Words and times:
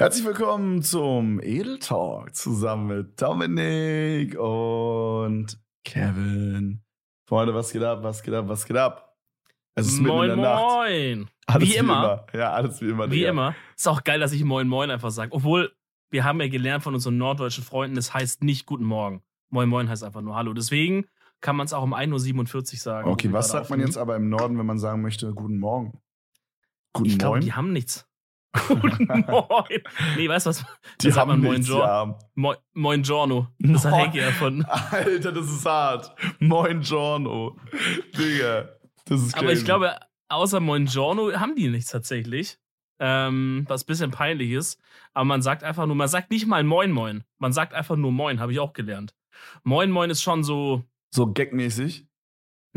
Herzlich 0.00 0.24
willkommen 0.24 0.80
zum 0.80 1.40
Edel 1.40 1.80
Talk 1.80 2.32
zusammen 2.32 2.86
mit 2.86 3.20
Dominik 3.20 4.38
und 4.38 5.58
Kevin. 5.84 6.84
Freunde, 7.28 7.52
was 7.52 7.72
geht 7.72 7.82
ab, 7.82 8.04
was 8.04 8.22
geht 8.22 8.32
ab, 8.32 8.44
was 8.46 8.64
geht 8.64 8.76
ab? 8.76 9.16
Es 9.74 9.88
ist 9.88 9.98
moin, 10.00 10.28
mitten 10.28 10.38
in 10.38 10.42
der 10.44 10.54
moin. 10.54 11.20
Nacht. 11.22 11.32
Alles 11.46 11.68
wie, 11.68 11.72
wie 11.72 11.76
immer. 11.78 12.26
immer. 12.32 12.40
Ja, 12.40 12.52
alles 12.52 12.80
wie 12.80 12.90
immer. 12.90 13.10
Wie 13.10 13.16
Digga. 13.16 13.30
immer. 13.30 13.56
Ist 13.76 13.88
auch 13.88 14.04
geil, 14.04 14.20
dass 14.20 14.30
ich 14.30 14.44
moin, 14.44 14.68
moin 14.68 14.88
einfach 14.92 15.10
sage. 15.10 15.32
Obwohl, 15.32 15.72
wir 16.10 16.22
haben 16.22 16.40
ja 16.40 16.46
gelernt 16.46 16.84
von 16.84 16.94
unseren 16.94 17.18
norddeutschen 17.18 17.64
Freunden, 17.64 17.96
es 17.96 18.14
heißt 18.14 18.44
nicht 18.44 18.66
guten 18.66 18.84
Morgen. 18.84 19.24
Moin, 19.50 19.68
moin 19.68 19.88
heißt 19.88 20.04
einfach 20.04 20.20
nur 20.20 20.36
Hallo. 20.36 20.52
Deswegen 20.52 21.06
kann 21.40 21.56
man 21.56 21.64
es 21.64 21.72
auch 21.72 21.82
um 21.82 21.92
1.47 21.92 22.54
Uhr 22.54 22.78
sagen. 22.78 23.10
Okay, 23.10 23.32
was 23.32 23.48
sagt 23.48 23.68
man 23.68 23.80
jetzt 23.80 23.98
aber 23.98 24.14
im 24.14 24.28
Norden, 24.28 24.58
wenn 24.58 24.66
man 24.66 24.78
sagen 24.78 25.02
möchte, 25.02 25.34
guten 25.34 25.58
Morgen? 25.58 26.00
Guten 26.92 27.08
ich 27.08 27.18
glaube, 27.18 27.40
die 27.40 27.52
haben 27.52 27.72
nichts. 27.72 28.07
Guten 28.52 29.06
Moin. 29.28 29.82
Nee, 30.16 30.28
weißt 30.28 30.46
du 30.46 30.50
was? 30.50 30.64
Die 31.00 31.12
haben 31.12 31.28
man 31.28 31.40
Moin, 31.40 31.62
ja. 31.62 32.18
Moin, 32.34 32.56
Moin 32.72 33.02
Giorno. 33.02 33.48
Das 33.58 33.84
hat 33.84 33.94
Henke 33.94 34.20
erfunden. 34.20 34.64
Alter, 34.64 35.32
das 35.32 35.50
ist 35.50 35.64
hart. 35.66 36.14
Moin 36.40 36.80
Giorno. 36.80 37.56
Digga, 38.16 38.70
das 39.04 39.22
ist 39.22 39.32
crazy. 39.32 39.44
Aber 39.44 39.52
ich 39.52 39.64
glaube, 39.64 39.98
außer 40.28 40.60
Moin 40.60 40.86
Giorno 40.86 41.32
haben 41.32 41.54
die 41.56 41.68
nichts 41.68 41.90
tatsächlich. 41.90 42.58
Ähm, 43.00 43.64
was 43.68 43.84
ein 43.84 43.86
bisschen 43.86 44.10
peinlich 44.10 44.50
ist. 44.50 44.80
Aber 45.14 45.24
man 45.24 45.40
sagt 45.40 45.62
einfach 45.62 45.86
nur, 45.86 45.94
man 45.94 46.08
sagt 46.08 46.30
nicht 46.30 46.46
mal 46.46 46.64
Moin 46.64 46.90
Moin. 46.90 47.22
Man 47.38 47.52
sagt 47.52 47.72
einfach 47.74 47.96
nur 47.96 48.10
Moin, 48.10 48.40
habe 48.40 48.52
ich 48.52 48.58
auch 48.58 48.72
gelernt. 48.72 49.14
Moin 49.62 49.90
Moin 49.90 50.10
ist 50.10 50.22
schon 50.22 50.42
so. 50.42 50.82
So 51.10 51.32
gagmäßig? 51.32 52.07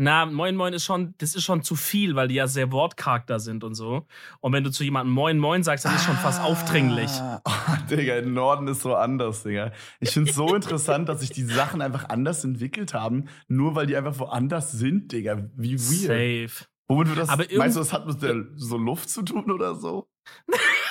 Na, 0.02 0.26
Moin 0.26 0.56
Moin 0.56 0.72
ist 0.72 0.84
schon, 0.84 1.14
das 1.18 1.36
ist 1.36 1.44
schon 1.44 1.62
zu 1.62 1.76
viel, 1.76 2.16
weil 2.16 2.26
die 2.26 2.34
ja 2.34 2.48
sehr 2.48 2.72
Wortcharakter 2.72 3.38
sind 3.38 3.62
und 3.62 3.76
so. 3.76 4.04
Und 4.40 4.52
wenn 4.52 4.64
du 4.64 4.72
zu 4.72 4.82
jemandem 4.82 5.14
Moin 5.14 5.38
Moin 5.38 5.62
sagst, 5.62 5.84
dann 5.84 5.94
ist 5.94 6.04
schon 6.04 6.16
fast 6.16 6.40
aufdringlich. 6.42 7.08
Oh, 7.44 7.50
Digga, 7.88 8.16
im 8.16 8.34
Norden 8.34 8.66
ist 8.66 8.82
so 8.82 8.96
anders, 8.96 9.44
Digga. 9.44 9.70
Ich 10.00 10.10
finde 10.10 10.30
es 10.30 10.34
so 10.36 10.52
interessant, 10.56 11.08
dass 11.08 11.20
sich 11.20 11.30
die 11.30 11.44
Sachen 11.44 11.80
einfach 11.80 12.08
anders 12.08 12.42
entwickelt 12.42 12.94
haben, 12.94 13.28
nur 13.46 13.76
weil 13.76 13.86
die 13.86 13.96
einfach 13.96 14.18
woanders 14.18 14.72
sind, 14.72 15.12
Digga. 15.12 15.48
Wie 15.54 15.78
weird. 15.78 16.48
Safe. 16.48 16.66
Womit 16.88 17.08
wird 17.10 17.18
das, 17.20 17.28
Aber 17.28 17.44
meinst 17.56 17.76
du, 17.76 17.80
das 17.80 17.92
hat 17.92 18.04
mit 18.04 18.20
der 18.22 18.44
so 18.56 18.78
Luft 18.78 19.08
zu 19.08 19.22
tun 19.22 19.52
oder 19.52 19.76
so? 19.76 20.08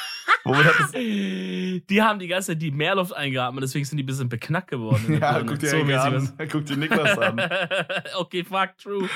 Die 0.45 2.02
haben 2.02 2.20
die 2.20 2.28
ganze 2.28 2.52
Zeit 2.53 2.61
die 2.61 2.72
Meerluft 2.72 3.16
eingeatmet, 3.16 3.64
deswegen 3.64 3.86
sind 3.86 3.97
die 3.97 4.03
ein 4.03 4.08
bisschen 4.08 4.30
beknackt 4.30 4.70
geworden. 4.70 5.20
ja, 5.22 5.42
guck 5.44 5.59
dir, 5.59 5.70
so 5.70 5.78
an. 5.78 6.34
guck 6.52 6.66
dir 6.66 6.78
Niklas 6.78 7.17
an. 7.17 7.39
okay, 8.17 8.44
fuck, 8.44 8.78
true. 8.78 9.09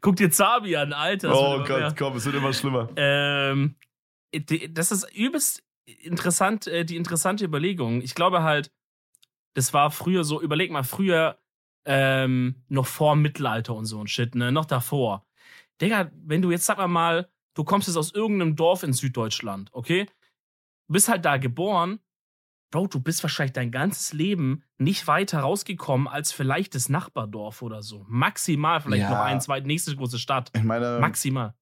Guck 0.00 0.16
dir 0.16 0.30
Zabi 0.30 0.76
an, 0.76 0.92
Alter. 0.92 1.32
Oh 1.34 1.58
Gott, 1.58 1.80
mehr. 1.80 1.94
komm, 1.96 2.16
es 2.16 2.24
wird 2.24 2.36
immer 2.36 2.52
schlimmer. 2.52 2.88
Ähm, 2.96 3.76
das 4.70 4.92
ist 4.92 5.14
übelst 5.14 5.62
interessant, 5.84 6.66
äh, 6.66 6.84
die 6.84 6.96
interessante 6.96 7.44
Überlegung. 7.44 8.02
Ich 8.02 8.14
glaube 8.14 8.42
halt, 8.42 8.72
das 9.54 9.72
war 9.74 9.90
früher 9.90 10.24
so, 10.24 10.40
überleg 10.40 10.70
mal, 10.70 10.84
früher 10.84 11.38
ähm, 11.84 12.62
noch 12.68 12.86
vor 12.86 13.16
Mittelalter 13.16 13.74
und 13.74 13.86
so 13.86 14.00
ein 14.00 14.06
Shit, 14.06 14.34
ne? 14.34 14.52
Noch 14.52 14.64
davor. 14.64 15.26
Digga, 15.80 16.10
wenn 16.14 16.42
du 16.42 16.50
jetzt, 16.50 16.66
sag 16.66 16.84
mal, 16.86 17.28
du 17.54 17.64
kommst 17.64 17.88
jetzt 17.88 17.96
aus 17.96 18.14
irgendeinem 18.14 18.56
Dorf 18.56 18.82
in 18.82 18.92
Süddeutschland, 18.92 19.70
okay? 19.72 20.06
Du 20.92 20.94
bist 20.94 21.08
halt 21.08 21.24
da 21.24 21.38
geboren. 21.38 22.00
Bro, 22.70 22.88
du 22.88 23.00
bist 23.00 23.22
wahrscheinlich 23.22 23.54
dein 23.54 23.70
ganzes 23.70 24.12
Leben 24.12 24.62
nicht 24.76 25.06
weiter 25.06 25.40
rausgekommen 25.40 26.06
als 26.06 26.32
vielleicht 26.32 26.74
das 26.74 26.90
Nachbardorf 26.90 27.62
oder 27.62 27.80
so. 27.80 28.04
Maximal 28.10 28.78
vielleicht 28.82 29.04
ja. 29.04 29.08
noch 29.08 29.20
ein, 29.20 29.40
zwei, 29.40 29.60
nächste 29.60 29.96
große 29.96 30.18
Stadt. 30.18 30.50
Ich 30.54 30.62
meine. 30.62 30.98
Maximal. 31.00 31.54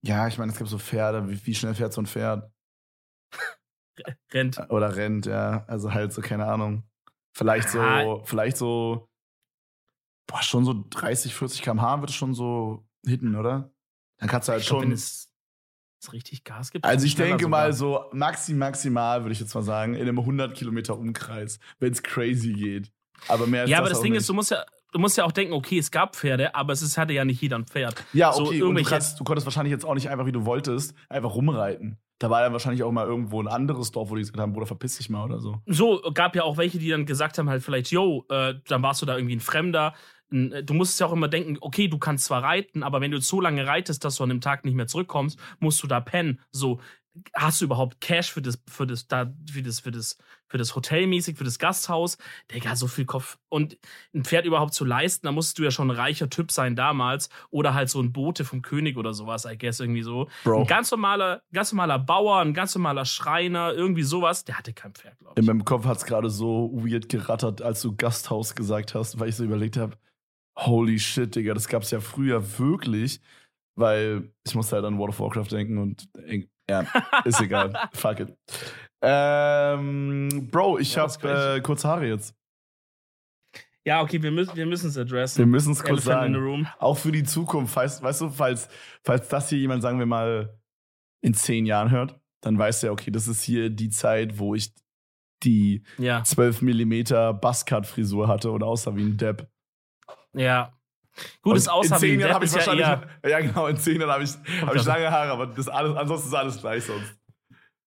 Ja, 0.00 0.26
ich 0.26 0.38
meine, 0.38 0.52
es 0.52 0.56
gibt 0.56 0.70
so 0.70 0.78
Pferde. 0.78 1.28
Wie, 1.28 1.38
wie 1.44 1.54
schnell 1.54 1.74
fährt 1.74 1.92
so 1.92 2.00
ein 2.00 2.06
Pferd? 2.06 2.50
rennt. 4.32 4.58
Oder 4.70 4.96
rennt, 4.96 5.26
ja. 5.26 5.66
Also 5.66 5.92
halt 5.92 6.14
so, 6.14 6.22
keine 6.22 6.46
Ahnung. 6.46 6.82
Vielleicht 7.34 7.68
so, 7.68 7.82
ah. 7.82 8.22
vielleicht 8.24 8.56
so, 8.56 9.10
boah, 10.26 10.42
schon 10.42 10.64
so 10.64 10.86
30, 10.88 11.34
40 11.34 11.60
km/h 11.60 12.00
wird 12.00 12.08
es 12.08 12.16
schon 12.16 12.32
so 12.32 12.88
hitten, 13.04 13.36
oder? 13.36 13.70
Dann 14.16 14.30
kannst 14.30 14.48
du 14.48 14.52
halt 14.52 14.62
ich 14.62 14.68
schon. 14.68 14.80
Glaub, 14.80 14.98
es 16.00 16.12
richtig 16.12 16.44
Gas 16.44 16.70
gibt? 16.70 16.84
Also 16.84 17.06
ich 17.06 17.14
denke 17.14 17.44
sogar. 17.44 17.66
mal 17.66 17.72
so 17.72 18.04
maxi, 18.12 18.54
maximal, 18.54 19.22
würde 19.22 19.32
ich 19.32 19.40
jetzt 19.40 19.54
mal 19.54 19.62
sagen, 19.62 19.94
in 19.94 20.02
einem 20.02 20.18
100 20.18 20.54
Kilometer 20.54 20.98
Umkreis, 20.98 21.58
wenn 21.78 21.92
es 21.92 22.02
crazy 22.02 22.52
geht. 22.52 22.92
Aber 23.26 23.46
mehr 23.46 23.62
als 23.62 23.70
Ja, 23.70 23.78
das 23.78 23.80
aber 23.80 23.90
das 23.90 24.00
Ding 24.02 24.12
nicht. 24.12 24.20
ist, 24.20 24.28
du 24.28 24.34
musst 24.34 24.50
ja, 24.50 24.64
du 24.92 24.98
musst 24.98 25.16
ja 25.16 25.24
auch 25.24 25.32
denken, 25.32 25.52
okay, 25.52 25.78
es 25.78 25.90
gab 25.90 26.14
Pferde, 26.16 26.54
aber 26.54 26.72
es 26.72 26.98
hatte 26.98 27.12
ja 27.12 27.24
nicht 27.24 27.40
jeder 27.40 27.58
ein 27.58 27.66
Pferd. 27.66 28.02
Ja, 28.12 28.34
okay, 28.34 28.60
so, 28.60 28.66
und 28.68 28.76
du, 28.76 28.82
kannst, 28.84 29.18
du 29.18 29.24
konntest 29.24 29.46
wahrscheinlich 29.46 29.72
jetzt 29.72 29.84
auch 29.84 29.94
nicht 29.94 30.08
einfach, 30.08 30.26
wie 30.26 30.32
du 30.32 30.44
wolltest, 30.44 30.94
einfach 31.08 31.34
rumreiten. 31.34 31.98
Da 32.20 32.30
war 32.30 32.42
ja 32.42 32.52
wahrscheinlich 32.52 32.82
auch 32.82 32.90
mal 32.90 33.06
irgendwo 33.06 33.40
ein 33.40 33.46
anderes 33.46 33.92
Dorf, 33.92 34.10
wo 34.10 34.16
die 34.16 34.22
gesagt 34.22 34.38
haben, 34.40 34.52
Bruder, 34.52 34.66
verpiss 34.66 34.96
dich 34.96 35.08
mal 35.08 35.24
oder 35.24 35.38
so. 35.38 35.60
So, 35.66 36.00
gab 36.14 36.34
ja 36.34 36.42
auch 36.42 36.56
welche, 36.56 36.78
die 36.78 36.88
dann 36.88 37.06
gesagt 37.06 37.38
haben, 37.38 37.48
halt 37.48 37.62
vielleicht, 37.62 37.92
yo, 37.92 38.24
äh, 38.28 38.54
dann 38.66 38.82
warst 38.82 39.02
du 39.02 39.06
da 39.06 39.16
irgendwie 39.16 39.36
ein 39.36 39.40
Fremder, 39.40 39.94
du 40.30 40.74
musst 40.74 41.00
ja 41.00 41.06
auch 41.06 41.12
immer 41.12 41.28
denken, 41.28 41.56
okay, 41.60 41.88
du 41.88 41.98
kannst 41.98 42.26
zwar 42.26 42.42
reiten, 42.42 42.82
aber 42.82 43.00
wenn 43.00 43.10
du 43.10 43.20
so 43.20 43.40
lange 43.40 43.66
reitest, 43.66 44.04
dass 44.04 44.16
du 44.16 44.24
an 44.24 44.28
dem 44.28 44.40
Tag 44.40 44.64
nicht 44.64 44.74
mehr 44.74 44.86
zurückkommst, 44.86 45.38
musst 45.58 45.82
du 45.82 45.86
da 45.86 46.00
pennen. 46.00 46.40
So, 46.50 46.80
hast 47.34 47.60
du 47.60 47.64
überhaupt 47.64 48.00
Cash 48.00 48.32
für 48.32 48.42
das, 48.42 48.58
für 48.68 48.86
das, 48.86 49.06
da, 49.06 49.32
für 49.50 49.62
das, 49.62 49.80
für 49.80 49.90
das, 49.90 50.18
für 50.46 50.58
das 50.58 50.74
Hotelmäßig, 50.74 51.36
für 51.36 51.44
das 51.44 51.58
Gasthaus? 51.58 52.18
Digga, 52.52 52.76
so 52.76 52.86
viel 52.86 53.04
Kopf. 53.04 53.38
Und 53.48 53.78
ein 54.14 54.24
Pferd 54.24 54.46
überhaupt 54.46 54.74
zu 54.74 54.84
leisten, 54.84 55.26
da 55.26 55.32
musst 55.32 55.58
du 55.58 55.62
ja 55.62 55.70
schon 55.70 55.90
ein 55.90 55.96
reicher 55.96 56.28
Typ 56.28 56.52
sein 56.52 56.76
damals. 56.76 57.28
Oder 57.50 57.74
halt 57.74 57.90
so 57.90 58.00
ein 58.00 58.12
Bote 58.12 58.44
vom 58.44 58.62
König 58.62 58.96
oder 58.96 59.14
sowas, 59.14 59.44
I 59.44 59.56
guess, 59.56 59.80
irgendwie 59.80 60.02
so. 60.02 60.28
Bro. 60.44 60.60
Ein 60.60 60.66
ganz 60.66 60.90
normaler, 60.90 61.42
ganz 61.52 61.72
normaler 61.72 61.98
Bauer, 61.98 62.40
ein 62.40 62.54
ganz 62.54 62.74
normaler 62.74 63.04
Schreiner, 63.04 63.72
irgendwie 63.72 64.02
sowas, 64.02 64.44
der 64.44 64.58
hatte 64.58 64.72
kein 64.72 64.92
Pferd, 64.94 65.18
glaube 65.18 65.34
ich. 65.36 65.40
In 65.40 65.46
meinem 65.46 65.64
Kopf 65.64 65.84
hat 65.84 65.98
es 65.98 66.04
gerade 66.04 66.30
so 66.30 66.70
weird 66.74 67.08
gerattert, 67.08 67.62
als 67.62 67.82
du 67.82 67.96
Gasthaus 67.96 68.54
gesagt 68.54 68.94
hast, 68.94 69.18
weil 69.18 69.28
ich 69.28 69.36
so 69.36 69.44
überlegt 69.44 69.76
habe, 69.76 69.96
holy 70.58 70.98
shit, 70.98 71.34
Digga, 71.34 71.54
das 71.54 71.68
gab's 71.68 71.90
ja 71.90 72.00
früher 72.00 72.58
wirklich, 72.58 73.20
weil 73.76 74.30
ich 74.46 74.54
musste 74.54 74.76
halt 74.76 74.84
an 74.84 74.98
World 74.98 75.10
of 75.10 75.20
Warcraft 75.20 75.50
denken 75.50 75.78
und 75.78 76.08
ja, 76.68 76.84
ist 77.24 77.40
egal. 77.40 77.72
Fuck 77.92 78.20
it. 78.20 78.36
Ähm, 79.02 80.48
Bro, 80.50 80.78
ich 80.78 80.94
ja, 80.94 81.08
hab 81.08 81.24
äh, 81.24 81.60
kurz 81.60 81.84
Haare 81.84 82.08
jetzt. 82.08 82.34
Ja, 83.86 84.02
okay, 84.02 84.22
wir 84.22 84.30
müssen 84.30 84.54
wir 84.54 84.70
es 84.70 84.98
addressen. 84.98 85.38
Wir 85.38 85.46
müssen 85.46 85.72
es 85.72 85.82
kurz 85.82 86.04
sagen. 86.04 86.68
Auch 86.78 86.98
für 86.98 87.12
die 87.12 87.24
Zukunft, 87.24 87.74
weißt, 87.74 88.02
weißt 88.02 88.20
du, 88.20 88.28
falls, 88.28 88.68
falls 89.02 89.28
das 89.28 89.48
hier 89.48 89.58
jemand, 89.58 89.82
sagen 89.82 89.98
wir 89.98 90.04
mal, 90.04 90.60
in 91.24 91.32
zehn 91.32 91.64
Jahren 91.64 91.90
hört, 91.90 92.20
dann 92.42 92.58
weiß 92.58 92.82
er, 92.82 92.92
okay, 92.92 93.10
das 93.10 93.28
ist 93.28 93.42
hier 93.42 93.70
die 93.70 93.88
Zeit, 93.88 94.38
wo 94.38 94.54
ich 94.54 94.74
die 95.42 95.84
ja. 95.96 96.22
12 96.22 96.62
Millimeter 96.62 97.32
Buzzcut-Frisur 97.32 98.28
hatte 98.28 98.50
und 98.50 98.62
aussah 98.62 98.94
wie 98.94 99.04
ein 99.04 99.16
Depp. 99.16 99.48
Ja. 100.34 100.72
Gutes 101.42 101.68
Aussehen. 101.68 101.94
In 101.94 101.98
zehn 101.98 102.20
Jahren 102.20 102.34
habe 102.34 102.44
ich 102.44 102.52
wahrscheinlich. 102.52 102.86
Ja, 102.86 103.02
ja, 103.26 103.40
genau, 103.40 103.66
in 103.66 103.76
zehn 103.76 104.00
Jahren 104.00 104.12
habe 104.12 104.24
ich, 104.24 104.30
hab 104.64 104.74
ich 104.74 104.84
lange 104.84 105.10
Haare, 105.10 105.32
aber 105.32 105.46
das 105.46 105.68
alles, 105.68 105.96
ansonsten 105.96 106.28
ist 106.28 106.34
alles 106.34 106.60
gleich 106.60 106.84
sonst. 106.84 107.16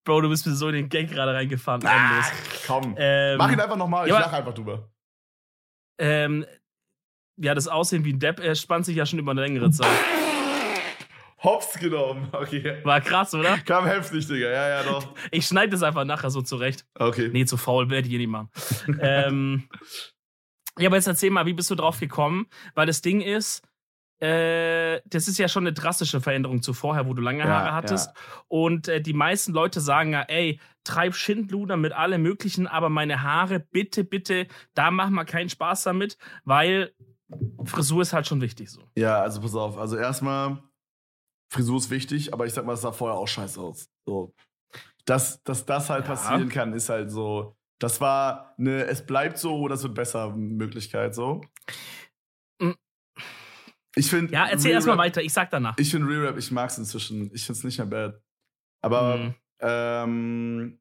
Bro, 0.04 0.22
du 0.22 0.28
bist 0.28 0.46
mir 0.46 0.54
so 0.54 0.68
in 0.68 0.74
den 0.74 0.88
Gag 0.88 1.10
gerade 1.10 1.32
reingefahren. 1.32 1.82
Ach, 1.86 2.32
komm. 2.66 2.94
Ähm, 2.98 3.38
Mach 3.38 3.52
ihn 3.52 3.60
einfach 3.60 3.76
nochmal, 3.76 4.06
ich 4.06 4.12
ja, 4.12 4.20
lach 4.20 4.32
einfach 4.32 4.52
drüber. 4.52 4.90
Ähm, 5.98 6.44
ja, 7.36 7.54
das 7.54 7.68
Aussehen 7.68 8.04
wie 8.04 8.12
ein 8.12 8.18
Depp, 8.18 8.40
er 8.40 8.54
spannt 8.54 8.84
sich 8.84 8.96
ja 8.96 9.06
schon 9.06 9.18
über 9.18 9.30
eine 9.30 9.42
längere 9.42 9.70
Zeit. 9.70 9.88
Hops 11.42 11.78
genommen, 11.78 12.28
okay. 12.32 12.78
War 12.84 13.00
krass, 13.00 13.34
oder? 13.34 13.58
Kam 13.58 13.84
heftig, 13.84 14.26
Digga, 14.26 14.48
ja, 14.48 14.68
ja, 14.68 14.82
doch. 14.84 15.14
Ich 15.30 15.46
schneide 15.46 15.70
das 15.70 15.82
einfach 15.82 16.04
nachher 16.04 16.30
so 16.30 16.40
zurecht. 16.42 16.86
Okay. 16.94 17.30
Nee, 17.32 17.44
zu 17.46 17.56
faul 17.56 17.90
werde 17.90 18.06
ich 18.06 18.14
eh 18.14 18.18
nicht 18.18 18.28
machen. 18.28 18.50
ähm, 19.00 19.68
ja, 20.78 20.88
aber 20.88 20.96
jetzt 20.96 21.06
erzähl 21.06 21.30
mal, 21.30 21.46
wie 21.46 21.52
bist 21.52 21.70
du 21.70 21.74
drauf 21.74 22.00
gekommen? 22.00 22.46
Weil 22.74 22.86
das 22.86 23.02
Ding 23.02 23.20
ist, 23.20 23.62
äh, 24.22 25.00
das 25.04 25.26
ist 25.26 25.38
ja 25.38 25.48
schon 25.48 25.64
eine 25.64 25.72
drastische 25.72 26.20
Veränderung 26.20 26.62
zu 26.62 26.74
vorher, 26.74 27.06
wo 27.06 27.14
du 27.14 27.20
lange 27.20 27.42
Haare 27.42 27.68
ja, 27.68 27.74
hattest. 27.74 28.08
Ja. 28.14 28.22
Und 28.46 28.86
äh, 28.86 29.00
die 29.00 29.14
meisten 29.14 29.52
Leute 29.52 29.80
sagen 29.80 30.12
ja, 30.12 30.22
ey, 30.22 30.60
treib 30.84 31.14
Schindluder 31.14 31.76
mit 31.76 31.92
allem 31.92 32.22
Möglichen, 32.22 32.68
aber 32.68 32.88
meine 32.88 33.22
Haare, 33.22 33.58
bitte, 33.58 34.04
bitte, 34.04 34.46
da 34.74 34.92
mach 34.92 35.10
mal 35.10 35.24
keinen 35.24 35.48
Spaß 35.48 35.82
damit, 35.82 36.18
weil 36.44 36.94
Frisur 37.64 38.02
ist 38.02 38.12
halt 38.12 38.28
schon 38.28 38.40
wichtig 38.40 38.70
so. 38.70 38.82
Ja, 38.96 39.20
also 39.20 39.40
pass 39.40 39.56
auf. 39.56 39.76
Also 39.76 39.96
erstmal, 39.96 40.62
Frisur 41.50 41.78
ist 41.78 41.90
wichtig, 41.90 42.32
aber 42.32 42.46
ich 42.46 42.52
sag 42.52 42.64
mal, 42.64 42.74
es 42.74 42.82
sah 42.82 42.92
vorher 42.92 43.18
auch 43.18 43.28
scheiße 43.28 43.60
aus. 43.60 43.90
So. 44.06 44.34
Dass, 45.04 45.42
dass 45.42 45.66
das 45.66 45.90
halt 45.90 46.04
ja. 46.04 46.14
passieren 46.14 46.48
kann, 46.48 46.72
ist 46.74 46.88
halt 46.88 47.10
so 47.10 47.56
das 47.82 48.00
war 48.00 48.54
eine 48.58 48.84
Es 48.84 49.04
bleibt 49.04 49.38
so 49.38 49.56
oder 49.56 49.74
es 49.74 49.82
wird 49.82 49.94
besser 49.94 50.34
Möglichkeit 50.36 51.14
so. 51.14 51.40
Mm. 52.60 52.72
Ich 53.96 54.08
finde. 54.08 54.32
Ja, 54.32 54.46
erzähl 54.46 54.70
erstmal 54.70 54.98
weiter, 54.98 55.20
ich 55.20 55.32
sag 55.32 55.50
danach. 55.50 55.76
Ich 55.78 55.90
finde 55.90 56.08
Real 56.08 56.26
Rap, 56.26 56.38
ich 56.38 56.50
mag 56.52 56.70
es 56.70 56.78
inzwischen. 56.78 57.30
Ich 57.34 57.44
finde 57.44 57.58
es 57.58 57.64
nicht 57.64 57.78
mehr 57.78 57.86
bad. 57.86 58.22
Aber, 58.82 59.16
mhm. 59.16 59.34
ähm, 59.60 60.80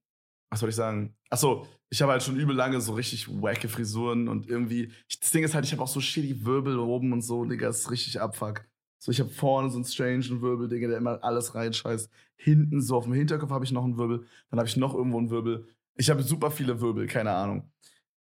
was 0.52 0.60
soll 0.60 0.70
ich 0.70 0.76
sagen? 0.76 1.16
Achso, 1.30 1.68
ich 1.90 2.02
habe 2.02 2.12
halt 2.12 2.24
schon 2.24 2.38
übel 2.38 2.56
lange 2.56 2.80
so 2.82 2.94
richtig 2.94 3.28
wacke 3.30 3.68
Frisuren 3.68 4.28
und 4.28 4.48
irgendwie. 4.48 4.94
Das 5.20 5.32
Ding 5.32 5.44
ist 5.44 5.56
halt, 5.56 5.66
ich 5.66 5.72
habe 5.72 5.82
auch 5.82 5.88
so 5.88 6.02
shitty 6.02 6.46
Wirbel 6.46 6.78
oben 6.78 7.14
und 7.14 7.22
so, 7.22 7.46
Digga, 7.46 7.70
ist 7.70 7.90
richtig 7.90 8.22
abfuck. 8.22 8.66
So, 9.00 9.12
ich 9.12 9.20
habe 9.20 9.32
vorne 9.32 9.72
so 9.72 9.78
einen 9.78 9.86
strange 9.86 10.42
Wirbel, 10.42 10.70
Digga, 10.70 10.88
der 10.88 10.98
immer 10.98 11.24
alles 11.24 11.56
reinscheißt. 11.56 12.12
Hinten, 12.36 12.82
so 12.82 12.96
auf 12.96 13.06
dem 13.06 13.14
Hinterkopf 13.14 13.50
habe 13.50 13.66
ich 13.66 13.72
noch 13.72 13.84
einen 13.84 13.98
Wirbel. 13.98 14.28
Dann 14.52 14.60
habe 14.60 14.70
ich 14.70 14.78
noch 14.78 14.94
irgendwo 14.94 15.18
einen 15.18 15.32
Wirbel. 15.32 15.68
Ich 15.96 16.10
habe 16.10 16.24
super 16.24 16.52
viele 16.52 16.80
Wirbel, 16.80 17.08
keine 17.08 17.32
Ahnung. 17.32 17.72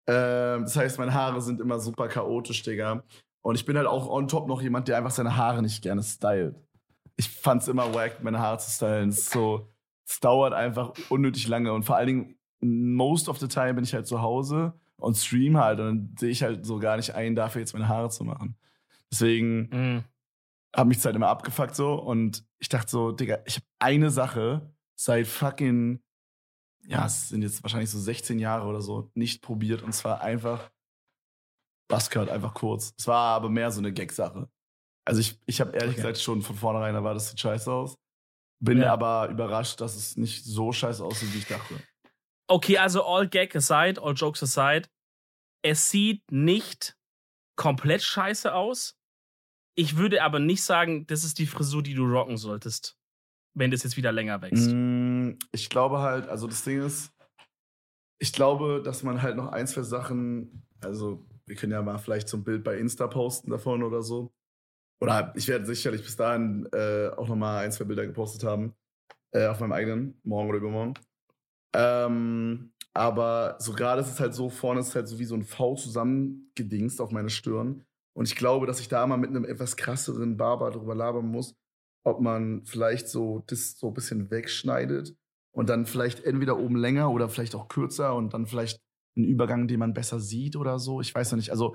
Ähm, 0.06 0.62
das 0.62 0.74
heißt, 0.74 0.98
meine 0.98 1.12
Haare 1.12 1.40
sind 1.42 1.60
immer 1.60 1.78
super 1.78 2.08
chaotisch, 2.08 2.62
Digga. 2.62 3.04
Und 3.42 3.54
ich 3.54 3.64
bin 3.64 3.76
halt 3.76 3.86
auch 3.86 4.08
on 4.08 4.26
top 4.26 4.48
noch 4.48 4.62
jemand, 4.62 4.88
der 4.88 4.96
einfach 4.96 5.10
seine 5.10 5.36
Haare 5.36 5.62
nicht 5.62 5.82
gerne 5.82 6.02
stylt. 6.02 6.56
Ich 7.16 7.28
fand's 7.28 7.68
immer 7.68 7.94
wack, 7.94 8.22
meine 8.22 8.38
Haare 8.38 8.58
zu 8.58 8.70
stylen. 8.70 9.10
Es, 9.10 9.30
so, 9.30 9.68
es 10.06 10.18
dauert 10.20 10.54
einfach 10.54 10.92
unnötig 11.10 11.46
lange. 11.46 11.72
Und 11.72 11.84
vor 11.84 11.96
allen 11.96 12.06
Dingen, 12.06 12.38
most 12.60 13.28
of 13.28 13.38
the 13.38 13.48
time 13.48 13.74
bin 13.74 13.84
ich 13.84 13.94
halt 13.94 14.06
zu 14.06 14.22
Hause 14.22 14.72
und 14.96 15.16
stream 15.16 15.58
halt. 15.58 15.78
Und 15.80 15.86
dann 15.86 16.14
sehe 16.18 16.30
ich 16.30 16.42
halt 16.42 16.64
so 16.64 16.78
gar 16.78 16.96
nicht 16.96 17.14
ein, 17.14 17.34
dafür 17.34 17.60
jetzt 17.60 17.74
meine 17.74 17.88
Haare 17.88 18.08
zu 18.08 18.24
machen. 18.24 18.56
Deswegen 19.10 19.68
mm. 19.70 20.04
habe 20.74 20.88
mich 20.88 21.04
halt 21.04 21.16
immer 21.16 21.28
abgefuckt 21.28 21.74
so. 21.74 21.94
Und 21.94 22.44
ich 22.58 22.68
dachte 22.68 22.90
so, 22.90 23.12
Digga, 23.12 23.38
ich 23.44 23.56
habe 23.56 23.66
eine 23.78 24.10
Sache 24.10 24.72
seit 24.94 25.26
fucking 25.26 26.00
ja, 26.88 27.04
es 27.04 27.28
sind 27.28 27.42
jetzt 27.42 27.62
wahrscheinlich 27.62 27.90
so 27.90 28.00
16 28.00 28.38
Jahre 28.38 28.66
oder 28.66 28.80
so, 28.80 29.10
nicht 29.14 29.42
probiert. 29.42 29.82
Und 29.82 29.92
zwar 29.92 30.22
einfach 30.22 30.70
Buzzcut, 31.88 32.30
einfach 32.30 32.54
kurz. 32.54 32.94
Es 32.98 33.06
war 33.06 33.34
aber 33.34 33.50
mehr 33.50 33.70
so 33.70 33.80
eine 33.80 33.92
Gag-Sache. 33.92 34.48
Also 35.06 35.20
ich, 35.20 35.38
ich 35.46 35.60
habe 35.60 35.72
ehrlich 35.72 35.92
okay. 35.92 35.96
gesagt 35.96 36.18
schon 36.18 36.42
von 36.42 36.56
vornherein 36.56 36.94
da 36.94 37.04
war 37.04 37.14
das 37.14 37.30
sieht 37.30 37.40
scheiße 37.40 37.70
aus. 37.70 37.98
Bin 38.60 38.78
ja. 38.78 38.92
aber 38.92 39.28
überrascht, 39.28 39.80
dass 39.80 39.96
es 39.96 40.16
nicht 40.16 40.44
so 40.44 40.72
scheiße 40.72 41.04
aussieht, 41.04 41.32
wie 41.34 41.38
ich 41.38 41.46
dachte. 41.46 41.78
Okay, 42.50 42.78
also 42.78 43.04
all 43.04 43.28
Gag 43.28 43.54
aside, 43.54 44.00
all 44.02 44.14
Jokes 44.14 44.42
aside, 44.42 44.88
es 45.62 45.90
sieht 45.90 46.22
nicht 46.32 46.96
komplett 47.56 48.02
scheiße 48.02 48.54
aus. 48.54 48.96
Ich 49.76 49.96
würde 49.96 50.22
aber 50.22 50.38
nicht 50.38 50.62
sagen, 50.62 51.06
das 51.06 51.22
ist 51.22 51.38
die 51.38 51.46
Frisur, 51.46 51.82
die 51.82 51.94
du 51.94 52.04
rocken 52.04 52.38
solltest 52.38 52.97
wenn 53.54 53.70
das 53.70 53.82
jetzt 53.82 53.96
wieder 53.96 54.12
länger 54.12 54.40
wächst? 54.42 54.70
Mm, 54.70 55.32
ich 55.52 55.68
glaube 55.68 55.98
halt, 55.98 56.28
also 56.28 56.46
das 56.46 56.64
Ding 56.64 56.82
ist, 56.82 57.12
ich 58.18 58.32
glaube, 58.32 58.82
dass 58.84 59.02
man 59.02 59.22
halt 59.22 59.36
noch 59.36 59.52
ein, 59.52 59.66
zwei 59.66 59.82
Sachen, 59.82 60.66
also 60.80 61.26
wir 61.46 61.56
können 61.56 61.72
ja 61.72 61.82
mal 61.82 61.98
vielleicht 61.98 62.28
so 62.28 62.36
ein 62.36 62.44
Bild 62.44 62.64
bei 62.64 62.78
Insta 62.78 63.06
posten 63.06 63.50
davon 63.50 63.82
oder 63.82 64.02
so. 64.02 64.32
Oder 65.00 65.32
ich 65.36 65.46
werde 65.48 65.64
sicherlich 65.64 66.02
bis 66.02 66.16
dahin 66.16 66.68
äh, 66.72 67.08
auch 67.16 67.28
noch 67.28 67.36
mal 67.36 67.64
ein, 67.64 67.72
zwei 67.72 67.84
Bilder 67.84 68.06
gepostet 68.06 68.42
haben. 68.44 68.74
Äh, 69.30 69.46
auf 69.46 69.60
meinem 69.60 69.72
eigenen, 69.72 70.20
morgen 70.24 70.48
oder 70.48 70.58
übermorgen. 70.58 70.94
Ähm, 71.74 72.72
aber 72.94 73.56
so 73.60 73.72
gerade 73.72 74.00
ist 74.00 74.10
es 74.10 74.20
halt 74.20 74.34
so, 74.34 74.48
vorne 74.48 74.80
ist 74.80 74.88
es 74.88 74.94
halt 74.94 75.06
so 75.06 75.18
wie 75.18 75.24
so 75.24 75.34
ein 75.34 75.44
V 75.44 75.76
zusammengedingst 75.76 77.00
auf 77.00 77.10
meine 77.10 77.30
Stirn. 77.30 77.84
Und 78.14 78.26
ich 78.26 78.36
glaube, 78.36 78.66
dass 78.66 78.80
ich 78.80 78.88
da 78.88 79.06
mal 79.06 79.18
mit 79.18 79.30
einem 79.30 79.44
etwas 79.44 79.76
krasseren 79.76 80.36
Barber 80.36 80.70
drüber 80.70 80.94
labern 80.94 81.26
muss, 81.26 81.54
ob 82.08 82.20
man 82.20 82.64
vielleicht 82.64 83.08
so 83.08 83.44
das 83.46 83.78
so 83.78 83.88
ein 83.88 83.94
bisschen 83.94 84.30
wegschneidet 84.30 85.16
und 85.52 85.68
dann 85.68 85.86
vielleicht 85.86 86.24
entweder 86.24 86.58
oben 86.58 86.76
länger 86.76 87.10
oder 87.10 87.28
vielleicht 87.28 87.54
auch 87.54 87.68
kürzer 87.68 88.14
und 88.14 88.34
dann 88.34 88.46
vielleicht 88.46 88.80
einen 89.16 89.26
Übergang, 89.26 89.68
den 89.68 89.80
man 89.80 89.94
besser 89.94 90.20
sieht 90.20 90.56
oder 90.56 90.78
so. 90.78 91.00
Ich 91.00 91.14
weiß 91.14 91.32
noch 91.32 91.36
nicht. 91.36 91.50
Also 91.50 91.74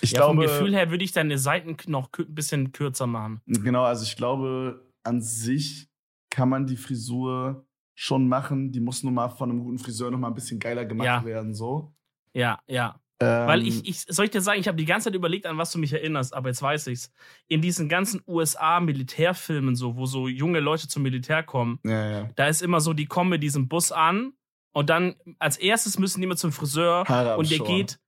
ich 0.00 0.12
ja, 0.12 0.18
glaube, 0.18 0.48
vom 0.48 0.58
Gefühl 0.58 0.74
her 0.74 0.90
würde 0.90 1.04
ich 1.04 1.12
deine 1.12 1.38
Seiten 1.38 1.76
noch 1.90 2.08
ein 2.18 2.34
bisschen 2.34 2.72
kürzer 2.72 3.06
machen. 3.06 3.40
Genau, 3.46 3.84
also 3.84 4.02
ich 4.04 4.16
glaube, 4.16 4.90
an 5.02 5.20
sich 5.20 5.88
kann 6.30 6.48
man 6.48 6.66
die 6.66 6.76
Frisur 6.76 7.66
schon 7.94 8.28
machen. 8.28 8.72
Die 8.72 8.80
muss 8.80 9.02
nur 9.02 9.12
mal 9.12 9.28
von 9.28 9.50
einem 9.50 9.60
guten 9.60 9.78
Friseur 9.78 10.10
noch 10.10 10.18
mal 10.18 10.28
ein 10.28 10.34
bisschen 10.34 10.58
geiler 10.58 10.84
gemacht 10.84 11.06
ja. 11.06 11.24
werden, 11.24 11.54
so. 11.54 11.94
Ja, 12.32 12.60
ja. 12.66 13.00
Ähm, 13.24 13.48
Weil 13.48 13.66
ich, 13.66 13.86
ich, 13.88 14.00
soll 14.08 14.26
ich 14.26 14.30
dir 14.30 14.40
sagen, 14.40 14.60
ich 14.60 14.68
habe 14.68 14.76
die 14.76 14.84
ganze 14.84 15.06
Zeit 15.06 15.14
überlegt, 15.14 15.46
an 15.46 15.58
was 15.58 15.72
du 15.72 15.78
mich 15.78 15.92
erinnerst, 15.92 16.34
aber 16.34 16.48
jetzt 16.48 16.62
weiß 16.62 16.86
ich's. 16.88 17.10
In 17.48 17.60
diesen 17.62 17.88
ganzen 17.88 18.20
USA-Militärfilmen, 18.26 19.76
so, 19.76 19.96
wo 19.96 20.06
so 20.06 20.28
junge 20.28 20.60
Leute 20.60 20.88
zum 20.88 21.02
Militär 21.02 21.42
kommen, 21.42 21.78
ja, 21.84 22.10
ja. 22.10 22.30
da 22.36 22.48
ist 22.48 22.62
immer 22.62 22.80
so, 22.80 22.92
die 22.92 23.06
kommen 23.06 23.30
mit 23.30 23.42
diesem 23.42 23.68
Bus 23.68 23.92
an 23.92 24.32
und 24.72 24.90
dann 24.90 25.14
als 25.38 25.56
erstes 25.56 25.98
müssen 25.98 26.20
die 26.20 26.26
mal 26.26 26.36
zum 26.36 26.52
Friseur 26.52 27.04
Haare 27.08 27.36
und 27.36 27.50
der 27.50 27.60
geht, 27.60 27.98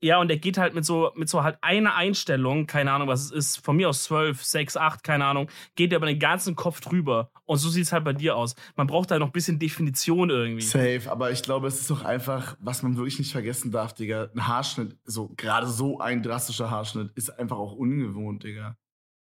ja, 0.00 0.18
und 0.20 0.28
der 0.28 0.36
geht 0.36 0.58
halt 0.58 0.74
mit 0.74 0.84
so, 0.84 1.12
mit 1.14 1.28
so 1.28 1.42
halt 1.42 1.56
einer 1.62 1.94
Einstellung, 1.94 2.66
keine 2.66 2.92
Ahnung, 2.92 3.08
was 3.08 3.24
es 3.24 3.30
ist, 3.30 3.64
von 3.64 3.76
mir 3.76 3.88
aus 3.88 4.04
12, 4.04 4.42
6, 4.44 4.76
8, 4.76 5.02
keine 5.02 5.24
Ahnung, 5.24 5.48
geht 5.76 5.92
der 5.92 5.98
über 5.98 6.06
den 6.06 6.18
ganzen 6.18 6.56
Kopf 6.56 6.80
drüber. 6.80 7.30
Und 7.46 7.58
so 7.58 7.68
sieht 7.68 7.84
es 7.84 7.92
halt 7.92 8.04
bei 8.04 8.12
dir 8.12 8.36
aus. 8.36 8.54
Man 8.76 8.86
braucht 8.86 9.10
da 9.10 9.18
noch 9.18 9.28
ein 9.28 9.32
bisschen 9.32 9.58
Definition 9.58 10.30
irgendwie. 10.30 10.62
Safe, 10.62 11.02
aber 11.10 11.30
ich 11.30 11.42
glaube, 11.42 11.68
es 11.68 11.80
ist 11.80 11.90
doch 11.90 12.04
einfach, 12.04 12.56
was 12.60 12.82
man 12.82 12.96
wirklich 12.96 13.18
nicht 13.18 13.32
vergessen 13.32 13.70
darf, 13.70 13.94
Digga. 13.94 14.28
Ein 14.34 14.46
Haarschnitt, 14.46 14.96
so, 15.04 15.32
gerade 15.36 15.66
so 15.66 15.98
ein 16.00 16.22
drastischer 16.22 16.70
Haarschnitt, 16.70 17.10
ist 17.14 17.30
einfach 17.38 17.56
auch 17.56 17.72
ungewohnt, 17.72 18.44
Digga. 18.44 18.76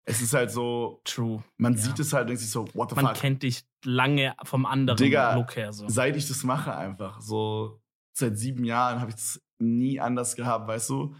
Es 0.05 0.21
ist 0.21 0.33
halt 0.33 0.49
so. 0.49 1.01
True. 1.03 1.43
Man 1.57 1.73
ja. 1.73 1.79
sieht 1.79 1.99
es 1.99 2.13
halt 2.13 2.29
denkt 2.29 2.41
sich 2.41 2.49
so, 2.49 2.67
what 2.73 2.89
the 2.89 2.95
man 2.95 3.05
fuck. 3.05 3.13
Man 3.13 3.21
kennt 3.21 3.43
dich 3.43 3.63
lange 3.85 4.33
vom 4.43 4.65
anderen 4.65 4.97
Digga, 4.97 5.35
Look 5.35 5.55
her. 5.55 5.71
So. 5.71 5.87
Seit 5.87 6.15
ich 6.15 6.27
das 6.27 6.43
mache, 6.43 6.75
einfach. 6.75 7.21
So, 7.21 7.78
seit 8.19 8.37
sieben 8.37 8.63
Jahren 8.63 8.99
habe 8.99 9.11
ich 9.11 9.15
das 9.15 9.41
nie 9.59 9.99
anders 9.99 10.35
gehabt, 10.35 10.67
weißt 10.67 10.89
du? 10.89 11.15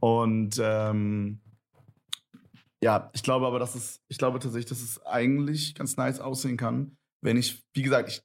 Und 0.00 0.58
ähm, 0.62 1.40
ja, 2.82 3.10
ich 3.12 3.22
glaube 3.22 3.46
aber, 3.46 3.58
dass 3.58 3.74
es, 3.74 4.02
ich 4.08 4.18
glaube 4.18 4.38
tatsächlich, 4.38 4.68
dass 4.68 4.80
es 4.80 5.04
eigentlich 5.04 5.74
ganz 5.74 5.96
nice 5.96 6.20
aussehen 6.20 6.56
kann, 6.56 6.96
wenn 7.22 7.36
ich, 7.36 7.62
wie 7.74 7.82
gesagt, 7.82 8.08
ich, 8.08 8.22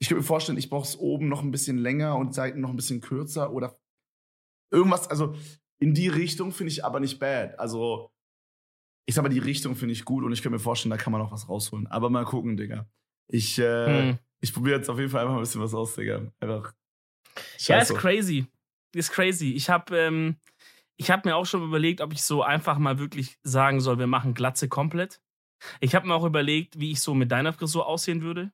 ich 0.00 0.08
könnte 0.08 0.20
mir 0.20 0.26
vorstellen, 0.26 0.58
ich 0.58 0.70
brauche 0.70 0.86
es 0.86 0.96
oben 0.96 1.28
noch 1.28 1.42
ein 1.42 1.50
bisschen 1.50 1.78
länger 1.78 2.16
und 2.16 2.34
Seiten 2.34 2.60
noch 2.60 2.70
ein 2.70 2.76
bisschen 2.76 3.00
kürzer 3.00 3.52
oder 3.52 3.76
irgendwas, 4.70 5.08
also 5.08 5.34
in 5.80 5.94
die 5.94 6.08
Richtung 6.08 6.52
finde 6.52 6.72
ich 6.72 6.84
aber 6.84 7.00
nicht 7.00 7.18
bad. 7.18 7.58
Also, 7.58 8.10
ich 9.06 9.14
sag 9.14 9.22
mal, 9.22 9.28
die 9.28 9.38
Richtung 9.38 9.74
finde 9.74 9.92
ich 9.92 10.04
gut 10.04 10.24
und 10.24 10.32
ich 10.32 10.42
könnte 10.42 10.56
mir 10.56 10.62
vorstellen, 10.62 10.90
da 10.90 10.96
kann 10.96 11.12
man 11.12 11.20
noch 11.20 11.32
was 11.32 11.48
rausholen. 11.48 11.86
Aber 11.86 12.10
mal 12.10 12.24
gucken, 12.24 12.56
Digga. 12.56 12.88
Ich, 13.28 13.58
äh, 13.58 14.10
hm. 14.10 14.18
ich 14.40 14.52
probiere 14.52 14.76
jetzt 14.76 14.90
auf 14.90 14.98
jeden 14.98 15.10
Fall 15.10 15.22
einfach 15.22 15.36
ein 15.36 15.40
bisschen 15.40 15.60
was 15.60 15.74
aus, 15.74 15.94
Digga. 15.94 16.32
Einfach. 16.40 16.74
Scheiße. 17.58 17.72
Ja, 17.72 17.78
ist 17.80 17.94
crazy 17.94 18.46
ist 18.94 19.12
crazy. 19.12 19.52
Ich 19.52 19.70
habe 19.70 19.96
ähm, 19.96 20.36
hab 21.00 21.24
mir 21.24 21.36
auch 21.36 21.46
schon 21.46 21.62
überlegt, 21.62 22.00
ob 22.00 22.12
ich 22.12 22.22
so 22.22 22.42
einfach 22.42 22.78
mal 22.78 22.98
wirklich 22.98 23.38
sagen 23.42 23.80
soll, 23.80 23.98
wir 23.98 24.06
machen 24.06 24.34
Glatze 24.34 24.68
komplett. 24.68 25.20
Ich 25.80 25.94
habe 25.94 26.06
mir 26.06 26.14
auch 26.14 26.24
überlegt, 26.24 26.78
wie 26.78 26.92
ich 26.92 27.00
so 27.00 27.14
mit 27.14 27.32
deiner 27.32 27.52
Frisur 27.52 27.86
aussehen 27.86 28.22
würde, 28.22 28.52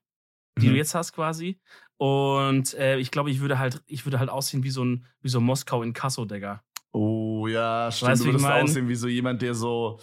die 0.59 0.67
mhm. 0.67 0.71
du 0.71 0.77
jetzt 0.77 0.95
hast 0.95 1.13
quasi. 1.13 1.59
Und 1.97 2.73
äh, 2.73 2.97
ich 2.97 3.11
glaube, 3.11 3.31
ich 3.31 3.39
würde 3.39 3.59
halt, 3.59 3.83
ich 3.85 4.05
würde 4.05 4.19
halt 4.19 4.29
aussehen 4.29 4.63
wie 4.63 4.69
so 4.69 4.83
ein, 4.83 5.05
wie 5.21 5.29
so 5.29 5.39
Moskau 5.39 5.83
in 5.83 5.93
Kasso, 5.93 6.25
Digga. 6.25 6.63
Oh 6.91 7.47
ja, 7.47 7.91
stimmt. 7.91 8.11
Weißt, 8.11 8.21
du 8.21 8.25
würdest 8.27 8.45
aussehen 8.45 8.87
wie 8.87 8.95
so 8.95 9.07
jemand, 9.07 9.41
der 9.41 9.53
so, 9.53 9.99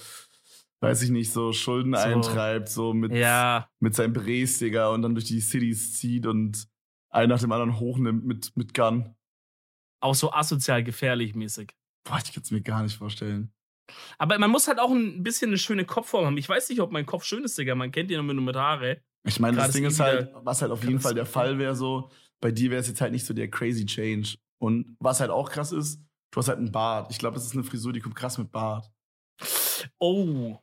weiß 0.80 1.02
ich 1.02 1.10
nicht, 1.10 1.32
so 1.32 1.52
Schulden 1.52 1.94
so, 1.94 2.00
eintreibt, 2.00 2.68
so 2.68 2.94
mit, 2.94 3.12
ja. 3.12 3.68
mit 3.80 3.94
seinem 3.94 4.12
Bres, 4.12 4.58
Digga, 4.58 4.88
und 4.88 5.02
dann 5.02 5.14
durch 5.14 5.26
die 5.26 5.40
Cities 5.40 5.98
zieht 5.98 6.26
und 6.26 6.66
einen 7.12 7.28
nach 7.28 7.40
dem 7.40 7.52
anderen 7.52 7.78
hochnimmt 7.78 8.24
mit, 8.24 8.56
mit 8.56 8.74
Gun. 8.74 9.14
Auch 10.00 10.14
so 10.14 10.32
asozial 10.32 10.82
gefährlich 10.82 11.34
mäßig. 11.34 11.74
Boah, 12.04 12.18
ich 12.24 12.32
kann 12.32 12.42
es 12.42 12.50
mir 12.50 12.62
gar 12.62 12.82
nicht 12.82 12.96
vorstellen. 12.96 13.52
Aber 14.18 14.38
man 14.38 14.50
muss 14.50 14.66
halt 14.66 14.80
auch 14.80 14.90
ein 14.90 15.22
bisschen 15.22 15.50
eine 15.50 15.58
schöne 15.58 15.84
Kopfform 15.84 16.26
haben. 16.26 16.36
Ich 16.38 16.48
weiß 16.48 16.68
nicht, 16.70 16.80
ob 16.80 16.90
mein 16.90 17.06
Kopf 17.06 17.24
schön 17.24 17.44
ist, 17.44 17.56
Digga. 17.58 17.74
Man 17.74 17.92
kennt 17.92 18.10
ihn 18.10 18.24
nur 18.24 18.34
mit 18.34 18.56
Haare. 18.56 19.02
Ich 19.24 19.38
meine, 19.38 19.56
das 19.56 19.72
Ding 19.72 19.84
ist 19.84 20.00
halt, 20.00 20.32
was 20.42 20.62
halt 20.62 20.72
auf 20.72 20.82
jeden 20.82 20.98
Fall 20.98 21.14
der 21.14 21.26
Fall 21.26 21.58
wäre, 21.58 21.76
so, 21.76 22.10
bei 22.40 22.50
dir 22.50 22.70
wäre 22.70 22.80
es 22.80 22.88
jetzt 22.88 23.00
halt 23.00 23.12
nicht 23.12 23.24
so 23.24 23.34
der 23.34 23.50
crazy 23.50 23.86
Change. 23.86 24.36
Und 24.58 24.96
was 24.98 25.20
halt 25.20 25.30
auch 25.30 25.50
krass 25.50 25.70
ist, 25.70 26.00
du 26.32 26.38
hast 26.38 26.48
halt 26.48 26.58
einen 26.58 26.72
Bart. 26.72 27.10
Ich 27.10 27.18
glaube, 27.18 27.34
das 27.34 27.44
ist 27.44 27.52
eine 27.52 27.62
Frisur, 27.62 27.92
die 27.92 28.00
kommt 28.00 28.16
krass 28.16 28.38
mit 28.38 28.50
Bart. 28.50 28.90
Oh. 29.98 30.58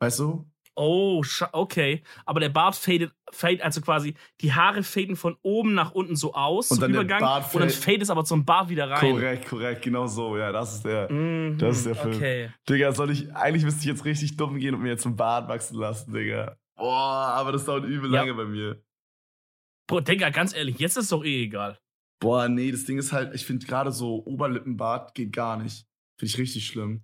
Weißt 0.00 0.18
du? 0.18 0.49
Oh, 0.76 1.22
okay. 1.52 2.02
Aber 2.24 2.40
der 2.40 2.48
Bart 2.48 2.74
fadet, 2.76 3.12
fade, 3.30 3.62
also 3.62 3.80
quasi 3.80 4.14
die 4.40 4.52
Haare 4.52 4.82
faden 4.82 5.16
von 5.16 5.36
oben 5.42 5.74
nach 5.74 5.92
unten 5.92 6.16
so 6.16 6.32
aus, 6.34 6.70
und 6.70 6.80
dann 6.80 6.92
Übergang. 6.92 7.22
und 7.52 7.60
dann 7.60 7.70
fadet 7.70 8.02
es 8.02 8.10
aber 8.10 8.24
zum 8.24 8.44
Bart 8.44 8.68
wieder 8.68 8.88
rein. 8.88 9.00
Korrekt, 9.00 9.48
korrekt, 9.48 9.82
genau 9.82 10.06
so. 10.06 10.36
Ja, 10.36 10.52
das 10.52 10.76
ist 10.76 10.84
der, 10.84 11.10
mhm, 11.12 11.58
das 11.58 11.78
ist 11.78 11.86
der 11.86 11.94
Film. 11.96 12.14
Okay. 12.14 12.50
Digga, 12.68 12.92
soll 12.92 13.10
ich, 13.10 13.34
eigentlich 13.34 13.64
müsste 13.64 13.80
ich 13.80 13.86
jetzt 13.86 14.04
richtig 14.04 14.36
dumm 14.36 14.58
gehen 14.58 14.74
und 14.74 14.82
mir 14.82 14.90
jetzt 14.90 15.06
einen 15.06 15.16
Bart 15.16 15.48
wachsen 15.48 15.78
lassen, 15.78 16.12
Digga. 16.12 16.56
Boah, 16.76 17.34
aber 17.34 17.52
das 17.52 17.64
dauert 17.64 17.84
übel 17.84 18.10
ja. 18.12 18.20
lange 18.20 18.34
bei 18.34 18.44
mir. 18.46 18.82
Boah, 19.86 20.00
Digga, 20.00 20.30
ganz 20.30 20.54
ehrlich, 20.54 20.78
jetzt 20.78 20.96
ist 20.96 21.12
doch 21.12 21.24
eh 21.24 21.44
egal. 21.44 21.78
Boah, 22.20 22.48
nee, 22.48 22.70
das 22.70 22.84
Ding 22.84 22.98
ist 22.98 23.12
halt, 23.12 23.34
ich 23.34 23.44
finde 23.44 23.66
gerade 23.66 23.90
so 23.92 24.24
Oberlippenbart 24.24 25.14
geht 25.14 25.32
gar 25.32 25.56
nicht. 25.56 25.86
Finde 26.16 26.30
ich 26.32 26.38
richtig 26.38 26.66
schlimm. 26.66 27.02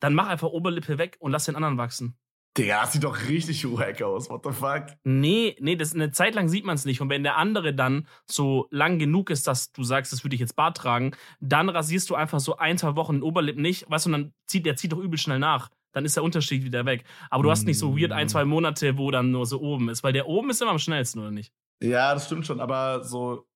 Dann 0.00 0.14
mach 0.14 0.28
einfach 0.28 0.48
Oberlippe 0.48 0.96
weg 0.98 1.16
und 1.20 1.32
lass 1.32 1.44
den 1.44 1.56
anderen 1.56 1.76
wachsen. 1.76 2.16
Der 2.56 2.86
sieht 2.86 3.04
doch 3.04 3.28
richtig 3.28 3.64
wack 3.70 4.02
aus. 4.02 4.30
What 4.30 4.42
the 4.44 4.52
fuck? 4.52 4.86
Nee, 5.04 5.56
nee, 5.60 5.76
das, 5.76 5.94
eine 5.94 6.10
Zeit 6.10 6.34
lang 6.34 6.48
sieht 6.48 6.64
man 6.64 6.74
es 6.74 6.84
nicht. 6.84 7.00
Und 7.00 7.08
wenn 7.08 7.22
der 7.22 7.36
andere 7.36 7.72
dann 7.72 8.08
so 8.26 8.66
lang 8.70 8.98
genug 8.98 9.30
ist, 9.30 9.46
dass 9.46 9.72
du 9.72 9.84
sagst, 9.84 10.12
das 10.12 10.24
würde 10.24 10.34
ich 10.34 10.40
jetzt 10.40 10.56
Bart 10.56 10.76
tragen, 10.76 11.12
dann 11.40 11.68
rasierst 11.68 12.10
du 12.10 12.16
einfach 12.16 12.40
so 12.40 12.56
ein, 12.56 12.78
zwei 12.78 12.96
Wochen 12.96 13.14
den 13.14 13.22
Oberlippen 13.22 13.62
nicht. 13.62 13.88
Weißt 13.88 14.06
du, 14.06 14.08
und 14.08 14.12
dann 14.12 14.32
zieht 14.46 14.66
der 14.66 14.76
zieht 14.76 14.92
doch 14.92 14.98
übel 14.98 15.18
schnell 15.18 15.38
nach. 15.38 15.70
Dann 15.92 16.04
ist 16.04 16.16
der 16.16 16.24
Unterschied 16.24 16.64
wieder 16.64 16.84
weg. 16.84 17.04
Aber 17.30 17.42
du 17.42 17.50
hast 17.50 17.64
nicht 17.64 17.78
so 17.78 17.96
weird 17.98 18.12
ein, 18.12 18.28
zwei 18.28 18.44
Monate, 18.44 18.98
wo 18.98 19.10
dann 19.10 19.30
nur 19.30 19.46
so 19.46 19.60
oben 19.60 19.88
ist. 19.88 20.02
Weil 20.02 20.12
der 20.12 20.26
oben 20.26 20.50
ist 20.50 20.60
immer 20.60 20.72
am 20.72 20.78
schnellsten, 20.78 21.20
oder 21.20 21.30
nicht? 21.30 21.52
Ja, 21.82 22.12
das 22.12 22.26
stimmt 22.26 22.46
schon. 22.46 22.60
Aber 22.60 23.04
so 23.04 23.48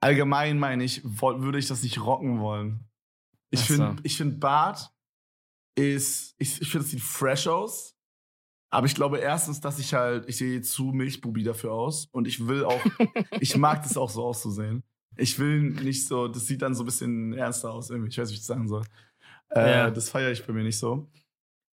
allgemein 0.00 0.58
meine 0.58 0.84
ich, 0.84 1.02
würde 1.04 1.58
ich 1.58 1.68
das 1.68 1.82
nicht 1.82 2.00
rocken 2.00 2.40
wollen. 2.40 2.88
Ich 3.50 3.60
finde 3.60 3.96
so. 4.04 4.16
find 4.16 4.40
Bart 4.40 4.90
ist, 5.74 6.34
ich, 6.38 6.60
ich 6.60 6.70
finde, 6.70 6.84
es 6.84 6.90
sieht 6.90 7.00
fresh 7.00 7.46
aus. 7.46 7.97
Aber 8.70 8.86
ich 8.86 8.94
glaube 8.94 9.18
erstens, 9.18 9.60
dass 9.60 9.78
ich 9.78 9.94
halt, 9.94 10.28
ich 10.28 10.36
sehe 10.36 10.60
zu 10.60 10.86
Milchbubi 10.86 11.42
dafür 11.42 11.72
aus 11.72 12.06
und 12.12 12.28
ich 12.28 12.46
will 12.46 12.64
auch, 12.64 12.80
ich 13.40 13.56
mag 13.56 13.82
das 13.82 13.96
auch 13.96 14.10
so 14.10 14.24
auszusehen. 14.24 14.82
Ich 15.16 15.38
will 15.38 15.62
nicht 15.62 16.06
so, 16.06 16.28
das 16.28 16.46
sieht 16.46 16.62
dann 16.62 16.74
so 16.74 16.82
ein 16.82 16.86
bisschen 16.86 17.32
ernster 17.32 17.72
aus 17.72 17.90
irgendwie. 17.90 18.10
Ich 18.10 18.18
weiß 18.18 18.28
nicht, 18.28 18.36
wie 18.36 18.40
ich 18.40 18.46
das 18.46 18.46
sagen 18.46 18.68
soll. 18.68 18.84
Äh, 19.50 19.70
ja. 19.70 19.90
Das 19.90 20.10
feiere 20.10 20.30
ich 20.30 20.46
bei 20.46 20.52
mir 20.52 20.62
nicht 20.62 20.78
so. 20.78 21.08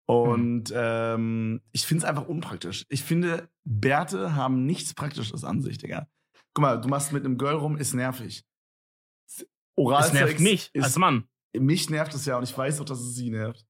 Und 0.07 0.71
mhm. 0.71 0.77
ähm, 0.77 1.61
ich 1.71 1.87
finde 1.87 2.05
es 2.05 2.09
einfach 2.09 2.27
unpraktisch. 2.27 2.85
Ich 2.89 3.05
finde, 3.05 3.49
Bärte 3.65 4.35
haben 4.35 4.67
nichts 4.67 4.93
Praktisches 4.93 5.45
an 5.45 5.63
sich, 5.63 5.79
Digga. 5.79 6.09
Guck 6.53 6.63
mal, 6.63 6.81
du 6.81 6.89
machst 6.89 7.13
mit 7.13 7.25
einem 7.25 7.39
Girl 7.39 7.55
rum, 7.55 7.77
ist 7.77 7.95
nervig. 7.95 8.45
Oralsex 9.77 10.13
das 10.13 10.21
nervt 10.21 10.41
mich 10.41 10.71
ist, 10.73 10.85
als 10.85 10.97
Mann. 10.97 11.29
Mich 11.57 11.89
nervt 11.91 12.13
es 12.15 12.27
ja 12.27 12.37
und 12.37 12.43
ich 12.43 12.57
weiß 12.57 12.81
auch, 12.81 12.85
dass 12.85 12.99
es 12.99 13.15
sie 13.15 13.31
nervt. 13.31 13.65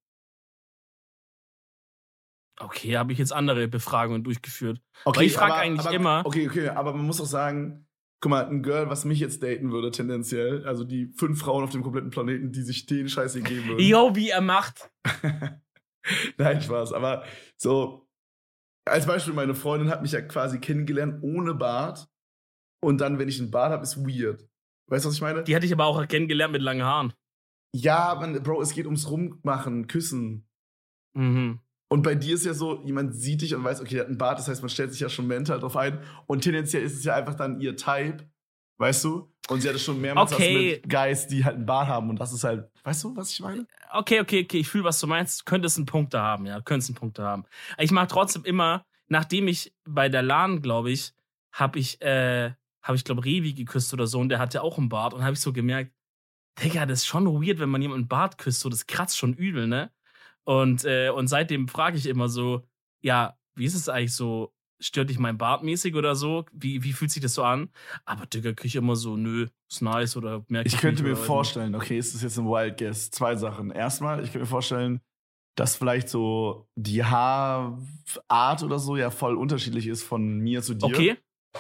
Okay, 2.61 2.97
habe 2.97 3.12
ich 3.12 3.19
jetzt 3.19 3.33
andere 3.33 3.69
Befragungen 3.69 4.23
durchgeführt. 4.23 4.81
Okay, 5.05 5.21
Weil 5.21 5.26
ich 5.26 5.33
frage 5.33 5.55
eigentlich 5.55 5.87
aber, 5.87 5.97
immer. 5.97 6.23
Okay, 6.25 6.49
okay, 6.49 6.69
aber 6.69 6.93
man 6.93 7.07
muss 7.07 7.21
auch 7.21 7.26
sagen, 7.26 7.87
guck 8.21 8.31
mal, 8.31 8.47
ein 8.47 8.62
Girl, 8.62 8.90
was 8.90 9.05
mich 9.07 9.19
jetzt 9.19 9.43
daten 9.43 9.73
würde, 9.73 9.90
tendenziell, 9.90 10.67
also 10.67 10.85
die 10.85 11.07
fünf 11.17 11.40
Frauen 11.40 11.64
auf 11.64 11.71
dem 11.71 11.83
kompletten 11.83 12.11
Planeten, 12.11 12.52
die 12.52 12.62
sich 12.62 12.85
den 12.85 13.09
Scheiß 13.09 13.35
geben 13.35 13.67
würden. 13.67 13.81
Yo, 13.81 14.14
wie 14.14 14.29
er 14.29 14.43
macht. 14.43 14.90
Nein, 16.37 16.61
Spaß, 16.61 16.93
aber 16.93 17.25
so, 17.57 18.07
als 18.87 19.07
Beispiel, 19.07 19.35
meine 19.35 19.55
Freundin 19.55 19.88
hat 19.88 20.02
mich 20.02 20.12
ja 20.12 20.21
quasi 20.21 20.59
kennengelernt 20.61 21.23
ohne 21.23 21.55
Bart. 21.55 22.09
Und 22.83 23.00
dann, 23.00 23.19
wenn 23.19 23.29
ich 23.29 23.38
einen 23.38 23.50
Bart 23.50 23.73
habe, 23.73 23.83
ist 23.83 23.99
weird. 23.99 24.49
Weißt 24.88 25.05
du, 25.05 25.09
was 25.09 25.14
ich 25.14 25.21
meine? 25.21 25.45
Die 25.45 25.55
hatte 25.55 25.67
ich 25.67 25.73
aber 25.73 25.85
auch 25.85 26.07
kennengelernt 26.09 26.52
mit 26.52 26.62
langen 26.62 26.83
Haaren. 26.83 27.12
Ja, 27.75 28.17
man, 28.19 28.43
Bro, 28.43 28.62
es 28.62 28.75
geht 28.75 28.87
ums 28.87 29.09
Rummachen, 29.09 29.87
Küssen. 29.87 30.49
Mhm. 31.14 31.61
Und 31.92 32.02
bei 32.02 32.14
dir 32.14 32.37
ist 32.37 32.47
ja 32.47 32.54
so, 32.54 32.80
jemand 32.85 33.16
sieht 33.16 33.42
dich 33.42 33.52
und 33.52 33.64
weiß, 33.64 33.80
okay, 33.80 33.94
der 33.94 34.00
hat 34.02 34.09
einen 34.09 34.16
Bart, 34.16 34.38
das 34.38 34.47
heißt, 34.47 34.62
man 34.62 34.68
stellt 34.68 34.92
sich 34.92 35.00
ja 35.00 35.09
schon 35.09 35.26
mental 35.26 35.59
drauf 35.59 35.76
ein. 35.76 35.99
Und 36.26 36.42
tendenziell 36.42 36.85
ist 36.85 36.94
es 36.94 37.02
ja 37.02 37.16
einfach 37.16 37.35
dann 37.35 37.61
ihr 37.61 37.76
Type, 37.76 38.30
weißt 38.78 39.04
du? 39.04 39.32
Und 39.49 39.61
sie 39.61 39.68
hatte 39.68 39.80
schon 39.80 40.00
mehrmals 40.00 40.32
okay. 40.32 40.54
was 40.54 40.62
mit 40.62 40.88
Guys, 40.88 41.26
die 41.26 41.44
halt 41.44 41.56
einen 41.56 41.66
Bart 41.66 41.88
haben. 41.88 42.09
Und 42.09 42.20
das 42.20 42.32
ist 42.32 42.44
halt, 42.44 42.70
weißt 42.85 43.02
du, 43.02 43.16
was 43.16 43.32
ich 43.32 43.40
meine? 43.40 43.66
Okay, 43.92 44.20
okay, 44.20 44.44
okay, 44.44 44.59
ich 44.59 44.68
fühle, 44.68 44.85
was 44.85 45.00
du 45.00 45.09
meinst. 45.09 45.44
Könnte 45.47 45.66
es 45.66 45.76
einen 45.76 45.87
Punkt 45.87 46.14
da 46.14 46.23
haben, 46.23 46.47
ja, 46.47 46.61
könnte 46.61 46.85
es 46.85 46.88
einen 46.88 46.94
Punkt 46.94 47.18
da 47.18 47.25
haben. 47.25 47.44
Ich 47.76 47.90
mache 47.90 48.06
trotzdem 48.06 48.44
immer, 48.44 48.87
nachdem 49.09 49.49
ich 49.49 49.75
bei 49.85 50.09
der 50.09 50.23
LAN, 50.23 50.62
glaube 50.62 50.92
ich, 50.92 51.12
habe 51.50 51.80
ich, 51.80 52.00
äh, 52.02 52.52
habe 52.82 52.97
ich, 52.97 53.02
glaube 53.02 53.25
Revi 53.25 53.52
geküsst 53.52 53.92
oder 53.92 54.06
so 54.06 54.20
und 54.20 54.28
der 54.28 54.38
hatte 54.38 54.62
auch 54.62 54.78
einen 54.78 54.88
Bart 54.88 55.12
und 55.12 55.25
habe 55.25 55.32
ich 55.32 55.40
so 55.40 55.52
gemerkt, 55.52 55.92
Digga, 56.62 56.87
das 56.87 57.00
ist 57.00 57.06
schon 57.06 57.26
weird, 57.26 57.59
wenn 57.59 57.68
man 57.68 57.82
jemanden 57.82 58.06
Bart 58.06 58.38
küsst, 58.38 58.61
so 58.61 58.68
das 58.68 58.87
kratzt 58.87 59.18
schon 59.18 59.35
übel, 59.35 59.66
ne? 59.66 59.90
Und, 60.44 60.85
äh, 60.85 61.11
und 61.11 61.28
seitdem 61.28 61.68
frage 61.68 61.97
ich 61.97 62.06
immer 62.06 62.28
so, 62.28 62.62
ja, 63.02 63.37
wie 63.54 63.64
ist 63.64 63.75
es 63.75 63.88
eigentlich 63.88 64.14
so? 64.14 64.52
Stört 64.82 65.11
dich 65.11 65.18
mein 65.18 65.37
Bart 65.37 65.62
mäßig 65.62 65.94
oder 65.94 66.14
so? 66.14 66.47
Wie, 66.52 66.82
wie 66.82 66.94
fühlt 66.94 67.11
sich 67.11 67.23
das 67.23 67.35
so 67.35 67.42
an? 67.42 67.68
Aber 68.06 68.25
Digga, 68.25 68.54
kriege 68.54 68.68
ich 68.68 68.76
immer 68.76 68.97
so, 68.97 69.14
nö, 69.16 69.49
ist 69.68 69.82
nice 69.82 70.16
oder 70.16 70.42
merke 70.49 70.68
ich. 70.68 70.75
Ich 70.75 70.80
könnte 70.80 71.02
mir 71.02 71.16
vorstellen, 71.16 71.75
okay, 71.75 71.99
ist 71.99 72.14
das 72.14 72.23
jetzt 72.23 72.38
ein 72.38 72.47
Wild 72.47 72.78
Guess? 72.78 73.11
Zwei 73.11 73.37
Sachen. 73.37 73.70
Erstmal, 73.70 74.20
ich 74.25 74.32
könnte 74.32 74.40
mir 74.40 74.47
vorstellen, 74.47 75.02
dass 75.54 75.76
vielleicht 75.76 76.09
so 76.09 76.66
die 76.76 77.04
Haarart 77.04 78.62
oder 78.62 78.78
so 78.78 78.97
ja 78.97 79.11
voll 79.11 79.37
unterschiedlich 79.37 79.87
ist 79.87 80.02
von 80.02 80.38
mir 80.38 80.62
zu 80.62 80.75
dir. 80.75 80.87
Okay. 80.87 81.16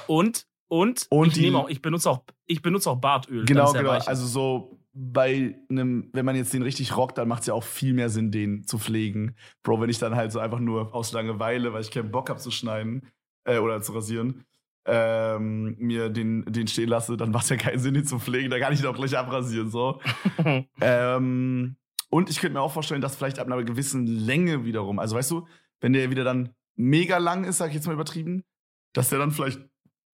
Und 0.06 0.46
und, 0.68 1.08
und 1.10 1.28
ich, 1.28 1.34
die, 1.34 1.52
auch, 1.52 1.68
ich 1.68 1.82
benutze 1.82 2.08
auch 2.08 2.22
ich 2.46 2.62
benutze 2.62 2.90
auch 2.90 2.96
Bartöl. 2.96 3.44
Genau, 3.44 3.72
genau. 3.72 3.90
Also 3.90 4.24
so 4.24 4.79
bei 5.02 5.56
einem, 5.70 6.10
wenn 6.12 6.26
man 6.26 6.36
jetzt 6.36 6.52
den 6.52 6.62
richtig 6.62 6.96
rockt, 6.96 7.16
dann 7.16 7.28
macht 7.28 7.40
es 7.40 7.46
ja 7.46 7.54
auch 7.54 7.64
viel 7.64 7.94
mehr 7.94 8.10
Sinn, 8.10 8.30
den 8.30 8.66
zu 8.66 8.78
pflegen. 8.78 9.34
Bro, 9.62 9.80
wenn 9.80 9.88
ich 9.88 9.98
dann 9.98 10.14
halt 10.14 10.30
so 10.30 10.38
einfach 10.40 10.58
nur 10.58 10.94
aus 10.94 11.12
Langeweile, 11.12 11.72
weil 11.72 11.80
ich 11.80 11.90
keinen 11.90 12.10
Bock 12.10 12.28
habe 12.28 12.38
zu 12.38 12.50
schneiden 12.50 13.06
äh, 13.44 13.58
oder 13.58 13.80
zu 13.80 13.92
rasieren, 13.92 14.44
ähm, 14.84 15.76
mir 15.78 16.10
den, 16.10 16.44
den 16.44 16.66
stehen 16.66 16.88
lasse, 16.88 17.16
dann 17.16 17.30
macht 17.30 17.44
es 17.44 17.50
ja 17.50 17.56
keinen 17.56 17.78
Sinn, 17.78 17.94
den 17.94 18.04
zu 18.04 18.18
pflegen. 18.18 18.50
Da 18.50 18.58
kann 18.58 18.74
ich 18.74 18.80
ihn 18.80 18.86
auch 18.86 18.94
gleich 18.94 19.16
abrasieren. 19.16 19.70
So. 19.70 20.00
ähm, 20.80 21.76
und 22.10 22.28
ich 22.28 22.38
könnte 22.40 22.54
mir 22.54 22.60
auch 22.60 22.72
vorstellen, 22.72 23.00
dass 23.00 23.16
vielleicht 23.16 23.38
ab 23.38 23.46
einer 23.46 23.62
gewissen 23.64 24.06
Länge 24.06 24.64
wiederum, 24.64 24.98
also 24.98 25.16
weißt 25.16 25.30
du, 25.30 25.46
wenn 25.80 25.94
der 25.94 26.10
wieder 26.10 26.24
dann 26.24 26.50
mega 26.76 27.16
lang 27.16 27.44
ist, 27.44 27.58
sag 27.58 27.68
ich 27.68 27.74
jetzt 27.74 27.86
mal 27.86 27.94
übertrieben, 27.94 28.44
dass 28.92 29.08
der 29.08 29.18
dann 29.18 29.30
vielleicht 29.30 29.60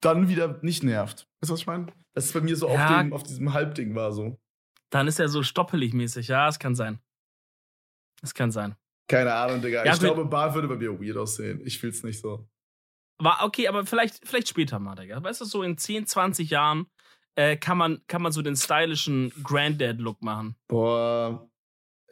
dann 0.00 0.28
wieder 0.28 0.60
nicht 0.62 0.84
nervt. 0.84 1.26
Weißt 1.40 1.50
du, 1.50 1.54
was 1.54 1.60
ich 1.60 1.66
meine? 1.66 1.86
Das 2.12 2.26
ist 2.26 2.34
bei 2.34 2.40
mir 2.40 2.54
so 2.54 2.68
ja. 2.68 2.74
auf, 2.74 3.02
dem, 3.02 3.12
auf 3.12 3.22
diesem 3.24 3.52
Halbding 3.52 3.94
war 3.94 4.12
so. 4.12 4.38
Dann 4.90 5.08
ist 5.08 5.18
er 5.18 5.28
so 5.28 5.42
stoppelig 5.42 5.92
mäßig. 5.92 6.28
Ja, 6.28 6.48
es 6.48 6.58
kann 6.58 6.74
sein. 6.74 7.00
Es 8.22 8.34
kann 8.34 8.50
sein. 8.50 8.76
Keine 9.08 9.32
Ahnung, 9.32 9.62
Digga. 9.62 9.84
Ja, 9.84 9.94
ich 9.94 10.00
glaube, 10.00 10.24
Bart 10.24 10.54
würde 10.54 10.68
bei 10.68 10.76
mir 10.76 11.00
weird 11.00 11.16
aussehen. 11.16 11.60
Ich 11.64 11.78
fühl's 11.78 12.02
nicht 12.02 12.20
so. 12.20 12.48
War 13.18 13.44
okay, 13.44 13.68
aber 13.68 13.86
vielleicht, 13.86 14.26
vielleicht 14.26 14.48
später 14.48 14.78
mal, 14.78 14.94
Digga. 14.94 15.22
Weißt 15.22 15.40
du, 15.40 15.44
so 15.44 15.62
in 15.62 15.78
10, 15.78 16.06
20 16.06 16.50
Jahren 16.50 16.86
äh, 17.36 17.56
kann, 17.56 17.78
man, 17.78 18.02
kann 18.08 18.22
man 18.22 18.32
so 18.32 18.42
den 18.42 18.56
stylischen 18.56 19.32
Granddad-Look 19.42 20.22
machen. 20.22 20.56
Boah. 20.68 21.48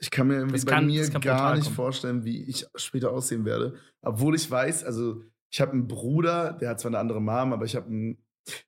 Ich 0.01 0.11
kann 0.11 0.27
mir 0.27 0.35
irgendwie 0.35 0.61
kann, 0.65 0.87
bei 0.87 0.93
mir 0.93 1.09
gar 1.21 1.55
nicht 1.55 1.65
kommen. 1.65 1.77
vorstellen, 1.77 2.25
wie 2.25 2.45
ich 2.45 2.67
später 2.75 3.11
aussehen 3.11 3.45
werde. 3.45 3.79
Obwohl 4.03 4.35
ich 4.35 4.51
weiß, 4.51 4.85
also 4.85 5.23
ich 5.51 5.61
habe 5.61 5.73
einen 5.73 5.89
Bruder, 5.89 6.53
der 6.53 6.71
hat 6.71 6.81
zwar 6.81 6.91
eine 6.91 6.99
andere 6.99 7.21
Mom, 7.21 7.53
aber 7.53 7.65
ich 7.65 7.75
habe 7.75 7.87
einen. 7.87 8.19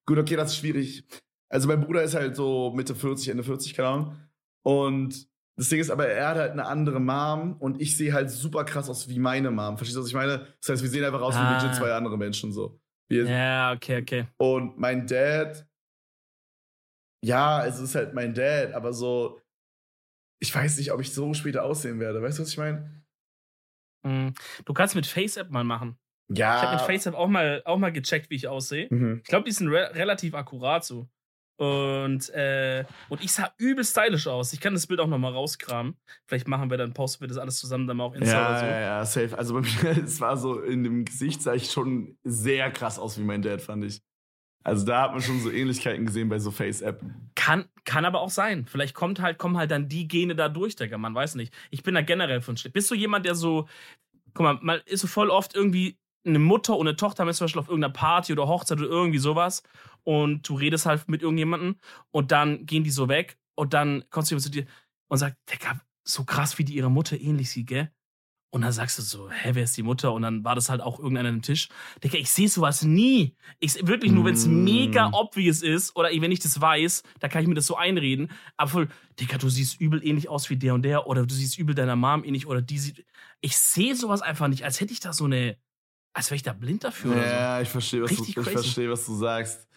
Gut, 0.06 0.18
okay, 0.18 0.36
das 0.36 0.52
ist 0.52 0.58
schwierig. 0.58 1.04
Also 1.48 1.68
mein 1.68 1.80
Bruder 1.80 2.02
ist 2.02 2.14
halt 2.14 2.36
so 2.36 2.72
Mitte 2.74 2.94
40, 2.94 3.28
Ende 3.28 3.44
40, 3.44 3.74
keine 3.74 3.88
Ahnung. 3.88 4.16
Und 4.62 5.28
das 5.56 5.68
Ding 5.68 5.80
ist 5.80 5.90
aber, 5.90 6.06
er 6.06 6.28
hat 6.28 6.36
halt 6.36 6.52
eine 6.52 6.66
andere 6.66 7.00
Mom 7.00 7.56
und 7.58 7.80
ich 7.80 7.96
sehe 7.96 8.12
halt 8.12 8.30
super 8.30 8.64
krass 8.64 8.90
aus 8.90 9.08
wie 9.08 9.18
meine 9.18 9.50
Mom. 9.50 9.76
Verstehst 9.78 9.96
du, 9.96 10.02
was 10.02 10.08
ich 10.08 10.14
meine? 10.14 10.46
Das 10.60 10.68
heißt, 10.68 10.82
wir 10.82 10.90
sehen 10.90 11.04
einfach 11.04 11.22
aus 11.22 11.34
ah. 11.34 11.48
wie 11.48 11.54
legit 11.54 11.76
zwei 11.76 11.92
andere 11.92 12.18
Menschen 12.18 12.52
so. 12.52 12.78
Wir 13.08 13.24
ja, 13.24 13.72
okay, 13.72 14.02
okay. 14.02 14.26
Und 14.36 14.78
mein 14.78 15.06
Dad, 15.06 15.66
ja, 17.24 17.64
es 17.64 17.78
ist 17.78 17.94
halt 17.94 18.12
mein 18.12 18.34
Dad, 18.34 18.72
aber 18.74 18.92
so, 18.92 19.40
ich 20.40 20.54
weiß 20.54 20.76
nicht, 20.78 20.92
ob 20.92 21.00
ich 21.00 21.14
so 21.14 21.32
später 21.32 21.64
aussehen 21.64 22.00
werde. 22.00 22.20
Weißt 22.20 22.38
du, 22.38 22.42
was 22.42 22.50
ich 22.50 22.58
meine? 22.58 23.04
Mhm. 24.02 24.34
Du 24.64 24.74
kannst 24.74 24.94
mit 24.94 25.06
FaceApp 25.06 25.50
mal 25.50 25.64
machen. 25.64 25.96
Ja. 26.28 26.56
Ich 26.56 26.62
habe 26.62 26.76
mit 26.76 26.82
FaceApp 26.82 27.14
auch 27.14 27.28
mal, 27.28 27.62
auch 27.64 27.78
mal 27.78 27.92
gecheckt, 27.92 28.28
wie 28.30 28.34
ich 28.34 28.48
aussehe. 28.48 28.88
Mhm. 28.90 29.20
Ich 29.22 29.28
glaube, 29.28 29.44
die 29.44 29.52
sind 29.52 29.68
re 29.68 29.94
relativ 29.94 30.34
akkurat 30.34 30.84
so. 30.84 31.08
Und, 31.56 32.28
äh, 32.30 32.84
und 33.08 33.24
ich 33.24 33.32
sah 33.32 33.50
übel 33.56 33.82
stylisch 33.82 34.26
aus. 34.26 34.52
Ich 34.52 34.60
kann 34.60 34.74
das 34.74 34.86
Bild 34.86 35.00
auch 35.00 35.06
nochmal 35.06 35.32
rauskramen. 35.32 35.96
Vielleicht 36.26 36.48
machen 36.48 36.70
wir 36.70 36.76
dann, 36.76 36.92
posten 36.92 37.22
wir 37.22 37.28
das 37.28 37.38
alles 37.38 37.58
zusammen 37.58 37.86
dann 37.86 37.96
mal 37.96 38.04
auf 38.04 38.14
Insta 38.14 38.36
ja, 38.36 38.48
oder 38.48 38.58
so. 38.58 38.66
Ja, 38.66 38.80
ja, 38.80 39.04
safe. 39.04 39.38
Also 39.38 39.54
bei 39.54 39.60
mir, 39.60 39.96
es 40.04 40.20
war 40.20 40.36
so, 40.36 40.60
in 40.60 40.84
dem 40.84 41.04
Gesicht 41.06 41.42
sah 41.42 41.54
ich 41.54 41.70
schon 41.70 42.18
sehr 42.24 42.70
krass 42.70 42.98
aus 42.98 43.18
wie 43.18 43.24
mein 43.24 43.40
Dad, 43.40 43.62
fand 43.62 43.84
ich. 43.84 44.02
Also 44.64 44.84
da 44.84 45.02
hat 45.02 45.12
man 45.12 45.22
schon 45.22 45.40
so 45.40 45.50
Ähnlichkeiten 45.50 46.04
gesehen 46.04 46.28
bei 46.28 46.40
so 46.40 46.50
Face-App. 46.50 47.00
Kann, 47.36 47.66
kann 47.84 48.04
aber 48.04 48.20
auch 48.20 48.30
sein. 48.30 48.66
Vielleicht 48.66 48.94
kommt 48.94 49.20
halt, 49.20 49.38
kommen 49.38 49.56
halt 49.56 49.70
dann 49.70 49.88
die 49.88 50.08
Gene 50.08 50.34
da 50.34 50.48
durch, 50.48 50.76
Digga. 50.76 50.98
Man 50.98 51.14
weiß 51.14 51.36
nicht. 51.36 51.54
Ich 51.70 51.84
bin 51.84 51.94
da 51.94 52.02
generell 52.02 52.40
von 52.40 52.56
schlecht. 52.56 52.74
Bist 52.74 52.90
du 52.90 52.96
jemand, 52.96 53.24
der 53.24 53.36
so, 53.36 53.68
guck 54.34 54.42
mal, 54.42 54.58
mal 54.60 54.82
ist 54.84 55.02
so 55.02 55.06
voll 55.06 55.30
oft 55.30 55.54
irgendwie 55.54 55.96
eine 56.26 56.40
Mutter 56.40 56.76
und 56.76 56.88
eine 56.88 56.96
Tochter 56.96 57.24
haben 57.24 57.32
zum 57.32 57.44
Beispiel 57.44 57.60
auf 57.60 57.68
irgendeiner 57.68 57.92
Party 57.92 58.32
oder 58.32 58.48
Hochzeit 58.48 58.78
oder 58.78 58.88
irgendwie 58.88 59.18
sowas 59.18 59.62
und 60.06 60.48
du 60.48 60.54
redest 60.54 60.86
halt 60.86 61.08
mit 61.08 61.22
irgendjemandem 61.22 61.76
und 62.12 62.30
dann 62.30 62.64
gehen 62.64 62.84
die 62.84 62.90
so 62.90 63.08
weg 63.08 63.38
und 63.56 63.74
dann 63.74 64.04
kommst 64.08 64.30
du 64.30 64.38
zu 64.38 64.50
dir 64.50 64.64
und 65.08 65.18
sagt, 65.18 65.36
Digga, 65.52 65.80
so 66.04 66.24
krass 66.24 66.58
wie 66.58 66.64
die 66.64 66.74
ihre 66.74 66.90
Mutter 66.90 67.20
ähnlich 67.20 67.50
sieht, 67.50 67.66
gell? 67.66 67.90
Und 68.50 68.62
dann 68.62 68.72
sagst 68.72 68.98
du 68.98 69.02
so, 69.02 69.28
hä, 69.28 69.50
wer 69.52 69.64
ist 69.64 69.76
die 69.76 69.82
Mutter? 69.82 70.12
Und 70.12 70.22
dann 70.22 70.44
war 70.44 70.54
das 70.54 70.68
halt 70.68 70.80
auch 70.80 71.00
irgendeiner 71.00 71.28
am 71.30 71.42
Tisch. 71.42 71.68
Digga, 72.04 72.16
ich 72.18 72.30
sehe 72.30 72.48
sowas 72.48 72.84
nie. 72.84 73.34
Ich, 73.58 73.84
wirklich 73.84 74.12
nur, 74.12 74.24
wenn 74.24 74.34
es 74.34 74.46
mm. 74.46 74.64
mega 74.64 75.10
obvious 75.12 75.62
ist 75.62 75.96
oder 75.96 76.10
wenn 76.10 76.30
ich 76.30 76.38
das 76.38 76.60
weiß, 76.60 77.02
da 77.18 77.26
kann 77.26 77.42
ich 77.42 77.48
mir 77.48 77.54
das 77.54 77.66
so 77.66 77.76
einreden. 77.76 78.30
Aber 78.56 78.70
voll, 78.70 78.88
Digga, 79.18 79.38
du 79.38 79.48
siehst 79.48 79.80
übel 79.80 80.06
ähnlich 80.06 80.28
aus 80.28 80.48
wie 80.48 80.56
der 80.56 80.74
und 80.74 80.82
der 80.82 81.08
oder 81.08 81.26
du 81.26 81.34
siehst 81.34 81.58
übel 81.58 81.74
deiner 81.74 81.96
Mom 81.96 82.22
ähnlich 82.22 82.46
oder 82.46 82.62
die 82.62 82.78
sieht. 82.78 83.04
Ich 83.40 83.58
sehe 83.58 83.96
sowas 83.96 84.22
einfach 84.22 84.46
nicht, 84.46 84.64
als 84.64 84.80
hätte 84.80 84.92
ich 84.92 85.00
da 85.00 85.12
so 85.12 85.24
eine 85.24 85.58
als 86.16 86.30
wäre 86.30 86.36
ich 86.36 86.42
da 86.42 86.54
blind 86.54 86.82
dafür. 86.82 87.14
Ja, 87.14 87.56
so. 87.56 87.62
ich 87.62 87.68
verstehe, 87.68 88.02
was, 88.02 88.16
du, 88.16 88.24
ich 88.24 88.34
versteh, 88.34 88.88
was 88.88 89.04
du 89.04 89.14
sagst. 89.14 89.68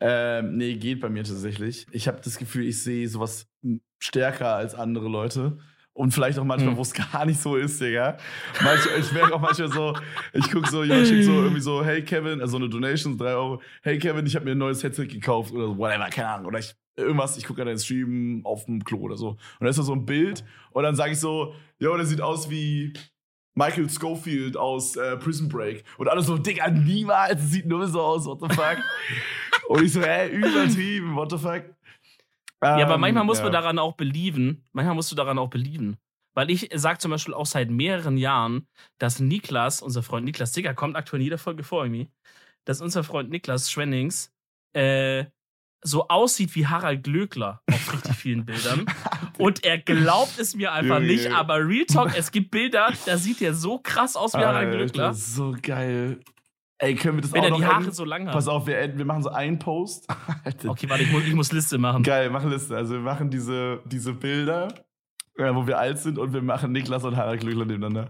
Ähm, 0.00 0.58
nee, 0.58 0.76
geht 0.76 1.00
bei 1.00 1.08
mir 1.08 1.24
tatsächlich. 1.24 1.86
Ich 1.92 2.06
habe 2.06 2.20
das 2.22 2.36
Gefühl, 2.36 2.66
ich 2.66 2.82
sehe 2.82 3.08
sowas 3.08 3.46
stärker 3.98 4.54
als 4.54 4.74
andere 4.74 5.08
Leute. 5.08 5.58
Und 5.94 6.12
vielleicht 6.12 6.38
auch 6.38 6.44
manchmal, 6.44 6.72
hm. 6.72 6.76
wo 6.76 6.82
es 6.82 6.92
gar 7.12 7.24
nicht 7.24 7.40
so 7.40 7.56
ist, 7.56 7.80
Digga. 7.80 8.18
Manchmal, 8.62 9.00
ich 9.00 9.12
merke 9.12 9.34
auch 9.34 9.40
manchmal 9.40 9.72
so, 9.72 9.94
ich 10.34 10.50
gucke 10.50 10.68
so, 10.68 10.84
jemand 10.84 11.08
schickt 11.08 11.24
so 11.24 11.32
irgendwie 11.32 11.62
so, 11.62 11.82
hey 11.82 12.04
Kevin, 12.04 12.42
also 12.42 12.58
eine 12.58 12.68
Donation, 12.68 13.16
drei 13.16 13.32
Euro, 13.32 13.62
hey 13.82 13.98
Kevin, 13.98 14.26
ich 14.26 14.36
habe 14.36 14.44
mir 14.44 14.52
ein 14.52 14.58
neues 14.58 14.84
Headset 14.84 15.06
gekauft 15.06 15.52
oder 15.52 15.68
so, 15.68 15.78
whatever, 15.78 16.10
keine 16.10 16.28
Ahnung. 16.28 16.48
Oder 16.48 16.58
ich, 16.58 16.74
irgendwas, 16.96 17.38
ich 17.38 17.46
gucke 17.46 17.62
an 17.62 17.68
den 17.68 17.78
Stream 17.78 18.42
auf 18.44 18.66
dem 18.66 18.84
Klo 18.84 18.98
oder 18.98 19.16
so. 19.16 19.30
Und 19.30 19.38
da 19.62 19.68
ist 19.68 19.78
da 19.78 19.82
so 19.82 19.94
ein 19.94 20.04
Bild 20.04 20.44
und 20.70 20.82
dann 20.82 20.94
sage 20.94 21.12
ich 21.12 21.18
so, 21.18 21.54
jo, 21.78 21.96
der 21.96 22.04
sieht 22.04 22.20
aus 22.20 22.50
wie 22.50 22.92
Michael 23.58 23.90
Schofield 23.90 24.56
aus 24.56 24.96
äh, 24.96 25.16
Prison 25.16 25.48
Break. 25.48 25.84
Und 25.98 26.08
alle 26.08 26.22
so, 26.22 26.38
Digga, 26.38 26.70
niemals, 26.70 27.42
sieht 27.50 27.66
nur 27.66 27.86
so 27.88 28.00
aus, 28.00 28.24
what 28.24 28.40
the 28.40 28.48
fuck. 28.54 28.78
und 29.68 29.82
ich 29.82 29.92
so, 29.92 30.00
ey, 30.00 30.30
übertrieben, 30.30 31.16
what 31.16 31.30
the 31.30 31.38
fuck. 31.38 31.64
ja, 32.62 32.84
aber 32.84 32.98
manchmal 32.98 33.22
ähm, 33.22 33.26
muss 33.26 33.38
ja. 33.38 33.44
man 33.44 33.52
daran 33.52 33.78
auch 33.78 33.94
belieben. 33.94 34.64
Manchmal 34.72 34.94
musst 34.94 35.10
du 35.10 35.16
daran 35.16 35.38
auch 35.38 35.50
belieben. 35.50 35.98
Weil 36.34 36.50
ich 36.50 36.70
sage 36.72 36.98
zum 36.98 37.10
Beispiel 37.10 37.34
auch 37.34 37.46
seit 37.46 37.68
mehreren 37.68 38.16
Jahren, 38.16 38.68
dass 38.98 39.18
Niklas, 39.18 39.82
unser 39.82 40.04
Freund 40.04 40.24
Niklas, 40.24 40.52
Digga, 40.52 40.72
kommt 40.72 40.94
aktuell 40.94 41.20
in 41.20 41.24
jeder 41.24 41.38
Folge 41.38 41.64
vor 41.64 41.84
irgendwie, 41.84 42.08
dass 42.64 42.80
unser 42.80 43.02
Freund 43.02 43.28
Niklas 43.30 43.72
Schwennings 43.72 44.32
äh, 44.72 45.24
so 45.82 46.08
aussieht 46.08 46.54
wie 46.54 46.66
Harald 46.66 47.04
Glöckler 47.04 47.62
auf 47.70 47.92
richtig 47.92 48.14
vielen 48.16 48.44
Bildern. 48.44 48.86
Und 49.38 49.64
er 49.64 49.78
glaubt 49.78 50.38
es 50.38 50.56
mir 50.56 50.72
einfach 50.72 51.00
nicht, 51.00 51.32
aber 51.32 51.66
Real 51.66 51.86
Talk, 51.86 52.16
es 52.16 52.32
gibt 52.32 52.50
Bilder, 52.50 52.92
da 53.06 53.16
sieht 53.16 53.40
er 53.40 53.54
so 53.54 53.78
krass 53.78 54.16
aus 54.16 54.34
wie 54.34 54.38
Harald 54.38 54.72
Glöckler. 54.72 55.08
Das 55.08 55.18
ist 55.18 55.34
so 55.36 55.54
geil. 55.62 56.20
Ey, 56.80 56.94
können 56.94 57.18
wir 57.18 57.22
das 57.22 57.32
Wenn 57.32 57.40
auch 57.40 57.50
er 57.50 57.56
die 57.56 57.64
Haare 57.66 57.76
enden? 57.78 57.92
so 57.92 58.04
lang 58.04 58.26
hat. 58.26 58.34
Pass 58.34 58.46
auf, 58.46 58.66
wir, 58.66 58.96
wir 58.96 59.04
machen 59.04 59.22
so 59.22 59.30
einen 59.30 59.58
Post. 59.58 60.06
Okay, 60.66 60.88
warte, 60.88 61.02
ich 61.02 61.12
muss, 61.12 61.24
ich 61.24 61.34
muss 61.34 61.52
Liste 61.52 61.76
machen. 61.78 62.02
Geil, 62.02 62.30
mach 62.30 62.44
Liste. 62.44 62.76
Also 62.76 62.94
wir 62.94 63.00
machen 63.00 63.30
diese, 63.30 63.80
diese 63.84 64.12
Bilder, 64.12 64.68
äh, 65.36 65.54
wo 65.54 65.66
wir 65.66 65.78
alt 65.78 65.98
sind 65.98 66.18
und 66.18 66.32
wir 66.32 66.42
machen 66.42 66.72
Niklas 66.72 67.04
und 67.04 67.16
Harald 67.16 67.40
Glückler 67.40 67.64
nebeneinander. 67.64 68.08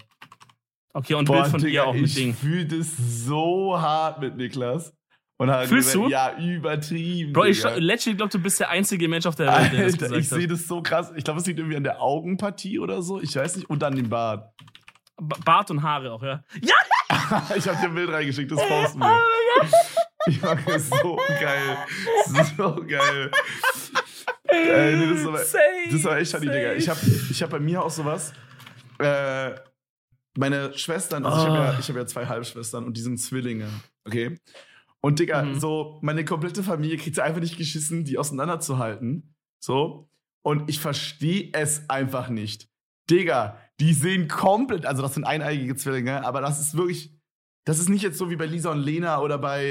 Okay, 0.94 1.14
und 1.14 1.28
ein 1.28 1.34
Bild 1.34 1.46
von 1.48 1.60
Digga, 1.60 1.70
dir 1.70 1.86
auch 1.86 1.94
mit 1.94 2.04
ich 2.04 2.14
Ding. 2.14 2.34
fühle 2.34 2.66
das 2.66 2.96
so 2.96 3.78
hart 3.80 4.20
mit 4.20 4.36
Niklas. 4.36 4.94
Und 5.38 5.50
Harald 5.50 5.68
Fühlst 5.68 5.94
Glöckler- 5.94 6.04
du? 6.04 6.08
Ja, 6.10 6.36
übertrieben. 6.38 7.32
Bro, 7.32 7.44
ich 7.44 7.62
letztlich 7.76 8.16
glaube, 8.16 8.30
du 8.32 8.38
bist 8.40 8.58
der 8.60 8.70
einzige 8.70 9.08
Mensch 9.08 9.24
auf 9.24 9.36
der 9.36 9.46
Welt, 9.46 9.72
der 9.72 9.84
das 9.86 9.96
gesagt 9.98 10.16
ich 10.20 10.28
sehe 10.28 10.46
das 10.48 10.66
so 10.66 10.82
krass. 10.82 11.12
Ich 11.16 11.22
glaube, 11.24 11.38
es 11.40 11.46
liegt 11.46 11.58
irgendwie 11.60 11.76
an 11.76 11.84
der 11.84 12.02
Augenpartie 12.02 12.78
oder 12.80 13.02
so. 13.02 13.20
Ich 13.20 13.34
weiß 13.36 13.56
nicht. 13.56 13.70
Und 13.70 13.82
an 13.84 13.94
dem 13.94 14.08
Bart. 14.08 14.52
Ba- 15.16 15.36
Bart 15.44 15.70
und 15.70 15.82
Haare 15.82 16.12
auch, 16.12 16.22
ja. 16.22 16.42
Ja! 16.60 16.74
ich 17.56 17.66
habe 17.68 17.76
dir 17.80 17.84
ein 17.88 17.94
Bild 17.94 18.10
reingeschickt, 18.12 18.50
das 18.50 18.60
posten 18.66 18.98
wir. 18.98 19.16
Ich 20.26 20.42
mag 20.42 20.58
es 20.68 20.90
so 20.90 21.16
geil. 21.40 21.78
So 22.56 22.74
geil. 22.86 23.30
Ey, 24.44 24.96
nee, 24.96 25.08
das, 25.10 25.20
ist 25.20 25.26
aber, 25.26 25.38
Safe, 25.38 25.58
das 25.86 25.94
ist 25.94 26.06
aber 26.06 26.18
echt 26.18 26.30
funny, 26.32 26.46
Digga. 26.46 26.72
Ich 26.74 26.88
habe 26.88 27.00
ich 27.30 27.42
hab 27.42 27.48
bei 27.50 27.60
mir 27.60 27.82
auch 27.82 27.88
sowas. 27.90 28.32
Äh, 28.98 29.52
meine 30.36 30.76
Schwestern, 30.76 31.24
also 31.24 31.38
ich 31.38 31.46
habe 31.46 31.56
ja, 31.64 31.74
Oh. 31.74 31.80
ich 31.80 31.88
hab 31.88 31.96
ja 31.96 32.06
zwei 32.06 32.26
Halbschwestern 32.26 32.84
und 32.84 32.96
die 32.96 33.00
sind 33.00 33.18
Zwillinge. 33.18 33.68
Okay? 34.04 34.38
Und 35.00 35.18
Digga, 35.20 35.42
Mhm. 35.42 35.60
so, 35.60 35.98
meine 36.02 36.24
komplette 36.24 36.62
Familie 36.62 36.96
kriegt 36.96 37.16
es 37.16 37.22
einfach 37.22 37.40
nicht 37.40 37.56
geschissen, 37.56 38.04
die 38.04 38.18
auseinanderzuhalten. 38.18 39.34
So. 39.62 40.10
Und 40.44 40.68
ich 40.68 40.80
verstehe 40.80 41.50
es 41.52 41.88
einfach 41.88 42.28
nicht. 42.30 42.68
Digga, 43.10 43.58
die 43.80 43.92
sehen 43.92 44.28
komplett, 44.28 44.86
also 44.86 45.02
das 45.02 45.14
sind 45.14 45.24
eineigige 45.24 45.76
Zwillinge, 45.76 46.24
aber 46.26 46.40
das 46.40 46.60
ist 46.60 46.76
wirklich, 46.76 47.14
das 47.64 47.78
ist 47.78 47.88
nicht 47.88 48.02
jetzt 48.02 48.18
so 48.18 48.28
wie 48.30 48.36
bei 48.36 48.46
Lisa 48.46 48.70
und 48.72 48.80
Lena 48.80 49.20
oder 49.20 49.38
bei 49.38 49.64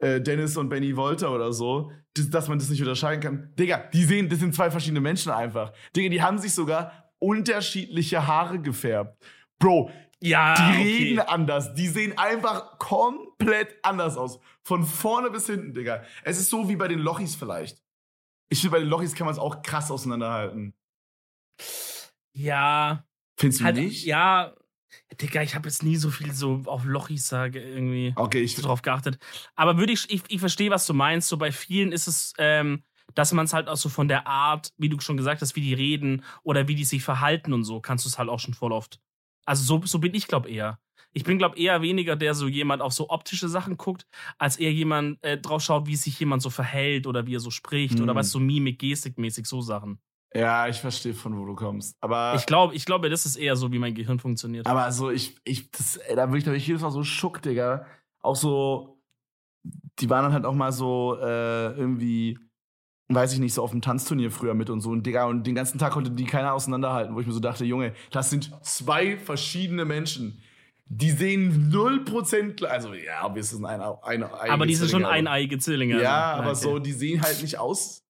äh, 0.00 0.06
äh, 0.16 0.20
Dennis 0.20 0.56
und 0.56 0.68
Benny 0.68 0.96
Wolter 0.96 1.32
oder 1.32 1.52
so, 1.52 1.90
dass, 2.14 2.30
dass 2.30 2.48
man 2.48 2.58
das 2.58 2.68
nicht 2.70 2.80
unterscheiden 2.80 3.20
kann. 3.20 3.52
Digga, 3.58 3.78
die 3.92 4.04
sehen, 4.04 4.28
das 4.28 4.40
sind 4.40 4.54
zwei 4.54 4.70
verschiedene 4.70 5.00
Menschen 5.00 5.32
einfach. 5.32 5.72
Digga, 5.96 6.10
die 6.10 6.22
haben 6.22 6.38
sich 6.38 6.52
sogar 6.54 7.10
unterschiedliche 7.18 8.26
Haare 8.26 8.60
gefärbt. 8.60 9.16
Bro, 9.58 9.90
Ja, 10.20 10.54
die 10.54 10.62
okay. 10.62 10.82
reden 10.82 11.20
anders. 11.20 11.74
Die 11.74 11.88
sehen 11.88 12.18
einfach 12.18 12.78
komplett 12.78 13.76
anders 13.82 14.16
aus. 14.16 14.40
Von 14.62 14.84
vorne 14.84 15.30
bis 15.30 15.46
hinten, 15.46 15.74
Digga. 15.74 16.02
Es 16.24 16.38
ist 16.38 16.50
so 16.50 16.68
wie 16.68 16.76
bei 16.76 16.88
den 16.88 16.98
Lochis 16.98 17.36
vielleicht. 17.36 17.82
Ich 18.48 18.60
finde, 18.60 18.76
bei 18.76 18.80
den 18.80 18.88
Lochis 18.88 19.14
kann 19.14 19.26
man 19.26 19.34
es 19.34 19.40
auch 19.40 19.62
krass 19.62 19.90
auseinanderhalten. 19.90 20.74
Ja, 22.32 23.04
Findest 23.38 23.60
du 23.60 23.64
halt, 23.64 23.76
nicht? 23.76 24.04
ja. 24.04 24.54
Digga, 25.20 25.42
ich 25.42 25.54
habe 25.54 25.68
jetzt 25.68 25.82
nie 25.82 25.96
so 25.96 26.10
viel 26.10 26.32
so 26.32 26.62
auf 26.64 26.84
Lochis 26.84 27.28
sage 27.28 27.62
irgendwie 27.62 28.12
Okay, 28.16 28.40
ich 28.40 28.54
drauf 28.56 28.82
geachtet. 28.82 29.18
Aber 29.54 29.76
würde 29.78 29.92
ich, 29.92 30.10
ich, 30.10 30.22
ich 30.28 30.40
verstehe, 30.40 30.70
was 30.70 30.86
du 30.86 30.94
meinst. 30.94 31.28
So 31.28 31.36
bei 31.36 31.52
vielen 31.52 31.92
ist 31.92 32.08
es, 32.08 32.32
ähm, 32.38 32.82
dass 33.14 33.32
man 33.32 33.44
es 33.44 33.52
halt 33.52 33.68
auch 33.68 33.76
so 33.76 33.88
von 33.88 34.08
der 34.08 34.26
Art, 34.26 34.72
wie 34.76 34.88
du 34.88 34.98
schon 35.00 35.16
gesagt 35.16 35.42
hast, 35.42 35.56
wie 35.56 35.60
die 35.60 35.74
reden 35.74 36.24
oder 36.42 36.68
wie 36.68 36.74
die 36.74 36.84
sich 36.84 37.02
verhalten 37.02 37.52
und 37.52 37.64
so, 37.64 37.80
kannst 37.80 38.04
du 38.04 38.08
es 38.08 38.18
halt 38.18 38.28
auch 38.28 38.40
schon 38.40 38.54
voll 38.54 38.72
oft. 38.72 39.00
Also 39.48 39.64
so, 39.64 39.86
so 39.86 39.98
bin 39.98 40.12
ich, 40.14 40.26
glaube 40.28 40.50
eher. 40.50 40.78
Ich 41.14 41.24
bin, 41.24 41.38
glaube 41.38 41.58
eher 41.58 41.80
weniger 41.80 42.16
der 42.16 42.34
so 42.34 42.48
jemand 42.48 42.82
auf 42.82 42.92
so 42.92 43.08
optische 43.08 43.48
Sachen 43.48 43.78
guckt, 43.78 44.06
als 44.36 44.58
eher 44.58 44.72
jemand 44.72 45.24
äh, 45.24 45.38
drauf 45.38 45.62
schaut, 45.62 45.86
wie 45.86 45.96
sich 45.96 46.20
jemand 46.20 46.42
so 46.42 46.50
verhält 46.50 47.06
oder 47.06 47.26
wie 47.26 47.34
er 47.34 47.40
so 47.40 47.50
spricht 47.50 47.98
oder 47.98 48.12
Hm. 48.12 48.16
was 48.16 48.30
so 48.30 48.38
Mimik, 48.38 48.78
Gestikmäßig, 48.78 49.46
so 49.46 49.62
Sachen. 49.62 49.98
Ja, 50.34 50.68
ich 50.68 50.76
verstehe, 50.76 51.14
von 51.14 51.34
wo 51.38 51.46
du 51.46 51.54
kommst. 51.54 51.96
Aber, 52.02 52.34
Ich 52.36 52.44
glaube, 52.44 52.74
ich 52.74 52.84
glaube, 52.84 53.08
das 53.08 53.24
ist 53.24 53.36
eher 53.36 53.56
so, 53.56 53.72
wie 53.72 53.78
mein 53.78 53.94
Gehirn 53.94 54.20
funktioniert. 54.20 54.66
aber 54.66 54.92
so, 54.92 55.10
ich, 55.10 55.34
ich, 55.44 55.70
das, 55.70 55.96
ey, 55.96 56.14
da 56.14 56.26
bin 56.26 56.36
ich, 56.36 56.44
glaub 56.44 56.54
ich, 56.54 56.66
jedes 56.66 56.82
Mal 56.82 56.90
so 56.90 57.02
schock, 57.02 57.40
Digga. 57.40 57.86
Auch 58.20 58.36
so, 58.36 59.00
die 59.98 60.10
waren 60.10 60.24
dann 60.24 60.34
halt 60.34 60.44
auch 60.44 60.54
mal 60.54 60.72
so, 60.72 61.16
äh, 61.18 61.72
irgendwie, 61.72 62.38
weiß 63.08 63.32
ich 63.32 63.38
nicht, 63.38 63.54
so 63.54 63.62
auf 63.62 63.70
dem 63.70 63.80
Tanzturnier 63.80 64.30
früher 64.30 64.54
mit 64.54 64.70
und 64.70 64.80
so. 64.80 64.90
Und 64.90 65.04
Digga, 65.06 65.24
und 65.24 65.46
den 65.46 65.54
ganzen 65.54 65.78
Tag 65.78 65.92
konnte 65.92 66.10
die 66.10 66.24
keiner 66.24 66.52
auseinanderhalten, 66.52 67.14
wo 67.14 67.20
ich 67.20 67.26
mir 67.26 67.32
so 67.32 67.40
dachte, 67.40 67.64
Junge, 67.64 67.94
das 68.10 68.30
sind 68.30 68.50
zwei 68.62 69.16
verschiedene 69.16 69.84
Menschen. 69.84 70.42
Die 70.90 71.10
sehen 71.10 71.70
0% 71.70 72.54
gleich. 72.54 72.70
Also, 72.72 72.94
ja, 72.94 73.34
wir 73.34 73.44
sind 73.44 73.64
eine, 73.66 74.02
eine, 74.02 74.32
aber 74.32 74.66
die 74.66 74.74
sind 74.74 74.90
schon 74.90 75.04
eineige 75.04 75.58
Zwillinge. 75.58 76.00
Ja, 76.00 76.32
also. 76.32 76.42
aber 76.42 76.50
Okay. 76.50 76.60
so, 76.60 76.78
die 76.78 76.92
sehen 76.92 77.22
halt 77.22 77.42
nicht 77.42 77.58
aus. 77.58 78.04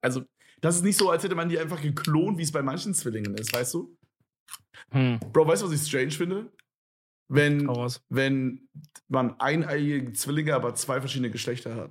Also, 0.00 0.22
das 0.60 0.76
ist 0.76 0.82
nicht 0.82 0.96
so, 0.96 1.10
als 1.10 1.22
hätte 1.24 1.34
man 1.34 1.48
die 1.48 1.58
einfach 1.58 1.80
geklont, 1.82 2.38
wie 2.38 2.42
es 2.42 2.52
bei 2.52 2.62
manchen 2.62 2.94
Zwillingen 2.94 3.34
ist, 3.34 3.52
weißt 3.52 3.74
du? 3.74 3.96
Hm. 4.92 5.18
Bro, 5.32 5.46
weißt 5.46 5.62
du, 5.62 5.66
was 5.66 5.74
ich 5.74 5.86
strange 5.86 6.10
finde? 6.10 6.52
Wenn, 7.28 7.68
wenn 8.08 8.68
man 9.08 9.38
eineige 9.40 10.12
Zwillinge, 10.12 10.54
aber 10.54 10.74
zwei 10.74 11.00
verschiedene 11.00 11.30
Geschlechter 11.30 11.74
hat. 11.74 11.90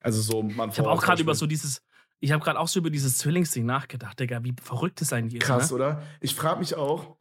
Also 0.00 0.22
so, 0.22 0.42
man 0.42 0.70
Ich 0.70 0.78
habe 0.78 0.90
auch 0.90 1.02
gerade 1.02 1.22
über 1.22 1.34
so 1.34 1.46
dieses, 1.46 1.82
ich 2.20 2.32
habe 2.32 2.42
gerade 2.42 2.58
auch 2.58 2.68
so 2.68 2.78
über 2.78 2.90
dieses 2.90 3.18
Zwillingsding 3.18 3.64
nachgedacht, 3.64 4.18
Digga, 4.20 4.42
wie 4.44 4.54
verrückt 4.62 5.00
es 5.02 5.12
eigentlich 5.12 5.42
ist. 5.42 5.46
Krass, 5.46 5.70
ne? 5.70 5.76
oder? 5.76 6.02
Ich 6.20 6.34
frage 6.34 6.60
mich 6.60 6.74
auch, 6.74 7.16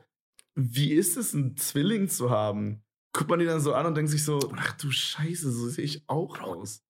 wie 0.56 0.94
ist 0.94 1.18
es, 1.18 1.34
einen 1.34 1.56
Zwilling 1.58 2.10
zu 2.10 2.30
haben? 2.30 2.84
Guckt 3.14 3.30
man 3.30 3.40
die 3.40 3.46
dann 3.46 3.62
so 3.62 3.74
an 3.74 3.86
und 3.86 3.96
denkt 3.96 4.12
sich 4.12 4.24
so, 4.24 4.40
ach 4.58 4.74
du 4.74 4.92
Scheiße, 4.92 5.52
so 5.52 5.70
sehe 5.70 5.86
ich 5.86 6.04
auch 6.08 6.40
aus. 6.42 6.84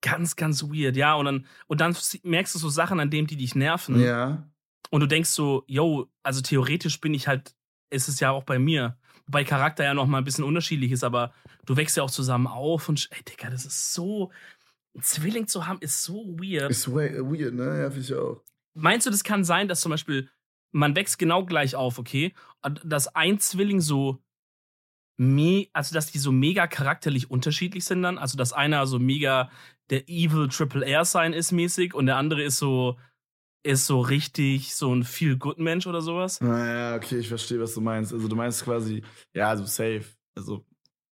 Ganz, 0.00 0.36
ganz 0.36 0.62
weird, 0.62 0.96
ja. 0.96 1.14
Und 1.14 1.26
dann, 1.26 1.46
und 1.66 1.80
dann 1.80 1.96
merkst 2.22 2.54
du 2.54 2.58
so 2.58 2.70
Sachen, 2.70 3.00
an 3.00 3.10
denen 3.10 3.26
die 3.26 3.36
dich 3.36 3.54
nerven. 3.54 4.00
Ja. 4.00 4.48
Und 4.90 5.00
du 5.00 5.06
denkst 5.06 5.30
so, 5.30 5.64
yo, 5.66 6.08
also 6.22 6.40
theoretisch 6.40 7.00
bin 7.00 7.14
ich 7.14 7.28
halt, 7.28 7.54
ist 7.90 8.08
es 8.08 8.20
ja 8.20 8.30
auch 8.30 8.44
bei 8.44 8.58
mir. 8.58 8.96
Wobei 9.26 9.44
Charakter 9.44 9.84
ja 9.84 9.94
noch 9.94 10.06
mal 10.06 10.18
ein 10.18 10.24
bisschen 10.24 10.44
unterschiedlich 10.44 10.92
ist, 10.92 11.04
aber 11.04 11.32
du 11.66 11.76
wächst 11.76 11.96
ja 11.96 12.02
auch 12.02 12.10
zusammen 12.10 12.46
auf 12.46 12.88
und, 12.88 13.08
ey, 13.10 13.22
Digga, 13.22 13.50
das 13.50 13.66
ist 13.66 13.92
so, 13.92 14.32
einen 14.94 15.02
Zwilling 15.02 15.46
zu 15.46 15.66
haben, 15.66 15.80
ist 15.80 16.02
so 16.02 16.26
weird. 16.38 16.70
Ist 16.70 16.90
weird, 16.92 17.54
ne? 17.54 17.80
Ja, 17.80 17.90
finde 17.90 18.06
ich 18.06 18.14
auch. 18.14 18.42
Meinst 18.74 19.06
du, 19.06 19.10
das 19.10 19.24
kann 19.24 19.44
sein, 19.44 19.68
dass 19.68 19.80
zum 19.80 19.90
Beispiel 19.90 20.28
man 20.72 20.94
wächst 20.94 21.18
genau 21.18 21.44
gleich 21.44 21.74
auf, 21.74 21.98
okay? 21.98 22.32
Und 22.62 22.80
dass 22.84 23.14
ein 23.14 23.38
Zwilling 23.40 23.80
so 23.80 24.18
me 25.16 25.66
also 25.74 25.94
dass 25.94 26.10
die 26.10 26.18
so 26.18 26.32
mega 26.32 26.66
charakterlich 26.66 27.30
unterschiedlich 27.30 27.84
sind 27.84 28.02
dann? 28.02 28.18
Also 28.18 28.38
dass 28.38 28.52
einer 28.52 28.86
so 28.86 28.98
mega 28.98 29.50
der 29.90 30.08
Evil 30.08 30.48
Triple 30.48 30.86
R 30.86 31.04
sein 31.04 31.32
ist 31.32 31.52
mäßig 31.52 31.94
und 31.94 32.06
der 32.06 32.16
andere 32.16 32.42
ist 32.42 32.58
so 32.58 32.98
ist 33.62 33.86
so 33.86 34.00
richtig 34.00 34.74
so 34.74 34.94
ein 34.94 35.04
Feel 35.04 35.36
Good 35.36 35.58
Mensch 35.58 35.86
oder 35.86 36.00
sowas? 36.00 36.40
Naja, 36.40 36.96
okay, 36.96 37.18
ich 37.18 37.28
verstehe, 37.28 37.60
was 37.60 37.74
du 37.74 37.82
meinst. 37.82 38.12
Also 38.12 38.26
du 38.26 38.36
meinst 38.36 38.64
quasi, 38.64 39.02
ja, 39.34 39.50
also 39.50 39.64
safe. 39.66 40.04
Also 40.34 40.64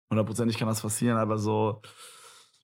hundertprozentig 0.09 0.57
kann 0.57 0.69
das 0.69 0.81
passieren, 0.81 1.17
aber 1.17 1.37
so, 1.37 1.81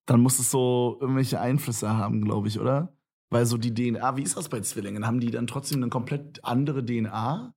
dann 0.05 0.19
muss 0.21 0.39
es 0.39 0.51
so 0.51 0.97
irgendwelche 0.99 1.39
Einflüsse 1.39 1.89
haben, 1.89 2.23
glaube 2.25 2.47
ich, 2.47 2.59
oder? 2.59 2.95
Weil 3.29 3.45
so 3.45 3.57
die 3.57 3.73
DNA, 3.73 4.17
wie 4.17 4.21
ist 4.23 4.37
das 4.37 4.49
bei 4.49 4.59
Zwillingen? 4.59 5.07
Haben 5.07 5.19
die 5.19 5.31
dann 5.31 5.47
trotzdem 5.47 5.81
eine 5.81 5.89
komplett 5.89 6.43
andere 6.43 6.85
DNA? 6.85 7.53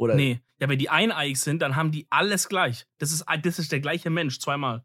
Oder? 0.00 0.14
Nee, 0.14 0.40
ja, 0.60 0.68
wenn 0.68 0.78
die 0.78 0.88
eineig 0.90 1.36
sind, 1.36 1.60
dann 1.60 1.76
haben 1.76 1.90
die 1.90 2.06
alles 2.08 2.48
gleich. 2.48 2.86
Das 2.98 3.12
ist 3.12 3.24
das 3.42 3.58
ist 3.58 3.72
der 3.72 3.80
gleiche 3.80 4.10
Mensch 4.10 4.38
zweimal. 4.38 4.84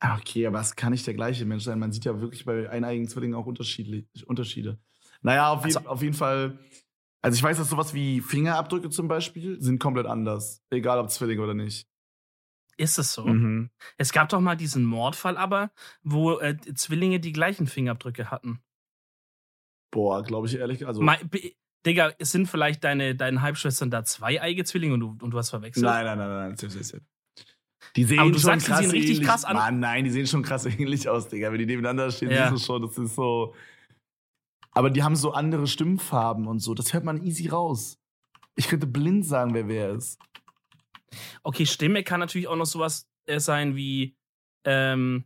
Ah, 0.00 0.16
Okay, 0.18 0.46
aber 0.46 0.60
es 0.60 0.76
kann 0.76 0.92
nicht 0.92 1.06
der 1.06 1.14
gleiche 1.14 1.44
Mensch 1.44 1.64
sein. 1.64 1.78
Man 1.78 1.92
sieht 1.92 2.04
ja 2.04 2.20
wirklich 2.20 2.44
bei 2.44 2.68
eineigen 2.70 3.08
Zwillingen 3.08 3.34
auch 3.36 3.46
unterschiedlich, 3.46 4.06
Unterschiede. 4.26 4.78
Naja, 5.22 5.50
auf, 5.50 5.60
je 5.66 5.74
Also- 5.74 5.88
auf 5.88 6.02
jeden 6.02 6.14
Fall. 6.14 6.58
Also 7.22 7.36
ich 7.36 7.42
weiß, 7.42 7.56
dass 7.56 7.70
sowas 7.70 7.94
wie 7.94 8.20
Fingerabdrücke 8.20 8.90
zum 8.90 9.08
Beispiel 9.08 9.60
sind 9.60 9.78
komplett 9.78 10.06
anders. 10.06 10.62
Egal 10.70 10.98
ob 10.98 11.10
Zwilling 11.10 11.38
oder 11.40 11.54
nicht. 11.54 11.88
Ist 12.76 12.98
es 12.98 13.12
so? 13.12 13.24
Mhm. 13.26 13.70
Es 13.96 14.12
gab 14.12 14.28
doch 14.30 14.40
mal 14.40 14.56
diesen 14.56 14.84
Mordfall 14.84 15.36
aber, 15.36 15.70
wo 16.02 16.38
äh, 16.40 16.56
Zwillinge 16.74 17.20
die 17.20 17.32
gleichen 17.32 17.66
Fingerabdrücke 17.66 18.30
hatten. 18.30 18.60
Boah, 19.92 20.22
glaube 20.22 20.46
ich 20.48 20.56
ehrlich. 20.56 20.86
Also, 20.86 21.00
be- 21.00 21.52
Digga, 21.86 22.12
es 22.18 22.30
sind 22.32 22.46
vielleicht 22.48 22.82
deine, 22.82 23.14
deine 23.14 23.42
Halbschwestern 23.42 23.90
da 23.90 24.04
zweieige 24.04 24.64
Zwillinge 24.64 24.94
und 24.94 25.00
du, 25.00 25.16
und 25.22 25.30
du 25.30 25.38
hast 25.38 25.50
verwechselt? 25.50 25.84
Nein, 25.84 26.04
nein, 26.06 26.18
nein, 26.18 26.28
nein, 26.28 26.56
nein. 26.58 27.00
Die 27.94 28.04
sehen 28.04 28.18
Aber 28.18 28.30
du 28.30 28.38
schon 28.38 28.58
sagst, 28.58 28.66
die 28.66 28.70
krass 28.70 28.80
sehen 28.80 28.90
richtig 28.90 29.10
ähnlich. 29.16 29.28
krass 29.28 29.44
an- 29.44 29.56
Mann, 29.56 29.78
nein, 29.80 30.04
die 30.04 30.10
sehen 30.10 30.26
schon 30.26 30.42
krass 30.42 30.64
ähnlich 30.66 31.08
aus, 31.08 31.28
Digga. 31.28 31.52
Wenn 31.52 31.58
die 31.58 31.66
nebeneinander 31.66 32.10
stehen, 32.10 32.30
Ja. 32.30 32.48
siehst 32.50 32.62
du 32.62 32.66
schon, 32.66 32.82
das 32.82 32.96
ist 32.98 33.14
so. 33.14 33.54
Aber 34.72 34.90
die 34.90 35.02
haben 35.04 35.14
so 35.14 35.32
andere 35.32 35.66
Stimmfarben 35.68 36.48
und 36.48 36.58
so. 36.60 36.74
Das 36.74 36.92
hört 36.94 37.04
man 37.04 37.22
easy 37.22 37.48
raus. 37.48 37.98
Ich 38.56 38.66
könnte 38.68 38.86
blind 38.86 39.24
sagen, 39.26 39.54
wer 39.54 39.68
wer 39.68 39.90
ist. 39.90 40.18
Okay, 41.42 41.66
Stimme 41.66 42.02
kann 42.02 42.20
natürlich 42.20 42.48
auch 42.48 42.56
noch 42.56 42.66
sowas 42.66 43.08
äh, 43.26 43.40
sein 43.40 43.76
wie, 43.76 44.16
ähm, 44.64 45.24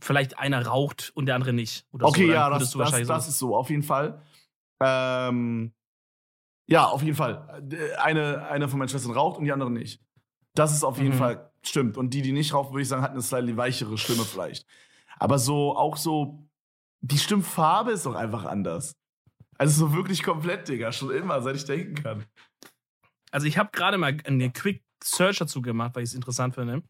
vielleicht 0.00 0.38
einer 0.38 0.66
raucht 0.66 1.12
und 1.14 1.26
der 1.26 1.34
andere 1.34 1.52
nicht. 1.52 1.86
Oder 1.92 2.06
Okay, 2.06 2.26
so. 2.26 2.32
Ja, 2.32 2.48
das, 2.50 2.70
das, 2.70 2.90
das 2.90 3.06
so- 3.06 3.30
ist 3.30 3.38
so, 3.38 3.56
auf 3.56 3.68
jeden 3.70 3.82
Fall. 3.82 4.22
Ähm, 4.82 5.72
Ja, 6.66 6.86
auf 6.86 7.02
jeden 7.02 7.16
Fall. 7.16 7.62
Eine, 7.98 8.46
eine 8.48 8.68
von 8.68 8.78
meinen 8.78 8.88
Schwestern 8.88 9.12
raucht 9.12 9.38
und 9.38 9.44
die 9.44 9.52
andere 9.52 9.70
nicht. 9.70 10.00
Das 10.54 10.72
ist 10.72 10.84
auf 10.84 10.98
jeden 10.98 11.14
mhm. 11.14 11.18
Fall 11.18 11.52
stimmt. 11.64 11.96
Und 11.96 12.14
die, 12.14 12.22
die 12.22 12.32
nicht 12.32 12.54
rauchen, 12.54 12.72
würde 12.72 12.82
ich 12.82 12.88
sagen, 12.88 13.02
hat 13.02 13.10
eine 13.12 13.22
slightly 13.22 13.56
weichere 13.56 13.98
Stimme 13.98 14.24
vielleicht. 14.24 14.66
Aber 15.18 15.38
so, 15.38 15.76
auch 15.76 15.96
so, 15.96 16.48
die 17.00 17.18
Stimmfarbe 17.18 17.92
ist 17.92 18.06
doch 18.06 18.14
einfach 18.14 18.44
anders. 18.44 18.96
Also 19.58 19.86
so 19.88 19.94
wirklich 19.94 20.22
komplett, 20.22 20.68
Digga. 20.68 20.90
Schon 20.92 21.10
immer, 21.10 21.40
seit 21.42 21.56
ich 21.56 21.64
denken 21.64 21.94
kann. 21.94 22.24
Also 23.32 23.46
ich 23.46 23.58
habe 23.58 23.70
gerade 23.72 23.98
mal 23.98 24.16
eine 24.24 24.50
Quick 24.52 24.84
Search 25.02 25.38
dazu 25.38 25.62
gemacht, 25.62 25.94
weil 25.94 26.04
ich 26.04 26.10
es 26.10 26.14
interessant 26.14 26.54
finde. 26.54 26.82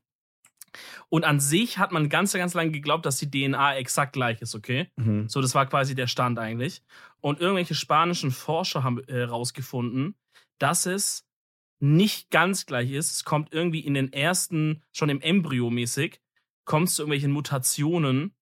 Und 1.08 1.24
an 1.24 1.40
sich 1.40 1.78
hat 1.78 1.92
man 1.92 2.08
ganz, 2.08 2.32
ganz 2.32 2.54
lange 2.54 2.70
geglaubt, 2.70 3.06
dass 3.06 3.18
die 3.18 3.30
DNA 3.30 3.76
exakt 3.76 4.14
gleich 4.14 4.40
ist, 4.40 4.54
okay? 4.54 4.90
Mhm. 4.96 5.28
So, 5.28 5.40
das 5.40 5.54
war 5.54 5.66
quasi 5.66 5.94
der 5.94 6.06
Stand 6.06 6.38
eigentlich. 6.38 6.82
Und 7.20 7.40
irgendwelche 7.40 7.74
spanischen 7.74 8.30
Forscher 8.30 8.82
haben 8.82 9.02
herausgefunden, 9.06 10.10
äh, 10.10 10.38
dass 10.58 10.86
es 10.86 11.26
nicht 11.80 12.30
ganz 12.30 12.66
gleich 12.66 12.90
ist. 12.92 13.12
Es 13.12 13.24
kommt 13.24 13.52
irgendwie 13.52 13.80
in 13.80 13.94
den 13.94 14.12
ersten, 14.12 14.82
schon 14.92 15.08
im 15.08 15.20
Embryo 15.20 15.68
mäßig, 15.68 16.20
kommt 16.64 16.88
es 16.88 16.94
zu 16.94 17.02
irgendwelchen 17.02 17.32
Mutationen, 17.32 18.34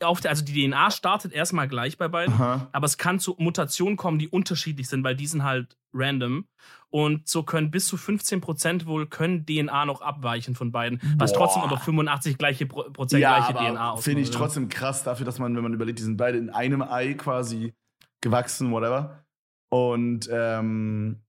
auf 0.00 0.20
der, 0.20 0.30
also 0.30 0.44
die 0.44 0.68
DNA 0.68 0.90
startet 0.90 1.32
erstmal 1.32 1.68
gleich 1.68 1.98
bei 1.98 2.08
beiden, 2.08 2.34
Aha. 2.34 2.68
aber 2.72 2.86
es 2.86 2.98
kann 2.98 3.18
zu 3.18 3.34
Mutationen 3.38 3.96
kommen, 3.96 4.18
die 4.18 4.28
unterschiedlich 4.28 4.88
sind, 4.88 5.02
weil 5.02 5.16
die 5.16 5.26
sind 5.26 5.42
halt 5.42 5.76
random. 5.92 6.46
Und 6.90 7.28
so 7.28 7.42
können 7.42 7.70
bis 7.70 7.86
zu 7.86 7.96
15% 7.96 8.86
wohl 8.86 9.06
können 9.06 9.44
DNA 9.44 9.84
noch 9.84 10.00
abweichen 10.00 10.54
von 10.54 10.72
beiden, 10.72 10.98
Boah. 10.98 11.08
was 11.18 11.32
trotzdem 11.32 11.62
aber 11.62 11.78
85 11.78 12.38
gleiche 12.38 12.66
Prozent 12.66 13.20
ja, 13.20 13.38
gleiche 13.38 13.52
DNA 13.52 13.90
aussieht. 13.90 14.04
Finde 14.04 14.22
ich 14.22 14.30
trotzdem 14.30 14.68
krass 14.68 15.04
dafür, 15.04 15.26
dass 15.26 15.38
man, 15.38 15.54
wenn 15.54 15.62
man 15.62 15.74
überlegt, 15.74 15.98
die 15.98 16.04
sind 16.04 16.16
beide 16.16 16.38
in 16.38 16.50
einem 16.50 16.82
Ei 16.82 17.14
quasi 17.14 17.74
gewachsen, 18.22 18.70
whatever. 18.70 19.24
Und 19.70 20.28
ähm, 20.32 21.20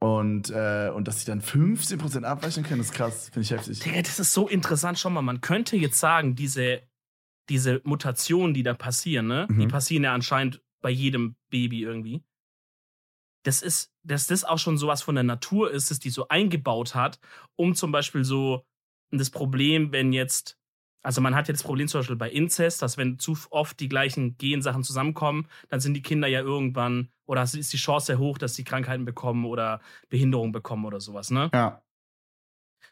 und, 0.00 0.50
äh, 0.50 0.90
und 0.94 1.08
dass 1.08 1.20
sie 1.20 1.26
dann 1.26 1.40
15% 1.40 2.24
abweichen 2.24 2.62
können, 2.62 2.82
ist 2.82 2.92
krass, 2.92 3.30
finde 3.30 3.40
ich 3.40 3.50
heftig. 3.52 3.78
Digga, 3.78 4.02
das 4.02 4.18
ist 4.18 4.34
so 4.34 4.48
interessant. 4.48 4.98
Schau 4.98 5.08
mal, 5.08 5.22
man 5.22 5.40
könnte 5.40 5.76
jetzt 5.76 5.98
sagen, 5.98 6.34
diese 6.34 6.82
diese 7.48 7.80
Mutationen, 7.84 8.54
die 8.54 8.62
da 8.62 8.74
passieren, 8.74 9.26
ne, 9.26 9.46
mhm. 9.48 9.60
die 9.60 9.66
passieren 9.66 10.04
ja 10.04 10.14
anscheinend 10.14 10.62
bei 10.80 10.90
jedem 10.90 11.36
Baby 11.50 11.82
irgendwie. 11.82 12.22
Das 13.44 13.62
ist, 13.62 13.92
dass 14.02 14.26
das 14.26 14.44
auch 14.44 14.58
schon 14.58 14.78
sowas 14.78 15.02
von 15.02 15.14
der 15.14 15.24
Natur 15.24 15.70
ist, 15.70 15.90
dass 15.90 15.98
die 15.98 16.10
so 16.10 16.28
eingebaut 16.28 16.94
hat, 16.94 17.20
um 17.56 17.74
zum 17.74 17.92
Beispiel 17.92 18.24
so 18.24 18.64
das 19.10 19.30
Problem, 19.30 19.92
wenn 19.92 20.12
jetzt, 20.12 20.58
also 21.02 21.20
man 21.20 21.34
hat 21.34 21.46
ja 21.48 21.52
das 21.52 21.62
Problem 21.62 21.86
zum 21.86 22.00
Beispiel 22.00 22.16
bei 22.16 22.30
Inzest, 22.30 22.82
dass 22.82 22.96
wenn 22.96 23.18
zu 23.18 23.36
oft 23.50 23.78
die 23.78 23.88
gleichen 23.88 24.36
Gensachen 24.38 24.82
zusammenkommen, 24.82 25.46
dann 25.68 25.80
sind 25.80 25.94
die 25.94 26.02
Kinder 26.02 26.26
ja 26.26 26.40
irgendwann, 26.40 27.10
oder 27.26 27.42
ist 27.42 27.72
die 27.72 27.76
Chance 27.76 28.06
sehr 28.06 28.18
hoch, 28.18 28.38
dass 28.38 28.54
sie 28.54 28.64
Krankheiten 28.64 29.04
bekommen 29.04 29.44
oder 29.44 29.80
Behinderungen 30.08 30.52
bekommen 30.52 30.86
oder 30.86 31.00
sowas, 31.00 31.30
ne? 31.30 31.50
Ja. 31.52 31.82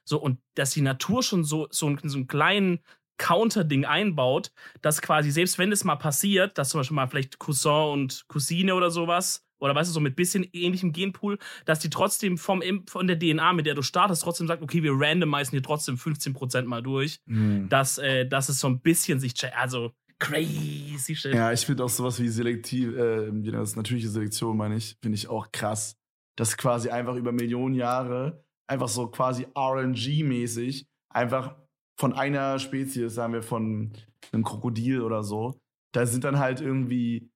So, 0.05 0.21
und 0.21 0.39
dass 0.55 0.71
die 0.73 0.81
Natur 0.83 1.23
schon 1.23 1.45
so, 1.45 1.69
so, 1.71 1.97
so 2.03 2.17
einen 2.19 2.27
kleinen 2.27 2.81
Counter-Ding 3.19 3.85
einbaut, 3.85 4.53
dass 4.81 5.01
quasi, 5.01 5.31
selbst 5.31 5.59
wenn 5.59 5.71
es 5.71 5.85
mal 5.85 5.97
passiert, 5.97 6.59
dass 6.59 6.71
zum 6.71 6.81
Beispiel 6.81 6.97
mal 6.97 7.07
vielleicht 7.07 7.39
Cousin 7.39 7.93
und 7.93 8.25
Cousine 8.29 8.75
oder 8.75 8.91
sowas, 8.91 9.45
oder 9.63 9.75
weißt 9.75 9.89
du, 9.89 9.95
so 9.95 10.01
mit 10.01 10.17
bisschen 10.17 10.45
ähnlichem 10.53 10.93
Genpool, 10.93 11.39
dass 11.65 11.79
die 11.79 11.89
trotzdem 11.89 12.37
vom, 12.37 12.63
von 12.89 13.07
der 13.07 13.19
DNA, 13.19 13.53
mit 13.53 13.67
der 13.67 13.75
du 13.75 13.83
startest, 13.83 14.23
trotzdem 14.23 14.49
sagt, 14.49 14.63
okay, 14.63 14.83
wir 14.83 14.93
randomisieren 14.93 15.51
hier 15.53 15.63
trotzdem 15.63 15.95
15% 15.95 16.65
mal 16.65 16.83
durch, 16.83 17.21
mhm. 17.27 17.69
dass, 17.69 17.99
äh, 17.99 18.27
dass 18.27 18.49
es 18.49 18.59
so 18.59 18.69
ein 18.69 18.81
bisschen 18.81 19.21
sich, 19.21 19.35
also 19.57 19.93
crazy 20.19 21.15
shit. 21.15 21.35
Ja, 21.35 21.53
ich 21.53 21.65
finde 21.65 21.85
auch 21.85 21.89
sowas 21.89 22.21
wie 22.21 22.29
selektiv, 22.29 22.97
äh, 22.97 23.31
das 23.53 23.77
natürliche 23.77 24.09
Selektion, 24.09 24.57
meine 24.57 24.77
ich, 24.77 24.97
finde 25.01 25.17
ich 25.17 25.29
auch 25.29 25.53
krass, 25.53 25.97
dass 26.37 26.57
quasi 26.57 26.91
einfach 26.91 27.15
über 27.15 27.31
Millionen 27.31 27.75
Jahre 27.77 28.45
einfach 28.67 28.89
so 28.89 29.09
quasi 29.09 29.47
RNG-mäßig 29.55 30.87
einfach 31.11 31.57
von 32.01 32.15
einer 32.15 32.59
Spezies, 32.59 33.15
sagen 33.15 33.33
wir 33.33 33.43
von 33.43 33.93
einem 34.33 34.43
Krokodil 34.43 35.03
oder 35.03 35.23
so, 35.23 35.61
da 35.93 36.07
sind 36.07 36.25
dann 36.25 36.39
halt 36.39 36.61
irgendwie, 36.61 37.31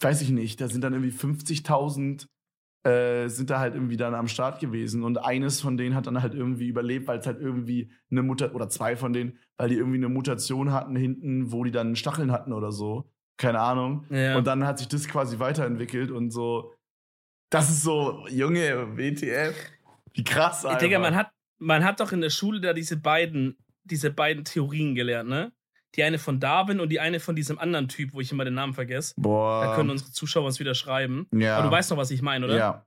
weiß 0.00 0.22
ich 0.22 0.30
nicht, 0.30 0.60
da 0.60 0.68
sind 0.68 0.82
dann 0.82 0.92
irgendwie 0.92 1.16
50.000 1.16 2.26
äh, 2.82 3.28
sind 3.28 3.50
da 3.50 3.58
halt 3.58 3.74
irgendwie 3.74 3.98
dann 3.98 4.14
am 4.14 4.26
Start 4.26 4.58
gewesen 4.58 5.04
und 5.04 5.18
eines 5.18 5.60
von 5.60 5.76
denen 5.76 5.94
hat 5.94 6.06
dann 6.06 6.22
halt 6.22 6.34
irgendwie 6.34 6.66
überlebt, 6.68 7.06
weil 7.08 7.18
es 7.18 7.26
halt 7.26 7.38
irgendwie 7.38 7.92
eine 8.10 8.22
Mutter 8.22 8.54
oder 8.54 8.70
zwei 8.70 8.96
von 8.96 9.12
denen, 9.12 9.38
weil 9.58 9.68
die 9.68 9.74
irgendwie 9.74 9.98
eine 9.98 10.08
Mutation 10.08 10.72
hatten 10.72 10.96
hinten, 10.96 11.52
wo 11.52 11.62
die 11.62 11.72
dann 11.72 11.94
Stacheln 11.94 12.32
hatten 12.32 12.54
oder 12.54 12.72
so, 12.72 13.12
keine 13.36 13.60
Ahnung. 13.60 14.06
Ja. 14.08 14.38
Und 14.38 14.46
dann 14.46 14.64
hat 14.66 14.78
sich 14.78 14.88
das 14.88 15.06
quasi 15.08 15.38
weiterentwickelt 15.38 16.10
und 16.10 16.30
so. 16.30 16.74
Das 17.50 17.68
ist 17.68 17.82
so, 17.82 18.26
Junge, 18.28 18.96
WTF, 18.96 19.54
wie 20.14 20.24
krass. 20.24 20.64
Alter. 20.64 20.78
Ich 20.78 20.80
denke, 20.80 20.98
man 21.00 21.16
hat, 21.16 21.30
man 21.58 21.84
hat 21.84 22.00
doch 22.00 22.12
in 22.12 22.22
der 22.22 22.30
Schule 22.30 22.62
da 22.62 22.72
diese 22.72 22.96
beiden 22.96 23.58
diese 23.84 24.10
beiden 24.10 24.44
Theorien 24.44 24.94
gelernt, 24.94 25.28
ne? 25.28 25.52
Die 25.96 26.04
eine 26.04 26.18
von 26.18 26.38
Darwin 26.38 26.80
und 26.80 26.88
die 26.90 27.00
eine 27.00 27.18
von 27.20 27.34
diesem 27.34 27.58
anderen 27.58 27.88
Typ, 27.88 28.12
wo 28.12 28.20
ich 28.20 28.30
immer 28.30 28.44
den 28.44 28.54
Namen 28.54 28.74
vergesse. 28.74 29.14
Boah. 29.16 29.64
Da 29.64 29.74
können 29.74 29.90
unsere 29.90 30.12
Zuschauer 30.12 30.46
uns 30.46 30.60
wieder 30.60 30.74
schreiben. 30.74 31.26
Ja. 31.32 31.56
Aber 31.56 31.68
du 31.68 31.72
weißt 31.72 31.90
noch, 31.90 31.96
was 31.96 32.10
ich 32.10 32.22
meine, 32.22 32.46
oder? 32.46 32.56
Ja. 32.56 32.86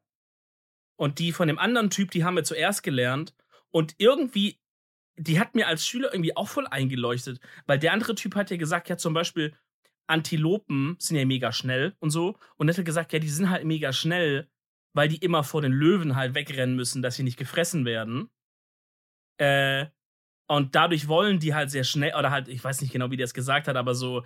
Und 0.95 1.19
die 1.19 1.31
von 1.31 1.47
dem 1.47 1.59
anderen 1.59 1.89
Typ, 1.89 2.11
die 2.11 2.23
haben 2.23 2.35
wir 2.35 2.43
zuerst 2.43 2.83
gelernt. 2.83 3.35
Und 3.71 3.95
irgendwie, 3.97 4.59
die 5.17 5.39
hat 5.39 5.55
mir 5.55 5.67
als 5.67 5.85
Schüler 5.85 6.13
irgendwie 6.13 6.37
auch 6.37 6.47
voll 6.47 6.67
eingeleuchtet. 6.67 7.39
Weil 7.65 7.79
der 7.79 7.91
andere 7.91 8.15
Typ 8.15 8.35
hat 8.35 8.51
ja 8.51 8.57
gesagt, 8.57 8.87
ja, 8.89 8.97
zum 8.97 9.13
Beispiel, 9.13 9.53
Antilopen 10.07 10.95
sind 10.99 11.17
ja 11.17 11.25
mega 11.25 11.51
schnell 11.51 11.95
und 11.99 12.11
so. 12.11 12.37
Und 12.55 12.69
er 12.69 12.77
hat 12.77 12.85
gesagt, 12.85 13.13
ja, 13.13 13.19
die 13.19 13.29
sind 13.29 13.49
halt 13.49 13.65
mega 13.65 13.93
schnell, 13.93 14.49
weil 14.93 15.09
die 15.09 15.17
immer 15.17 15.43
vor 15.43 15.61
den 15.61 15.71
Löwen 15.71 16.15
halt 16.15 16.35
wegrennen 16.35 16.75
müssen, 16.75 17.01
dass 17.01 17.15
sie 17.15 17.23
nicht 17.23 17.37
gefressen 17.37 17.85
werden. 17.85 18.29
Äh, 19.37 19.87
und 20.47 20.75
dadurch 20.75 21.07
wollen 21.07 21.39
die 21.39 21.53
halt 21.53 21.71
sehr 21.71 21.83
schnell, 21.83 22.13
oder 22.17 22.31
halt, 22.31 22.47
ich 22.47 22.63
weiß 22.63 22.81
nicht 22.81 22.91
genau, 22.91 23.11
wie 23.11 23.17
der 23.17 23.25
es 23.25 23.33
gesagt 23.33 23.67
hat, 23.67 23.75
aber 23.75 23.95
so, 23.95 24.23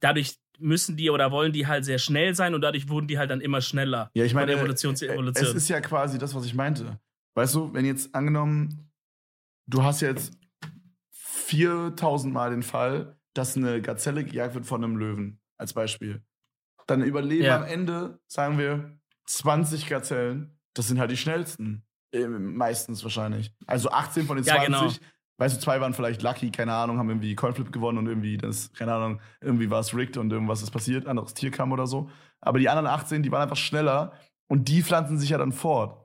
dadurch 0.00 0.38
müssen 0.58 0.96
die 0.96 1.10
oder 1.10 1.30
wollen 1.30 1.52
die 1.52 1.66
halt 1.66 1.84
sehr 1.84 1.98
schnell 1.98 2.34
sein 2.34 2.54
und 2.54 2.60
dadurch 2.60 2.88
wurden 2.88 3.06
die 3.06 3.18
halt 3.18 3.30
dann 3.30 3.40
immer 3.40 3.60
schneller. 3.60 4.10
Ja, 4.14 4.24
ich 4.24 4.34
meine, 4.34 4.52
Evolution 4.52 4.96
zu 4.96 5.08
Evolution. 5.08 5.46
es 5.46 5.54
ist 5.54 5.68
ja 5.68 5.80
quasi 5.80 6.18
das, 6.18 6.34
was 6.34 6.44
ich 6.44 6.54
meinte. 6.54 6.98
Weißt 7.34 7.54
du, 7.54 7.72
wenn 7.72 7.84
jetzt 7.84 8.14
angenommen, 8.14 8.90
du 9.66 9.82
hast 9.82 10.00
jetzt 10.00 10.32
4000 11.12 12.32
Mal 12.32 12.50
den 12.50 12.62
Fall, 12.62 13.16
dass 13.34 13.56
eine 13.56 13.80
Gazelle 13.80 14.24
gejagt 14.24 14.54
wird 14.54 14.66
von 14.66 14.82
einem 14.82 14.96
Löwen, 14.96 15.40
als 15.56 15.72
Beispiel. 15.72 16.22
Dann 16.86 17.02
überleben 17.02 17.44
ja. 17.44 17.56
am 17.56 17.64
Ende, 17.64 18.18
sagen 18.26 18.58
wir, 18.58 18.98
20 19.26 19.88
Gazellen. 19.88 20.58
Das 20.74 20.88
sind 20.88 20.98
halt 20.98 21.10
die 21.10 21.16
schnellsten. 21.16 21.84
Äh, 22.12 22.26
meistens 22.26 23.02
wahrscheinlich. 23.02 23.52
Also 23.66 23.90
18 23.90 24.26
von 24.26 24.36
den 24.36 24.44
20 24.44 24.62
ja, 24.62 24.66
genau 24.66 24.92
weißt 25.38 25.56
du, 25.56 25.60
zwei 25.60 25.80
waren 25.80 25.94
vielleicht 25.94 26.22
lucky, 26.22 26.50
keine 26.50 26.74
Ahnung, 26.74 26.98
haben 26.98 27.08
irgendwie 27.08 27.34
Coinflip 27.34 27.72
gewonnen 27.72 27.98
und 27.98 28.06
irgendwie, 28.06 28.36
das, 28.36 28.72
keine 28.72 28.92
Ahnung, 28.92 29.20
irgendwie 29.40 29.70
war 29.70 29.80
es 29.80 29.94
rigged 29.94 30.16
und 30.16 30.30
irgendwas 30.32 30.62
ist 30.62 30.70
passiert, 30.70 31.06
anderes 31.06 31.34
Tier 31.34 31.50
kam 31.50 31.72
oder 31.72 31.86
so. 31.86 32.10
Aber 32.40 32.58
die 32.58 32.68
anderen 32.68 32.86
18, 32.86 33.22
die 33.22 33.32
waren 33.32 33.42
einfach 33.42 33.56
schneller 33.56 34.12
und 34.48 34.68
die 34.68 34.82
pflanzen 34.82 35.18
sich 35.18 35.30
ja 35.30 35.38
dann 35.38 35.52
fort. 35.52 36.04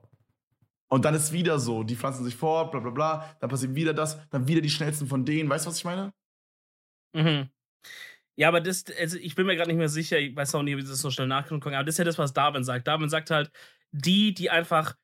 Und 0.88 1.04
dann 1.04 1.14
ist 1.14 1.32
wieder 1.32 1.58
so, 1.58 1.82
die 1.82 1.96
pflanzen 1.96 2.24
sich 2.24 2.36
fort, 2.36 2.70
bla 2.70 2.80
bla 2.80 2.90
bla, 2.90 3.36
dann 3.40 3.50
passiert 3.50 3.74
wieder 3.74 3.92
das, 3.92 4.18
dann 4.30 4.46
wieder 4.46 4.60
die 4.60 4.70
schnellsten 4.70 5.08
von 5.08 5.24
denen. 5.24 5.50
Weißt 5.50 5.66
du, 5.66 5.70
was 5.70 5.78
ich 5.78 5.84
meine? 5.84 6.12
Mhm. 7.14 7.50
Ja, 8.36 8.48
aber 8.48 8.60
das, 8.60 8.84
also 9.00 9.16
ich 9.18 9.34
bin 9.34 9.46
mir 9.46 9.56
gerade 9.56 9.68
nicht 9.68 9.78
mehr 9.78 9.88
sicher, 9.88 10.18
ich 10.18 10.34
weiß 10.34 10.54
auch 10.54 10.62
nicht, 10.62 10.76
wie 10.76 10.82
das 10.82 10.98
so 10.98 11.10
schnell 11.10 11.26
nachgucken 11.26 11.60
kann, 11.60 11.74
aber 11.74 11.84
das 11.84 11.94
ist 11.94 11.98
ja 11.98 12.04
das, 12.04 12.18
was 12.18 12.32
Darwin 12.32 12.64
sagt. 12.64 12.86
Darwin 12.86 13.08
sagt 13.08 13.30
halt, 13.30 13.50
die, 13.92 14.34
die 14.34 14.50
einfach, 14.50 14.96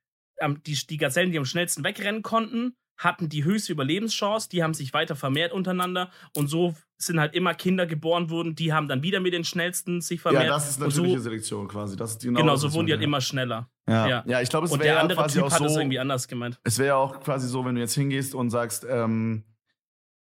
die, 0.66 0.74
die 0.74 0.96
Gazellen, 0.96 1.30
die 1.30 1.38
am 1.38 1.44
schnellsten 1.44 1.84
wegrennen 1.84 2.22
konnten, 2.22 2.76
hatten 3.00 3.30
die 3.30 3.44
höchste 3.44 3.72
Überlebenschance, 3.72 4.48
die 4.50 4.62
haben 4.62 4.74
sich 4.74 4.92
weiter 4.92 5.16
vermehrt 5.16 5.52
untereinander 5.52 6.10
und 6.36 6.48
so 6.48 6.74
sind 6.98 7.18
halt 7.18 7.34
immer 7.34 7.54
Kinder 7.54 7.86
geboren 7.86 8.28
worden, 8.28 8.54
die 8.54 8.74
haben 8.74 8.88
dann 8.88 9.02
wieder 9.02 9.20
mit 9.20 9.32
den 9.32 9.42
schnellsten 9.42 10.02
sich 10.02 10.20
vermehrt. 10.20 10.44
Ja, 10.44 10.50
das 10.50 10.68
ist 10.68 10.80
natürliche 10.80 11.16
so, 11.16 11.22
Selektion 11.22 11.66
quasi. 11.66 11.96
Das 11.96 12.12
ist 12.12 12.22
genau, 12.22 12.40
genau 12.40 12.56
so 12.56 12.70
wurden 12.74 12.86
die 12.86 12.92
halt 12.92 13.02
immer 13.02 13.22
schneller. 13.22 13.70
Ja, 13.88 14.06
ja. 14.06 14.24
ja 14.26 14.42
ich 14.42 14.50
glaube, 14.50 14.66
es 14.66 14.78
wäre 14.78 14.96
ja 14.96 15.08
quasi 15.08 15.38
typ 15.38 15.46
auch 15.46 15.50
so. 15.50 15.64
Hat 15.64 15.70
irgendwie 15.70 15.98
anders 15.98 16.28
gemeint. 16.28 16.60
Es 16.62 16.78
wäre 16.78 16.88
ja 16.88 16.96
auch 16.96 17.20
quasi 17.20 17.48
so, 17.48 17.64
wenn 17.64 17.74
du 17.74 17.80
jetzt 17.80 17.94
hingehst 17.94 18.34
und 18.34 18.50
sagst, 18.50 18.86
ähm, 18.88 19.44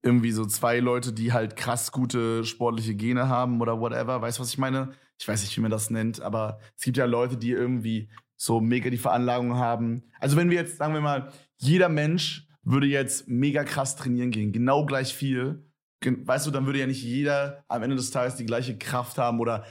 irgendwie 0.04 0.32
so 0.32 0.46
zwei 0.46 0.80
Leute, 0.80 1.14
die 1.14 1.32
halt 1.32 1.56
krass 1.56 1.94
gute 1.94 2.44
sportliche 2.44 2.96
Gene 2.96 3.30
haben 3.30 3.62
oder 3.62 3.80
whatever. 3.80 4.22
Weißt 4.22 4.40
du, 4.40 4.42
was 4.42 4.50
ich 4.50 4.58
meine? 4.58 4.92
Ich 5.18 5.28
weiß 5.28 5.42
nicht, 5.42 5.56
wie 5.56 5.62
man 5.62 5.72
das 5.72 5.90
nennt, 5.90 6.22
aber 6.22 6.60
es 6.76 6.84
gibt 6.84 6.98
ja 6.98 7.06
Leute, 7.06 7.38
die 7.38 7.52
irgendwie 7.52 8.10
so 8.36 8.60
mega 8.60 8.90
die 8.90 8.98
Veranlagung 8.98 9.56
haben. 9.56 10.04
Also 10.20 10.36
wenn 10.36 10.50
wir 10.50 10.58
jetzt, 10.58 10.78
sagen 10.78 10.94
wir 10.94 11.02
mal, 11.02 11.32
jeder 11.56 11.90
Mensch 11.90 12.47
würde 12.70 12.88
jetzt 12.88 13.28
mega 13.28 13.64
krass 13.64 13.96
trainieren 13.96 14.32
gehen, 14.32 14.52
genau 14.52 14.86
gleich 14.86 15.14
viel, 15.14 15.64
weißt 16.04 16.48
du, 16.48 16.52
dann 16.52 16.66
würde 16.66 16.80
ja 16.80 16.88
nicht 16.88 17.04
jeder 17.04 17.64
am 17.68 17.84
Ende 17.84 17.96
des 17.96 18.12
Tages 18.12 18.36
die 18.36 18.46
gleiche 18.46 18.78
Kraft 18.78 19.18
haben 19.18 19.40
oder 19.40 19.66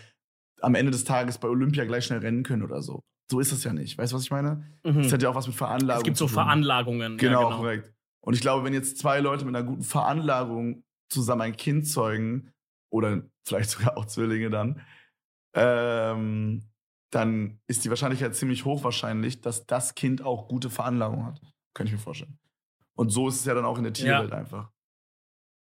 am 0.61 0.74
Ende 0.74 0.90
des 0.90 1.04
Tages 1.04 1.38
bei 1.38 1.48
Olympia 1.48 1.85
gleich 1.85 2.06
schnell 2.06 2.20
rennen 2.20 2.42
können 2.42 2.62
oder 2.62 2.80
so. 2.82 3.02
So 3.30 3.40
ist 3.40 3.52
das 3.52 3.64
ja 3.64 3.72
nicht. 3.72 3.98
Weißt 3.98 4.12
du, 4.12 4.16
was 4.16 4.22
ich 4.22 4.30
meine? 4.30 4.64
Mhm. 4.85 5.02
Das 5.02 5.12
hat 5.12 5.22
ja 5.22 5.28
auch 5.28 5.35
was 5.35 5.46
mit 5.46 5.56
Veranlagung. 5.56 6.00
Es 6.00 6.04
gibt 6.04 6.16
so 6.16 6.28
Veranlagungen. 6.28 7.16
Genau, 7.18 7.42
ja, 7.42 7.48
genau, 7.48 7.56
korrekt. 7.59 7.92
Und 8.24 8.35
ich 8.35 8.40
glaube, 8.40 8.64
wenn 8.64 8.72
jetzt 8.72 8.98
zwei 8.98 9.20
Leute 9.20 9.44
mit 9.44 9.54
einer 9.54 9.66
guten 9.66 9.82
Veranlagung 9.82 10.82
zusammen 11.12 11.42
ein 11.42 11.56
Kind 11.56 11.87
zeugen, 11.87 12.52
oder 12.90 13.22
vielleicht 13.46 13.70
sogar 13.70 13.96
auch 13.96 14.06
Zwillinge 14.06 14.50
dann, 14.50 14.80
ähm, 15.54 16.62
dann 17.12 17.61
ist 17.66 17.85
die 17.85 17.90
Wahrscheinlichkeit 17.90 18.35
ziemlich 18.35 18.64
hochwahrscheinlich, 18.64 19.40
dass 19.40 19.66
das 19.66 19.94
Kind 19.94 20.22
auch 20.22 20.48
gute 20.48 20.70
Veranlagung 20.70 21.26
hat. 21.26 21.40
Könnte 21.74 21.92
ich 21.92 21.98
mir 21.98 22.02
vorstellen. 22.02 22.38
Und 22.96 23.11
so 23.11 23.28
ist 23.28 23.37
es 23.37 23.44
ja 23.44 23.54
dann 23.54 23.64
auch 23.64 23.78
in 23.78 23.85
der 23.85 23.92
Tierwelt 23.92 24.30
ja. 24.30 24.38
einfach. 24.38 24.72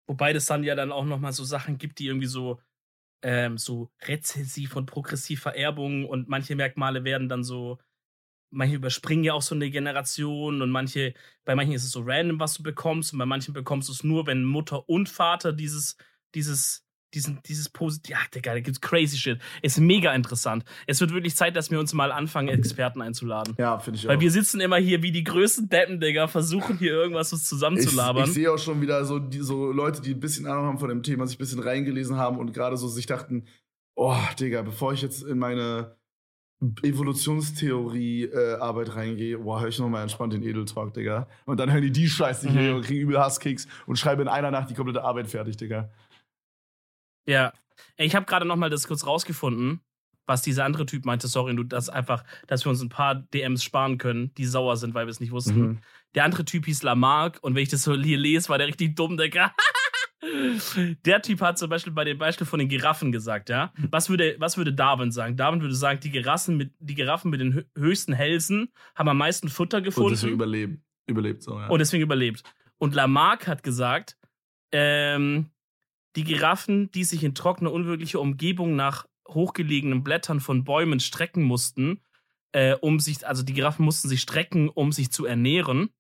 Wobei 0.07 0.33
das 0.33 0.47
dann 0.47 0.64
ja 0.64 0.75
dann 0.75 0.92
auch 0.92 1.05
nochmal 1.05 1.33
so 1.33 1.44
Sachen 1.44 1.79
gibt, 1.79 1.99
die 1.99 2.07
irgendwie 2.07 2.27
so, 2.27 2.61
ähm, 3.23 3.59
so 3.59 3.90
rezessiv 4.03 4.77
und 4.77 4.87
progressiv 4.87 5.40
Vererbung 5.42 6.07
und 6.07 6.29
manche 6.29 6.57
Merkmale 6.57 7.05
werden 7.05 7.29
dann 7.29 7.42
so, 7.42 7.79
manche 8.51 8.77
überspringen 8.77 9.25
ja 9.25 9.33
auch 9.33 9.42
so 9.42 9.55
eine 9.55 9.70
Generation 9.70 10.62
und 10.62 10.70
manche, 10.70 11.14
bei 11.44 11.55
manchen 11.55 11.75
ist 11.75 11.85
es 11.85 11.90
so 11.90 12.03
random, 12.05 12.38
was 12.38 12.55
du 12.55 12.62
bekommst 12.62 13.12
und 13.12 13.18
bei 13.18 13.27
manchen 13.27 13.55
bekommst 13.55 13.88
du 13.88 13.92
es 13.92 14.05
nur, 14.05 14.27
wenn 14.27 14.44
Mutter 14.44 14.88
und 14.88 15.09
Vater 15.09 15.53
dieses, 15.53 15.97
dieses 16.35 16.84
diesen, 17.14 17.40
dieses 17.46 17.68
Positiv. 17.68 18.11
Ja, 18.11 18.18
Digga, 18.35 18.55
da 18.55 18.61
gibt's 18.61 18.81
crazy 18.81 19.16
shit. 19.16 19.38
Ist 19.62 19.79
mega 19.79 20.12
interessant. 20.14 20.64
Es 20.87 21.00
wird 21.00 21.12
wirklich 21.12 21.37
Zeit, 21.37 21.57
dass 21.57 21.70
wir 21.70 21.81
uns 21.81 21.94
mal 21.94 22.12
anfangen, 22.12 22.48
Experten 22.48 23.03
einzuladen. 23.03 23.55
Ja, 23.59 23.79
finde 23.79 23.98
ich 23.98 24.07
auch. 24.07 24.11
Weil 24.11 24.20
wir 24.20 24.31
sitzen 24.31 24.61
immer 24.61 24.77
hier 24.77 25.03
wie 25.03 25.12
die 25.12 25.24
größten 25.24 25.68
Deppen, 25.68 26.00
Digga, 26.00 26.29
versuchen 26.29 26.79
hier 26.79 26.92
irgendwas 26.92 27.31
zusammenzulabern. 27.31 28.24
Ich, 28.24 28.31
ich 28.31 28.35
sehe 28.35 28.53
auch 28.53 28.59
schon 28.59 28.81
wieder 28.81 29.05
so, 29.05 29.18
die, 29.18 29.40
so 29.40 29.72
Leute, 29.72 30.03
die 30.03 30.12
ein 30.12 30.20
bisschen 30.20 30.46
Ahnung 30.46 30.66
haben 30.66 30.79
von 30.79 30.88
dem 30.88 31.03
Thema, 31.03 31.27
sich 31.27 31.37
ein 31.37 31.38
bisschen 31.38 31.61
reingelesen 31.61 32.16
haben 32.16 32.38
und 32.38 32.53
gerade 32.53 32.77
so 32.77 32.88
sich 32.88 33.07
dachten, 33.07 33.46
oh, 33.94 34.16
Digga, 34.38 34.62
bevor 34.62 34.92
ich 34.92 35.03
jetzt 35.03 35.22
in 35.22 35.38
meine 35.38 35.96
Evolutionstheorie-Arbeit 36.83 38.88
äh, 38.88 38.92
reingehe, 38.92 39.38
boah, 39.38 39.61
höre 39.61 39.68
ich 39.68 39.79
nochmal 39.79 40.03
entspannt 40.03 40.33
den 40.33 40.42
Edeltalk, 40.42 40.94
Digga. 40.94 41.29
Und 41.44 41.61
dann 41.61 41.70
hören 41.72 41.83
die 41.83 41.92
die 41.92 42.09
Scheiße 42.09 42.48
hier 42.48 42.70
mhm. 42.70 42.77
und 42.77 42.87
kriegen 42.87 43.00
übel 43.00 43.18
Hasskicks 43.18 43.68
und 43.87 43.98
schreiben 43.98 44.22
in 44.22 44.29
einer 44.29 44.50
Nacht 44.50 44.70
die 44.70 44.74
komplette 44.74 45.05
Arbeit 45.05 45.29
fertig, 45.29 45.57
Digga. 45.57 45.90
Ja. 47.27 47.53
Ich 47.97 48.15
habe 48.15 48.27
gerade 48.27 48.47
noch 48.47 48.57
mal 48.57 48.71
das 48.71 48.87
kurz 48.87 49.07
rausgefunden, 49.07 49.81
was 50.27 50.43
dieser 50.43 50.65
andere 50.65 50.87
Typ 50.87 51.05
meinte. 51.05 51.29
Sorry, 51.29 51.55
du, 51.55 51.63
das 51.63 51.89
einfach, 51.89 52.25
dass 52.47 52.65
wir 52.65 52.71
uns 52.71 52.81
ein 52.81 52.89
paar 52.89 53.15
DMs 53.15 53.63
sparen 53.63 53.99
können, 53.99 54.35
die 54.35 54.47
sauer 54.47 54.77
sind, 54.77 54.95
weil 54.95 55.07
wir 55.07 55.11
es 55.11 55.21
nicht 55.21 55.33
wussten. 55.33 55.61
Mhm. 55.61 55.79
Der 56.15 56.25
andere 56.25 56.45
Typ 56.45 56.67
hieß 56.67 56.83
Lamarck 56.83 57.39
und 57.43 57.55
wenn 57.55 57.63
ich 57.63 57.69
das 57.69 57.83
so 57.83 57.95
hier 57.95 58.19
lese, 58.19 58.49
war 58.49 58.59
der 58.59 58.69
richtig 58.69 58.97
dumm, 58.97 59.17
der 59.17 59.31
Der 61.05 61.23
Typ 61.23 61.41
hat 61.41 61.59
zum 61.59 61.69
Beispiel 61.69 61.93
bei 61.93 62.05
dem 62.05 62.19
Beispiel 62.19 62.47
von 62.47 62.59
den 62.59 62.69
Giraffen 62.69 63.13
gesagt, 63.13 63.51
ja. 63.51 63.73
Was 63.91 64.09
würde, 64.09 64.37
was 64.39 64.57
würde 64.57 64.73
Darwin 64.73 65.13
sagen? 65.13 65.37
Darwin 65.37 65.61
würde 65.61 65.75
sagen, 65.75 66.01
die 66.01 66.11
Giraffen 66.11 66.57
mit, 66.57 66.73
die 66.79 66.95
Giraffen 66.95 67.31
mit 67.31 67.41
den 67.41 67.65
höchsten 67.77 68.13
Hälsen 68.13 68.73
haben 68.95 69.09
am 69.09 69.19
meisten 69.19 69.49
Futter 69.49 69.83
gefunden. 69.83 70.09
Und 70.09 70.13
deswegen 70.13 70.35
überlebt. 70.35 70.83
Überlebt 71.07 71.43
so, 71.43 71.59
ja. 71.59 71.67
Und 71.69 71.79
deswegen 71.79 72.03
überlebt. 72.03 72.43
Und 72.79 72.95
Lamarck 72.95 73.47
hat 73.47 73.63
gesagt, 73.63 74.17
ähm, 74.73 75.51
die 76.16 76.24
Giraffen, 76.24 76.90
die 76.92 77.05
sich 77.05 77.24
in 77.24 77.35
trockener, 77.35 77.72
unwirklicher 77.72 78.20
Umgebung 78.20 78.77
nach 78.77 79.07
hochgelegenen 79.29 80.05
Blättern 80.05 80.40
von 80.40 80.64
Bäumen 80.64 81.00
strecken 81.00 81.42
mussten, 81.42 82.00
äh, 82.53 82.74
um 82.74 83.00
sich, 83.00 83.27
also 83.27 83.42
die 83.42 83.55
Giraffen 83.55 83.85
mussten 83.85 84.09
sich 84.09 84.20
strecken, 84.20 84.68
um 84.68 84.92
sich 84.92 85.11
zu 85.11 85.27
ernähren. 85.27 85.90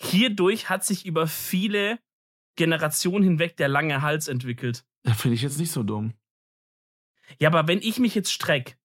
Hierdurch 0.00 0.70
hat 0.70 0.84
sich 0.84 1.04
über 1.06 1.26
viele 1.26 1.98
Generationen 2.56 3.24
hinweg 3.24 3.56
der 3.56 3.68
lange 3.68 4.02
Hals 4.02 4.28
entwickelt. 4.28 4.84
Da 5.02 5.12
finde 5.12 5.34
ich 5.34 5.42
jetzt 5.42 5.58
nicht 5.58 5.72
so 5.72 5.82
dumm. 5.82 6.14
Ja, 7.38 7.48
aber 7.48 7.68
wenn 7.68 7.80
ich 7.80 7.98
mich 7.98 8.14
jetzt 8.14 8.32
streck 8.32 8.78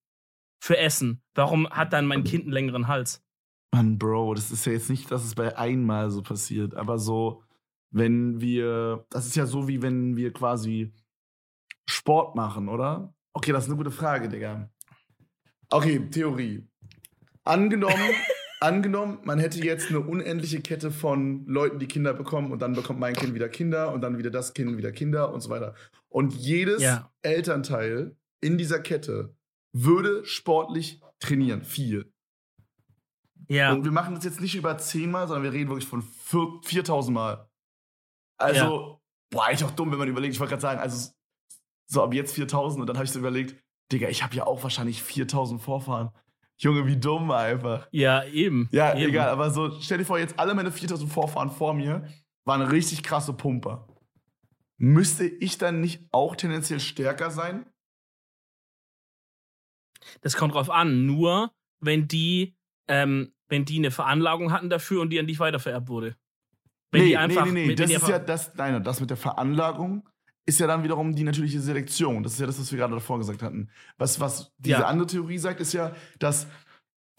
für 0.59 0.77
Essen, 0.77 1.21
warum 1.35 1.69
hat 1.69 1.93
dann 1.93 2.05
mein 2.05 2.23
Kind 2.23 2.43
einen 2.43 2.53
längeren 2.53 2.87
Hals? 2.87 3.23
Mann, 3.71 3.99
Bro, 3.99 4.33
das 4.33 4.51
ist 4.51 4.65
ja 4.65 4.73
jetzt 4.73 4.89
nicht, 4.89 5.11
dass 5.11 5.23
es 5.23 5.35
bei 5.35 5.57
einmal 5.57 6.09
so 6.09 6.21
passiert, 6.21 6.73
aber 6.75 6.97
so 6.97 7.43
wenn 7.91 8.39
wir, 8.41 9.05
das 9.09 9.25
ist 9.25 9.35
ja 9.35 9.45
so 9.45 9.67
wie 9.67 9.81
wenn 9.81 10.15
wir 10.15 10.31
quasi 10.31 10.93
Sport 11.89 12.35
machen, 12.35 12.69
oder? 12.69 13.13
Okay, 13.33 13.51
das 13.51 13.63
ist 13.63 13.69
eine 13.69 13.77
gute 13.77 13.91
Frage, 13.91 14.29
Digga. 14.29 14.69
Okay, 15.69 16.07
Theorie. 16.09 16.67
Angenommen, 17.43 17.95
angenommen, 18.59 19.19
man 19.23 19.39
hätte 19.39 19.63
jetzt 19.63 19.89
eine 19.89 20.01
unendliche 20.01 20.61
Kette 20.61 20.91
von 20.91 21.45
Leuten, 21.45 21.79
die 21.79 21.87
Kinder 21.87 22.13
bekommen 22.13 22.51
und 22.51 22.61
dann 22.61 22.73
bekommt 22.73 22.99
mein 22.99 23.15
Kind 23.15 23.33
wieder 23.33 23.49
Kinder 23.49 23.93
und 23.93 24.01
dann 24.01 24.17
wieder 24.17 24.29
das 24.29 24.53
Kind 24.53 24.77
wieder 24.77 24.91
Kinder 24.91 25.33
und 25.33 25.41
so 25.41 25.49
weiter. 25.49 25.73
Und 26.09 26.33
jedes 26.33 26.81
ja. 26.81 27.11
Elternteil 27.21 28.15
in 28.41 28.57
dieser 28.57 28.79
Kette 28.79 29.35
würde 29.73 30.25
sportlich 30.25 31.01
trainieren, 31.19 31.63
viel. 31.63 32.11
Ja. 33.47 33.73
Und 33.73 33.83
wir 33.83 33.91
machen 33.91 34.15
das 34.15 34.23
jetzt 34.23 34.41
nicht 34.41 34.55
über 34.55 34.77
zehnmal, 34.77 35.27
sondern 35.27 35.43
wir 35.43 35.53
reden 35.53 35.69
wirklich 35.69 35.87
von 35.87 36.03
4000 36.63 37.13
Mal. 37.13 37.48
Also, 38.39 38.63
ja. 38.63 38.99
boah, 39.29 39.45
eigentlich 39.45 39.63
auch 39.63 39.71
dumm, 39.75 39.91
wenn 39.91 39.99
man 39.99 40.07
überlegt. 40.07 40.33
Ich 40.33 40.39
wollte 40.39 40.51
gerade 40.51 40.61
sagen, 40.61 40.79
also 40.79 41.11
so 41.87 42.03
ab 42.03 42.13
jetzt 42.13 42.33
4000 42.33 42.81
und 42.81 42.87
dann 42.87 42.97
habe 42.97 43.05
ich 43.05 43.11
so 43.11 43.19
überlegt, 43.19 43.55
Digga, 43.91 44.07
ich 44.09 44.23
habe 44.23 44.35
ja 44.35 44.45
auch 44.45 44.61
wahrscheinlich 44.63 45.01
4000 45.03 45.61
Vorfahren. 45.61 46.11
Junge, 46.57 46.85
wie 46.85 46.97
dumm 46.97 47.31
einfach. 47.31 47.87
Ja, 47.91 48.23
eben. 48.25 48.67
Ja, 48.71 48.95
eben. 48.95 49.09
egal, 49.09 49.29
aber 49.29 49.49
so, 49.49 49.79
stell 49.81 49.97
dir 49.97 50.05
vor, 50.05 50.19
jetzt 50.19 50.37
alle 50.37 50.53
meine 50.53 50.71
4000 50.71 51.11
Vorfahren 51.11 51.49
vor 51.49 51.73
mir 51.73 52.07
waren 52.45 52.61
richtig 52.61 53.03
krasse 53.03 53.33
Pumper. 53.33 53.87
Müsste 54.77 55.25
ich 55.25 55.57
dann 55.57 55.81
nicht 55.81 56.07
auch 56.11 56.35
tendenziell 56.35 56.79
stärker 56.79 57.31
sein? 57.31 57.65
Das 60.21 60.35
kommt 60.35 60.53
drauf 60.53 60.69
an, 60.69 61.05
nur 61.05 61.51
wenn 61.79 62.07
die, 62.07 62.55
ähm, 62.87 63.33
wenn 63.47 63.65
die 63.65 63.77
eine 63.77 63.91
Veranlagung 63.91 64.51
hatten 64.51 64.69
dafür 64.69 65.01
und 65.01 65.09
die 65.09 65.19
an 65.19 65.27
dich 65.27 65.39
weitervererbt 65.39 65.87
wurde. 65.87 66.15
Wenn 66.91 67.03
nee, 67.03 67.15
einfach, 67.15 67.45
nee, 67.45 67.51
nee, 67.51 67.67
nee. 67.67 67.75
das 67.75 67.91
ist 67.91 68.07
ja 68.07 68.19
das, 68.19 68.53
nein, 68.55 68.83
das 68.83 68.99
mit 68.99 69.09
der 69.09 69.17
Veranlagung 69.17 70.07
ist 70.45 70.59
ja 70.59 70.67
dann 70.67 70.83
wiederum 70.83 71.15
die 71.15 71.23
natürliche 71.23 71.59
Selektion. 71.59 72.23
Das 72.23 72.33
ist 72.33 72.39
ja 72.39 72.47
das, 72.47 72.59
was 72.59 72.71
wir 72.71 72.79
gerade 72.79 72.95
davor 72.95 73.19
gesagt 73.19 73.43
hatten. 73.43 73.69
Was, 73.97 74.19
was 74.19 74.51
diese 74.57 74.79
ja. 74.79 74.87
andere 74.87 75.07
Theorie 75.07 75.37
sagt, 75.37 75.61
ist 75.61 75.73
ja, 75.73 75.95
dass 76.17 76.47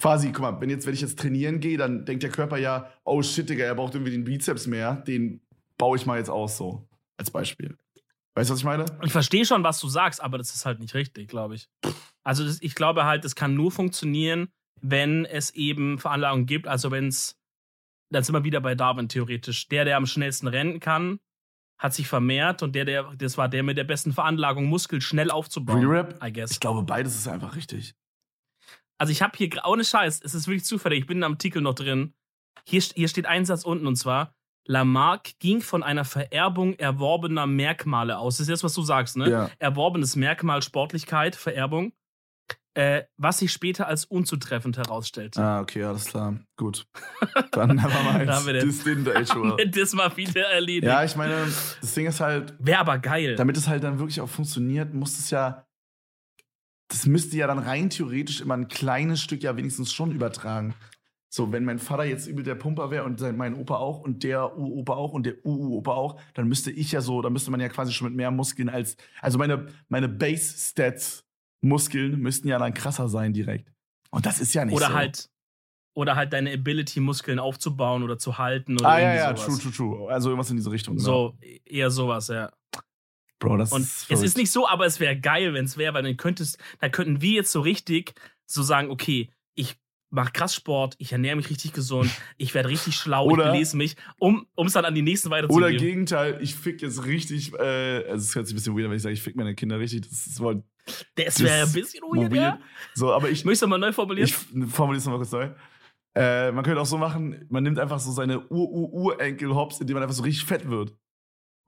quasi, 0.01 0.33
guck 0.33 0.41
mal, 0.41 0.61
wenn, 0.61 0.71
jetzt, 0.71 0.87
wenn 0.87 0.95
ich 0.95 1.01
jetzt 1.01 1.19
trainieren 1.19 1.61
gehe, 1.61 1.79
dann 1.79 2.05
denkt 2.05 2.23
der 2.25 2.31
Körper 2.31 2.59
ja, 2.59 2.91
oh 3.05 3.23
shit, 3.23 3.49
Digga, 3.49 3.65
er 3.65 3.75
braucht 3.75 3.95
irgendwie 3.95 4.13
den 4.13 4.25
Bizeps 4.25 4.67
mehr, 4.67 4.97
den 4.97 5.41
baue 5.79 5.97
ich 5.97 6.07
mal 6.07 6.19
jetzt 6.19 6.31
aus, 6.31 6.57
so. 6.57 6.89
Als 7.17 7.31
Beispiel. 7.31 7.77
Weißt 8.35 8.51
du, 8.51 8.55
was 8.55 8.61
ich 8.61 8.65
meine? 8.65 8.87
Ich 9.05 9.13
verstehe 9.13 9.45
schon, 9.45 9.63
was 9.63 9.79
du 9.79 9.89
sagst, 9.89 10.23
aber 10.23 10.39
das 10.39 10.55
ist 10.55 10.67
halt 10.67 10.81
nicht 10.81 10.95
richtig, 10.95 11.29
glaube 11.29 11.55
ich. 11.55 11.69
Also 12.25 12.45
das, 12.45 12.61
ich 12.63 12.75
glaube 12.75 13.05
halt, 13.05 13.25
es 13.25 13.35
kann 13.35 13.55
nur 13.55 13.71
funktionieren, 13.71 14.49
wenn 14.81 15.25
es 15.25 15.51
eben 15.51 15.99
Veranlagungen 15.99 16.47
gibt, 16.47 16.67
also 16.67 16.91
wenn 16.91 17.09
es 17.09 17.40
dann 18.11 18.25
sind 18.25 18.35
wir 18.35 18.45
wieder 18.45 18.61
bei 18.61 18.75
Darwin 18.75 19.09
theoretisch. 19.09 19.69
Der, 19.69 19.85
der 19.85 19.97
am 19.97 20.07
schnellsten 20.07 20.49
rennen 20.49 20.81
kann, 20.81 21.21
hat 21.79 21.95
sich 21.95 22.09
vermehrt 22.09 22.63
und 22.63 22.75
der, 22.75 22.85
der, 22.85 23.15
das 23.17 23.39
war 23.39 23.49
der 23.49 23.63
mit 23.63 23.79
der 23.79 23.85
besten 23.85 24.13
Veranlagung, 24.13 24.67
Muskel 24.67 25.01
schnell 25.01 25.31
aufzubauen. 25.31 25.85
Re-Rap? 25.85 26.23
I 26.23 26.33
guess. 26.33 26.51
Ich 26.51 26.61
glaube, 26.61 26.83
beides 26.83 27.15
ist 27.15 27.27
einfach 27.27 27.57
richtig. 27.57 27.95
Also 28.99 29.13
ich 29.13 29.23
habe 29.23 29.37
hier, 29.37 29.51
ohne 29.65 29.85
Scheiß, 29.85 30.21
es 30.23 30.35
ist 30.35 30.47
wirklich 30.47 30.65
zufällig, 30.65 31.01
ich 31.01 31.07
bin 31.07 31.23
im 31.23 31.33
Artikel 31.33 31.63
noch 31.63 31.75
drin. 31.75 32.13
Hier, 32.67 32.83
hier 32.83 33.09
steht 33.09 33.25
ein 33.25 33.47
Satz 33.47 33.65
unten 33.65 33.87
und 33.87 33.97
zwar, 33.97 34.35
Lamarck 34.67 35.39
ging 35.39 35.63
von 35.63 35.83
einer 35.83 36.05
Vererbung 36.05 36.75
erworbener 36.75 37.47
Merkmale 37.47 38.19
aus. 38.19 38.37
Das 38.37 38.43
ist 38.43 38.51
jetzt, 38.51 38.65
was 38.65 38.75
du 38.75 38.83
sagst, 38.83 39.17
ne? 39.17 39.31
Ja. 39.31 39.51
Erworbenes 39.59 40.17
Merkmal, 40.17 40.61
Sportlichkeit, 40.61 41.35
Vererbung 41.35 41.93
äh, 42.75 43.03
was 43.17 43.39
sich 43.39 43.53
später 43.53 43.87
als 43.87 44.05
unzutreffend 44.05 44.77
herausstellte. 44.77 45.43
Ah, 45.43 45.61
okay, 45.61 45.83
alles 45.83 46.07
klar. 46.07 46.39
Gut. 46.57 46.87
Dann 47.53 47.83
haben 47.83 47.93
wir 47.93 48.03
mal 48.13 48.27
das, 48.27 48.45
das 48.45 48.87
didn't 48.87 49.13
age 49.13 49.35
well. 49.35 49.71
das 49.71 49.93
mal 49.93 50.17
wieder 50.17 50.43
erledigt. 50.43 50.85
Ja, 50.85 51.05
ich 51.05 51.17
meine, 51.17 51.35
das 51.81 51.95
Ding 51.95 52.07
ist 52.07 52.21
halt. 52.21 52.55
Wäre 52.59 52.81
aber 52.81 52.99
geil. 52.99 53.35
Damit 53.37 53.57
es 53.57 53.67
halt 53.67 53.83
dann 53.83 53.99
wirklich 53.99 54.21
auch 54.21 54.29
funktioniert, 54.29 54.95
muss 54.95 55.19
es 55.19 55.31
ja. 55.31 55.67
Das 56.89 57.07
müsste 57.07 57.37
ja 57.37 57.47
dann 57.47 57.61
rein 57.61 57.89
theoretisch 57.91 58.41
immer 58.41 58.55
ein 58.55 58.67
kleines 58.67 59.21
Stück 59.21 59.43
ja 59.43 59.57
wenigstens 59.57 59.93
schon 59.93 60.11
übertragen. 60.11 60.75
So, 61.33 61.53
wenn 61.53 61.65
mein 61.65 61.79
Vater 61.79 62.03
jetzt 62.03 62.27
übel 62.27 62.43
der 62.43 62.57
Pumper 62.57 62.91
wäre 62.91 63.05
und 63.05 63.21
mein 63.37 63.55
Opa 63.55 63.77
auch 63.77 64.01
und 64.01 64.25
der 64.25 64.59
U-Opa 64.59 64.95
auch 64.95 65.13
und 65.13 65.25
der 65.25 65.47
U-Opa 65.47 65.93
auch, 65.93 66.21
dann 66.35 66.49
müsste 66.49 66.73
ich 66.73 66.91
ja 66.91 67.01
so, 67.01 67.23
dann 67.23 67.33
müsste 67.33 67.53
man 67.53 67.61
ja 67.61 67.69
quasi 67.69 67.93
schon 67.93 68.09
mit 68.09 68.17
mehr 68.17 68.33
Muskeln 68.33 68.69
als, 68.69 68.97
also 69.21 69.39
meine, 69.39 69.69
meine 69.89 70.09
Base-Stats 70.09 71.30
Muskeln 71.61 72.21
müssten 72.21 72.49
ja 72.49 72.59
dann 72.59 72.75
krasser 72.75 73.09
sein 73.09 73.33
direkt. 73.33 73.73
Und 74.11 74.27
das 74.27 74.41
ist 74.41 74.55
ja 74.55 74.65
nicht 74.65 74.75
oder 74.75 74.89
so. 74.89 74.95
Halt, 74.95 75.31
oder 75.95 76.17
halt 76.17 76.33
deine 76.33 76.53
Ability, 76.53 77.01
Muskeln 77.01 77.39
aufzubauen 77.39 78.03
oder 78.03 78.19
zu 78.19 78.39
halten. 78.39 78.75
Oder 78.79 78.89
ah, 78.89 79.01
ja, 79.01 79.15
ja, 79.15 79.37
sowas. 79.37 79.59
true, 79.59 79.73
true, 79.73 79.73
true. 79.73 80.13
Also 80.13 80.31
irgendwas 80.31 80.51
in 80.51 80.57
diese 80.57 80.71
Richtung. 80.71 80.99
So, 80.99 81.37
genau. 81.41 81.61
eher 81.65 81.91
sowas, 81.91 82.29
ja. 82.29 82.51
Bro, 83.39 83.57
das 83.57 83.73
Und 83.73 83.83
ist 83.83 84.11
es 84.11 84.23
ist 84.23 84.37
nicht 84.37 84.51
so, 84.51 84.69
aber 84.69 84.85
es 84.85 85.01
wäre 85.01 85.19
geil, 85.19 85.55
wenn 85.55 85.65
es 85.65 85.79
wäre, 85.79 85.95
weil 85.95 86.03
dann 86.03 86.17
könntest, 86.17 86.59
dann 86.79 86.91
könnten 86.91 87.23
wir 87.23 87.33
jetzt 87.33 87.53
so 87.53 87.61
richtig 87.61 88.15
so 88.47 88.63
sagen, 88.63 88.91
okay, 88.91 89.31
ich 89.55 89.77
mache 90.11 90.33
krass 90.33 90.55
Sport, 90.55 90.95
ich 90.99 91.13
ernähre 91.13 91.37
mich 91.37 91.51
richtig 91.51 91.73
gesund, 91.73 92.11
ich 92.37 92.55
werde 92.55 92.69
richtig 92.69 92.97
schlau, 92.97 93.27
oder, 93.27 93.47
ich 93.47 93.53
belese 93.53 93.77
mich, 93.77 93.97
um 94.19 94.47
es 94.57 94.73
dann 94.73 94.85
an 94.85 94.95
die 94.95 95.03
nächsten 95.03 95.31
weiterzugeben. 95.31 95.71
Oder 95.71 95.79
Gegenteil, 95.79 96.39
ich 96.41 96.55
fick 96.55 96.83
jetzt 96.83 97.05
richtig, 97.07 97.53
äh, 97.55 98.05
also 98.09 98.25
es 98.25 98.35
hört 98.35 98.47
sich 98.47 98.55
ein 98.55 98.57
bisschen 98.57 98.77
weird, 98.77 98.91
wenn 98.91 98.97
ich 98.97 99.03
sage, 99.03 99.15
ich 99.15 99.23
fick 99.23 99.37
meine 99.37 99.55
Kinder 99.55 99.79
richtig, 99.79 100.03
das 100.03 100.27
ist 100.27 100.41
wohl 100.41 100.63
das 101.15 101.43
wäre 101.43 101.67
ein 101.67 101.73
bisschen 101.73 102.03
weird, 102.03 102.33
ja? 102.35 102.59
So, 102.95 103.13
aber 103.13 103.31
ich. 103.31 103.45
Möchtest 103.45 103.63
du 103.63 103.67
mal 103.69 103.79
neu 103.79 103.93
formulieren? 103.93 104.29
Ich 104.29 104.35
formuliere 104.73 104.99
es 104.99 105.05
nochmal 105.05 105.19
kurz 105.21 105.33
neu. 105.33 105.51
Äh, 106.15 106.51
man 106.51 106.65
könnte 106.65 106.81
auch 106.81 106.87
so 106.87 106.99
machen, 106.99 107.47
man 107.51 107.63
nimmt 107.63 107.79
einfach 107.79 108.01
so 108.01 108.11
seine 108.11 108.41
Ur-Ur-Urenkel 108.49 109.55
hops, 109.55 109.81
indem 109.81 109.95
man 109.95 110.03
einfach 110.03 110.17
so 110.17 110.25
richtig 110.25 110.45
fett 110.45 110.69
wird. 110.69 110.97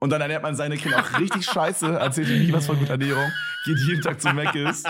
Und 0.03 0.09
dann 0.09 0.19
ernährt 0.19 0.43
man 0.43 0.53
seine 0.53 0.75
Kinder 0.75 0.99
auch 0.99 1.17
richtig 1.17 1.45
scheiße, 1.45 1.87
erzählt 1.97 2.27
ihnen 2.27 2.47
nie 2.47 2.51
was 2.51 2.65
von 2.65 2.77
guter 2.77 2.91
Ernährung, 2.91 3.31
geht 3.63 3.77
jeden 3.87 4.01
Tag 4.01 4.19
zu 4.19 4.33
Mc's. 4.33 4.83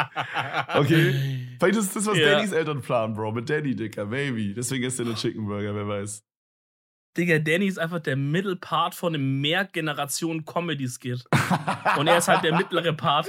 Okay? 0.74 1.14
Vielleicht 1.60 1.78
ist 1.78 1.96
das, 1.96 2.08
was 2.08 2.18
ja. 2.18 2.32
Dannys 2.32 2.52
Eltern 2.52 2.82
planen, 2.82 3.14
Bro. 3.14 3.34
Mit 3.34 3.48
Danny, 3.48 3.76
Dicker, 3.76 4.08
maybe. 4.08 4.56
Deswegen 4.56 4.86
ist 4.86 4.98
er 4.98 5.06
der 5.06 5.14
Chicken 5.14 5.46
Burger, 5.46 5.76
wer 5.76 5.88
weiß. 5.88 6.24
Digga, 7.16 7.38
Danny 7.38 7.68
ist 7.68 7.78
einfach 7.78 8.00
der 8.00 8.16
Mittelpart 8.16 8.96
von 8.96 9.14
einem 9.14 9.40
Mehrgeneration-Comedy-Skit. 9.40 11.26
Und 12.00 12.08
er 12.08 12.18
ist 12.18 12.28
halt 12.28 12.44
der 12.44 12.58
mittlere 12.58 12.94
Part, 12.94 13.28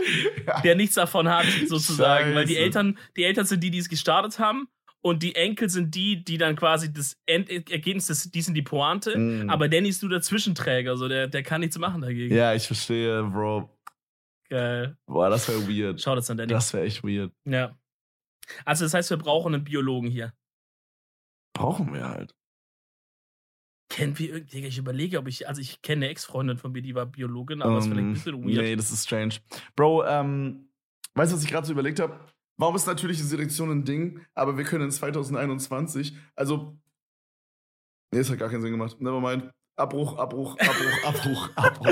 der 0.65 0.77
nichts 0.77 0.95
davon 0.95 1.29
hat, 1.29 1.45
sozusagen. 1.67 2.25
Scheiße. 2.25 2.35
Weil 2.35 2.47
die 2.47 2.57
Eltern, 2.57 2.99
die 3.19 3.25
Eltern 3.25 3.45
sind 3.45 3.63
die, 3.63 3.71
die 3.71 3.77
es 3.77 3.91
gestartet 3.91 4.39
haben. 4.39 4.69
Und 5.05 5.23
die 5.23 5.35
Enkel 5.35 5.69
sind 5.69 5.95
die, 5.95 6.25
die 6.25 6.39
dann 6.39 6.57
quasi 6.57 6.91
das 6.91 7.21
Endergebnis, 7.27 8.07
das, 8.07 8.31
die 8.31 8.41
sind 8.41 8.55
die 8.55 8.63
Pointe. 8.63 9.19
Mm. 9.19 9.51
Aber 9.51 9.69
Danny 9.69 9.91
ist 9.91 10.03
nur 10.03 10.11
der 10.11 10.23
Zwischenträger, 10.23 10.97
so 10.97 11.09
der, 11.09 11.27
der 11.27 11.43
kann 11.43 11.61
nichts 11.61 11.77
machen 11.77 12.01
dagegen. 12.01 12.35
Ja, 12.35 12.55
ich 12.55 12.67
verstehe, 12.67 13.23
Bro. 13.23 13.69
Geil. 14.49 14.97
Boah, 15.05 15.29
das 15.29 15.47
wäre 15.47 15.69
weird. 15.69 16.01
Schau 16.01 16.15
das 16.15 16.31
an 16.31 16.39
Danny. 16.39 16.51
Das 16.51 16.73
wäre 16.73 16.87
echt 16.87 17.05
weird. 17.05 17.33
Ja. 17.45 17.79
Also, 18.65 18.87
das 18.87 18.95
heißt, 18.95 19.11
wir 19.11 19.19
brauchen 19.19 19.55
einen 19.55 19.65
Biologen 19.65 20.11
hier. 20.11 20.33
Brauchen 21.53 21.93
wir 21.93 22.09
halt. 22.09 22.35
Kennen 23.91 24.19
wir 24.19 24.31
irgendwie, 24.31 24.65
ich 24.65 24.79
überlege, 24.79 25.19
ob 25.19 25.29
ich, 25.29 25.47
also 25.47 25.61
ich 25.61 25.83
kenne 25.83 26.07
eine 26.07 26.13
Ex-Freundin 26.13 26.57
von 26.57 26.73
mir, 26.73 26.81
die 26.81 26.95
war 26.95 27.05
Biologin, 27.05 27.61
aber 27.61 27.73
um, 27.73 27.77
das 27.77 27.85
ist 27.85 27.93
vielleicht 27.93 28.07
ein 28.07 28.13
bisschen 28.15 28.43
weird. 28.43 28.63
Nee, 28.63 28.77
das 28.77 28.91
ist 28.91 29.05
strange. 29.05 29.35
Bro, 29.77 30.07
ähm, 30.07 30.71
weißt 31.13 31.31
du, 31.31 31.37
was 31.37 31.45
ich 31.45 31.51
gerade 31.51 31.67
so 31.67 31.75
überlegt 31.75 32.01
habe? 32.01 32.19
Warum 32.57 32.77
ist 32.77 32.87
natürliche 32.87 33.25
Selektion 33.25 33.71
ein 33.71 33.85
Ding, 33.85 34.21
aber 34.35 34.57
wir 34.57 34.65
können 34.65 34.85
in 34.85 34.91
2021, 34.91 36.17
also, 36.37 36.79
nee, 38.13 38.19
das 38.19 38.31
hat 38.31 38.39
gar 38.39 38.49
keinen 38.49 38.63
Sinn 38.63 38.73
gemacht. 38.73 39.01
Nevermind. 39.01 39.51
Abbruch, 39.77 40.17
Abbruch, 40.17 40.57
Abbruch, 40.61 41.05
Abbruch, 41.05 41.51
Abbruch. 41.57 41.89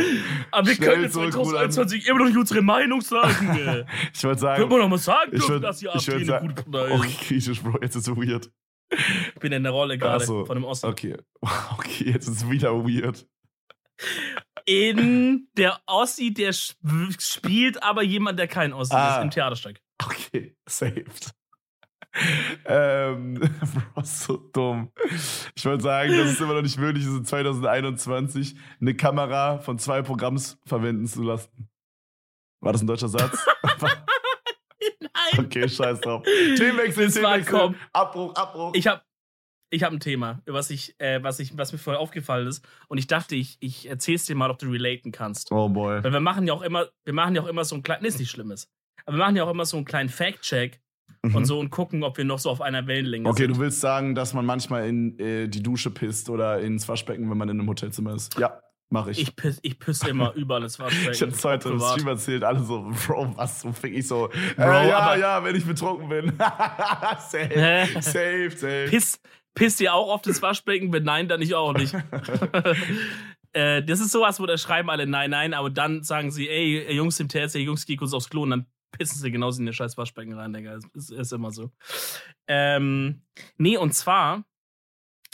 Aber 0.53 0.66
wir 0.68 0.77
können 0.77 1.05
in 1.05 1.11
2021 1.11 2.07
immer 2.07 2.20
noch 2.20 2.27
nicht 2.27 2.37
unsere 2.37 2.62
Meinung 2.62 3.01
sagen. 3.01 3.87
ich 4.14 4.22
wollte 4.22 4.40
sagen. 4.40 4.61
Können 4.61 4.70
wir 4.70 4.79
noch 4.79 4.88
mal 4.88 4.98
sagen, 4.98 5.33
ich 5.35 5.48
würd, 5.48 5.64
dass 5.64 5.79
die 5.79 5.88
AfD 5.88 6.14
eine 6.14 6.25
sagen, 6.25 6.48
gute 6.48 6.62
Partei 6.62 6.94
ist. 6.94 7.01
Okay, 7.01 7.16
griechisch, 7.27 7.62
Bro, 7.62 7.79
jetzt 7.83 7.96
ist 7.96 8.07
es 8.07 8.16
weird. 8.16 8.53
Ich 8.90 9.40
bin 9.40 9.53
in 9.53 9.64
der 9.64 9.72
Rolle 9.72 9.98
gerade 9.98 10.25
so, 10.25 10.44
von 10.44 10.57
dem 10.57 10.64
Osten. 10.64 10.87
Okay. 10.87 11.16
Okay, 11.72 12.11
jetzt 12.11 12.29
ist 12.29 12.37
es 12.37 12.51
wieder 12.51 12.72
weird. 12.85 13.27
In 14.64 15.48
der 15.57 15.81
Ossi, 15.87 16.33
der 16.33 16.53
spielt 16.53 17.83
aber 17.83 18.03
jemand, 18.03 18.38
der 18.38 18.46
kein 18.46 18.72
Ossi 18.72 18.94
ah. 18.94 19.16
ist, 19.16 19.25
im 19.25 19.31
Theaterstück. 19.31 19.81
Okay, 20.07 20.57
saved. 20.69 21.35
ähm, 22.67 23.35
Bro, 23.95 24.03
so 24.05 24.37
dumm. 24.37 24.93
Ich 25.55 25.65
wollte 25.65 25.83
sagen, 25.83 26.17
dass 26.17 26.29
es 26.31 26.41
immer 26.41 26.55
noch 26.55 26.62
nicht 26.62 26.79
möglich 26.79 27.05
ist, 27.05 27.17
in 27.17 27.25
2021 27.25 28.55
eine 28.81 28.95
Kamera 28.95 29.59
von 29.59 29.79
zwei 29.79 30.03
Programms 30.03 30.59
verwenden 30.67 31.07
zu 31.07 31.23
lassen. 31.23 31.69
War 32.61 32.73
das 32.73 32.83
ein 32.83 32.87
deutscher 32.87 33.09
Satz? 33.09 33.45
Nein. 35.01 35.47
Okay, 35.47 35.69
scheiß 35.69 36.01
drauf. 36.01 36.23
Themenwechsel, 36.25 37.11
Themenwechsel. 37.11 37.75
Abbruch, 37.93 38.35
Abbruch. 38.35 38.75
Ich 38.75 38.87
habe 38.87 39.03
ich 39.71 39.83
hab 39.83 39.93
ein 39.93 40.01
Thema, 40.01 40.43
was, 40.45 40.69
ich, 40.69 40.95
äh, 41.01 41.23
was, 41.23 41.38
ich, 41.38 41.57
was 41.57 41.73
mir 41.73 41.79
vorher 41.79 41.99
aufgefallen 42.01 42.47
ist. 42.47 42.62
Und 42.88 42.99
ich 42.99 43.07
dachte, 43.07 43.35
ich, 43.35 43.57
ich 43.61 43.88
erzähl's 43.88 44.27
dir 44.27 44.37
mal, 44.37 44.51
ob 44.51 44.59
du 44.59 44.71
relaten 44.71 45.12
kannst. 45.12 45.51
Oh 45.51 45.69
boy. 45.71 46.05
Weil 46.05 46.12
wir 46.12 46.21
machen 46.21 46.47
ja 46.47 46.53
auch 46.53 46.61
immer, 46.61 46.88
wir 47.05 47.15
machen 47.15 47.35
ja 47.35 47.43
auch 47.43 47.47
immer 47.47 47.65
so 47.65 47.75
ein 47.75 47.83
kleines, 47.83 48.15
ist 48.15 48.21
nicht 48.21 48.31
Schlimmes. 48.31 48.69
Aber 49.07 49.17
wir 49.17 49.25
machen 49.25 49.37
ja 49.37 49.45
auch 49.45 49.51
immer 49.51 49.65
so 49.65 49.77
einen 49.77 49.87
kleinen 49.87 50.09
Fact-Check 50.09 50.81
mhm. 51.23 51.35
und 51.35 51.45
so 51.45 51.59
und 51.59 51.71
gucken, 51.71 52.03
ob 52.03 52.17
wir 52.17 52.25
noch 52.25 52.38
so 52.38 52.51
auf 52.51 52.61
einer 52.61 52.87
Wellenlänge 52.87 53.29
okay, 53.29 53.43
sind. 53.43 53.51
Okay, 53.51 53.55
du 53.55 53.61
willst 53.61 53.81
sagen, 53.81 54.15
dass 54.15 54.35
man 54.35 54.47
manchmal 54.47 54.88
in 54.88 55.19
äh, 55.19 55.49
die 55.49 55.62
Dusche 55.62 55.91
pisst 55.91 56.31
oder 56.31 56.61
ins 56.61 56.88
Waschbecken, 56.88 57.31
wenn 57.31 57.38
man 57.38 57.49
in 57.49 57.61
einem 57.61 57.69
Hotelzimmer 57.69 58.15
ist. 58.15 58.38
Ja. 58.38 58.61
Mach 58.93 59.07
ich. 59.07 59.23
Ich 59.23 59.35
piss, 59.35 59.59
ich 59.62 59.79
piss 59.79 60.03
immer 60.03 60.33
überall 60.37 60.65
ins 60.65 60.79
Waschbecken. 60.79 61.12
ich 61.12 61.23
hab's 61.23 61.43
heute 61.43 61.71
im 61.71 61.81
Stream 61.81 62.09
erzählt, 62.09 62.45
alle 62.45 62.61
so, 62.61 62.93
Bro, 63.07 63.33
was 63.37 63.62
so 63.62 63.73
fick 63.73 63.95
ich 63.95 64.07
so. 64.07 64.29
Bro, 64.57 64.65
äh, 64.65 64.88
ja, 64.88 65.17
ja, 65.17 65.43
wenn 65.43 65.57
ich 65.57 65.65
betrunken 65.65 66.11
bin. 66.11 66.35
safe, 66.38 67.87
safe, 68.03 68.51
safe. 68.51 68.87
Piss, 68.91 69.19
piss 69.55 69.81
ihr 69.81 69.95
auch 69.95 70.12
auf 70.12 70.21
das 70.21 70.43
Waschbecken? 70.43 70.93
Wenn 70.93 71.05
nein, 71.05 71.27
dann 71.27 71.41
ich 71.41 71.55
auch 71.55 71.73
nicht. 71.73 71.95
äh, 73.55 73.83
das 73.83 74.01
ist 74.01 74.12
sowas, 74.12 74.38
wo 74.41 74.45
da 74.45 74.59
schreiben 74.59 74.91
alle 74.91 75.07
nein, 75.07 75.31
nein, 75.31 75.55
aber 75.55 75.71
dann 75.71 76.03
sagen 76.03 76.31
sie, 76.31 76.51
ey, 76.51 76.95
Jungs 76.95 77.19
im 77.19 77.31
TS, 77.31 77.55
Jungs, 77.55 77.87
geh 77.87 77.97
kurz 77.97 78.12
aufs 78.12 78.29
Klo 78.29 78.43
und 78.43 78.51
dann 78.51 78.67
pissen 78.92 79.20
sie 79.20 79.31
genauso 79.31 79.61
in 79.61 79.66
den 79.66 79.74
scheiß 79.74 79.96
Waschbecken 79.96 80.35
rein, 80.35 80.52
Digga. 80.52 80.78
Ist, 80.94 81.11
ist 81.11 81.33
immer 81.33 81.50
so. 81.50 81.72
Ähm, 82.46 83.22
nee, 83.57 83.76
und 83.76 83.92
zwar 83.92 84.44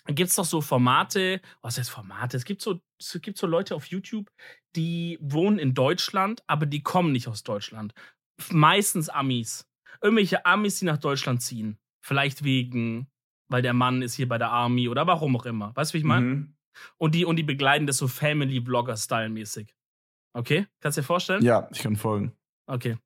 gibt 0.06 0.30
es 0.30 0.36
doch 0.36 0.44
so 0.44 0.60
Formate, 0.60 1.40
was 1.60 1.78
heißt 1.78 1.90
Formate? 1.90 2.36
Es 2.36 2.44
gibt 2.44 2.62
so, 2.62 2.80
es 2.98 3.18
gibt 3.20 3.36
so 3.36 3.46
Leute 3.46 3.74
auf 3.74 3.86
YouTube, 3.86 4.30
die 4.74 5.18
wohnen 5.20 5.58
in 5.58 5.74
Deutschland, 5.74 6.42
aber 6.46 6.66
die 6.66 6.82
kommen 6.82 7.12
nicht 7.12 7.28
aus 7.28 7.42
Deutschland. 7.42 7.92
Meistens 8.50 9.08
Amis. 9.08 9.68
Irgendwelche 10.00 10.46
Amis, 10.46 10.78
die 10.78 10.84
nach 10.86 10.98
Deutschland 10.98 11.42
ziehen. 11.42 11.78
Vielleicht 12.00 12.44
wegen, 12.44 13.10
weil 13.48 13.62
der 13.62 13.74
Mann 13.74 14.00
ist 14.02 14.14
hier 14.14 14.28
bei 14.28 14.38
der 14.38 14.50
Army 14.50 14.88
oder 14.88 15.06
warum 15.06 15.36
auch 15.36 15.46
immer. 15.46 15.74
Weißt 15.76 15.92
du, 15.92 15.94
wie 15.94 15.98
ich 15.98 16.04
meine? 16.04 16.26
Mhm. 16.26 16.54
Und, 16.96 17.14
die, 17.14 17.24
und 17.24 17.36
die 17.36 17.42
begleiten 17.42 17.86
das 17.86 17.96
so 17.98 18.06
Family-Vlogger-Style-mäßig. 18.06 19.74
Okay? 20.32 20.66
Kannst 20.80 20.96
du 20.96 21.02
dir 21.02 21.06
vorstellen? 21.06 21.42
Ja, 21.42 21.68
ich 21.72 21.80
kann 21.80 21.96
folgen. 21.96 22.32
Okay. 22.66 22.96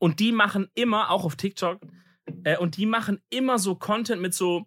Und 0.00 0.18
die 0.18 0.32
machen 0.32 0.68
immer, 0.74 1.10
auch 1.10 1.24
auf 1.24 1.36
TikTok, 1.36 1.78
äh, 2.44 2.56
und 2.56 2.76
die 2.76 2.86
machen 2.86 3.20
immer 3.30 3.58
so 3.58 3.74
Content 3.74 4.20
mit 4.20 4.34
so 4.34 4.66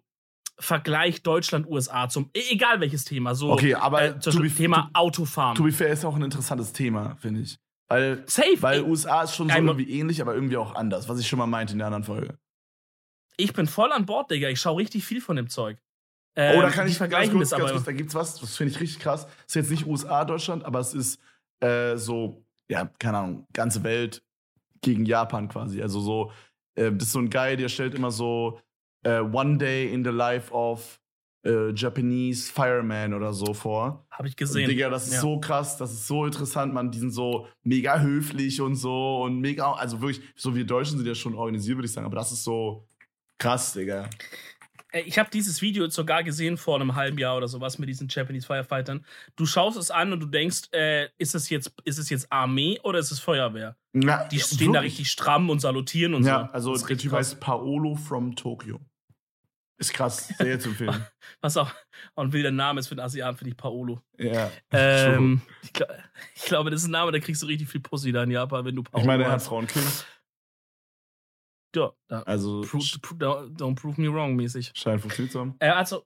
Vergleich 0.58 1.22
Deutschland-USA 1.22 2.08
zum, 2.08 2.30
e, 2.32 2.40
egal 2.50 2.80
welches 2.80 3.04
Thema, 3.04 3.34
so 3.34 3.50
okay, 3.50 3.74
aber 3.74 4.02
äh, 4.02 4.20
zum 4.20 4.40
be, 4.40 4.48
Thema 4.48 4.82
to, 4.82 5.00
Autofahren. 5.00 5.56
To 5.56 5.64
be 5.64 5.72
fair 5.72 5.88
ist 5.88 6.04
auch 6.04 6.14
ein 6.14 6.22
interessantes 6.22 6.72
Thema, 6.72 7.16
finde 7.16 7.40
ich. 7.40 7.58
Weil, 7.88 8.22
Safe. 8.26 8.60
Weil 8.60 8.78
ey, 8.80 8.88
USA 8.88 9.22
ist 9.22 9.34
schon 9.34 9.48
so 9.48 9.54
irgendwie 9.54 9.90
ähnlich, 9.90 10.20
aber 10.20 10.34
irgendwie 10.34 10.56
auch 10.56 10.74
anders, 10.74 11.08
was 11.08 11.18
ich 11.18 11.26
schon 11.26 11.38
mal 11.38 11.46
meinte 11.46 11.72
in 11.72 11.78
der 11.78 11.88
anderen 11.88 12.04
Folge. 12.04 12.38
Ich 13.36 13.52
bin 13.52 13.66
voll 13.66 13.90
an 13.90 14.06
Bord, 14.06 14.30
Digga. 14.30 14.48
Ich 14.48 14.60
schaue 14.60 14.78
richtig 14.78 15.04
viel 15.04 15.20
von 15.20 15.34
dem 15.36 15.48
Zeug. 15.48 15.78
Ähm, 16.36 16.58
oh, 16.58 16.62
da 16.62 16.70
kann 16.70 16.86
ich 16.88 16.96
vergleichen 16.96 17.34
kurz, 17.34 17.50
das 17.50 17.60
aber. 17.60 17.70
Kurz, 17.70 17.84
da 17.84 17.92
gibt's 17.92 18.14
was, 18.14 18.40
das 18.40 18.56
finde 18.56 18.72
ich 18.72 18.80
richtig 18.80 19.00
krass. 19.00 19.26
Ist 19.46 19.54
jetzt 19.54 19.70
nicht 19.70 19.86
USA, 19.86 20.24
Deutschland, 20.24 20.64
aber 20.64 20.80
es 20.80 20.94
ist 20.94 21.20
äh, 21.60 21.96
so, 21.96 22.44
ja, 22.68 22.86
keine 22.98 23.18
Ahnung, 23.18 23.46
ganze 23.52 23.82
Welt, 23.82 24.22
gegen 24.84 25.04
Japan 25.04 25.48
quasi. 25.48 25.82
Also 25.82 26.00
so, 26.00 26.32
äh, 26.76 26.92
das 26.92 27.08
ist 27.08 27.12
so 27.12 27.18
ein 27.18 27.30
Guy, 27.30 27.56
der 27.56 27.68
stellt 27.68 27.94
immer 27.94 28.10
so 28.10 28.60
äh, 29.02 29.20
One 29.20 29.58
Day 29.58 29.92
in 29.92 30.04
the 30.04 30.10
Life 30.10 30.52
of 30.52 31.00
äh, 31.44 31.72
Japanese 31.74 32.50
Fireman 32.50 33.12
oder 33.14 33.32
so 33.32 33.52
vor. 33.52 34.06
Habe 34.10 34.28
ich 34.28 34.36
gesehen. 34.36 34.64
Und, 34.64 34.70
Digga, 34.70 34.88
das 34.88 35.06
ist 35.06 35.14
ja. 35.14 35.20
so 35.20 35.38
krass, 35.38 35.76
das 35.76 35.92
ist 35.92 36.06
so 36.06 36.24
interessant, 36.24 36.72
man. 36.72 36.90
Die 36.90 36.98
sind 36.98 37.10
so 37.10 37.46
mega 37.62 38.00
höflich 38.00 38.60
und 38.60 38.76
so 38.76 39.22
und 39.22 39.40
mega, 39.40 39.72
also 39.72 40.00
wirklich, 40.00 40.22
so 40.36 40.54
wir 40.54 40.64
Deutschen 40.64 40.98
sind 40.98 41.06
ja 41.06 41.14
schon 41.14 41.34
organisiert, 41.34 41.76
würde 41.76 41.86
ich 41.86 41.92
sagen, 41.92 42.06
aber 42.06 42.16
das 42.16 42.32
ist 42.32 42.44
so 42.44 42.86
krass, 43.38 43.72
Digga. 43.74 44.08
Äh, 44.94 45.00
ich 45.00 45.18
habe 45.18 45.28
dieses 45.30 45.60
Video 45.60 45.88
sogar 45.90 46.22
gesehen 46.22 46.56
vor 46.56 46.76
einem 46.76 46.94
halben 46.94 47.18
Jahr 47.18 47.36
oder 47.36 47.48
sowas 47.48 47.78
mit 47.78 47.88
diesen 47.88 48.08
Japanese 48.08 48.46
Firefightern. 48.46 49.04
Du 49.36 49.44
schaust 49.44 49.76
es 49.76 49.90
an 49.90 50.12
und 50.12 50.20
du 50.20 50.26
denkst, 50.26 50.68
äh, 50.72 51.08
ist, 51.18 51.34
es 51.34 51.50
jetzt, 51.50 51.72
ist 51.84 51.98
es 51.98 52.08
jetzt 52.08 52.32
Armee 52.32 52.78
oder 52.82 52.98
ist 52.98 53.10
es 53.10 53.18
Feuerwehr? 53.18 53.76
Na, 53.92 54.24
die 54.24 54.38
stehen 54.38 54.58
wirklich? 54.58 54.72
da 54.72 54.80
richtig 54.80 55.10
stramm 55.10 55.50
und 55.50 55.60
salutieren 55.60 56.14
und 56.14 56.24
ja, 56.24 56.34
so. 56.34 56.44
Ja, 56.46 56.50
also 56.52 56.86
der 56.86 56.96
Typ 56.96 57.12
heißt 57.12 57.40
Paolo 57.40 57.94
from 57.94 58.34
Tokyo. 58.34 58.80
Ist 59.76 59.92
krass, 59.92 60.28
sehr 60.38 60.60
zu 60.60 60.68
empfehlen. 60.70 61.04
Was 61.40 61.56
auch, 61.56 61.70
ein 62.14 62.32
wilder 62.32 62.52
Name 62.52 62.78
ist 62.78 62.86
für 62.86 62.94
den 62.94 63.00
Asiaten, 63.00 63.36
finde 63.36 63.50
ich 63.50 63.56
Paolo. 63.56 64.00
Ja. 64.18 64.50
Ähm, 64.70 65.42
ich, 65.62 65.72
glaub, 65.72 65.88
ich, 66.36 66.42
glaube, 66.42 66.70
das 66.70 66.82
ist 66.82 66.88
ein 66.88 66.92
Name, 66.92 67.10
da 67.10 67.18
kriegst 67.18 67.42
du 67.42 67.46
richtig 67.46 67.68
viel 67.68 67.80
Pussy 67.80 68.12
da 68.12 68.22
in 68.22 68.30
Japan, 68.30 68.64
wenn 68.64 68.76
du 68.76 68.84
Paolo 68.84 69.02
Ich 69.02 69.06
meine, 69.06 69.24
er 69.24 69.32
hat 69.32 69.42
Frauenkind. 69.42 70.06
Ja, 71.76 72.22
also. 72.22 72.62
Prove, 72.62 72.84
don't 73.56 73.74
prove 73.74 74.00
me 74.00 74.12
wrong 74.12 74.36
mäßig. 74.36 74.72
Scheint 74.74 75.00
funktioniert 75.00 75.32
zu 75.32 75.40
haben. 75.40 75.54
Äh, 75.58 75.68
also, 75.68 76.04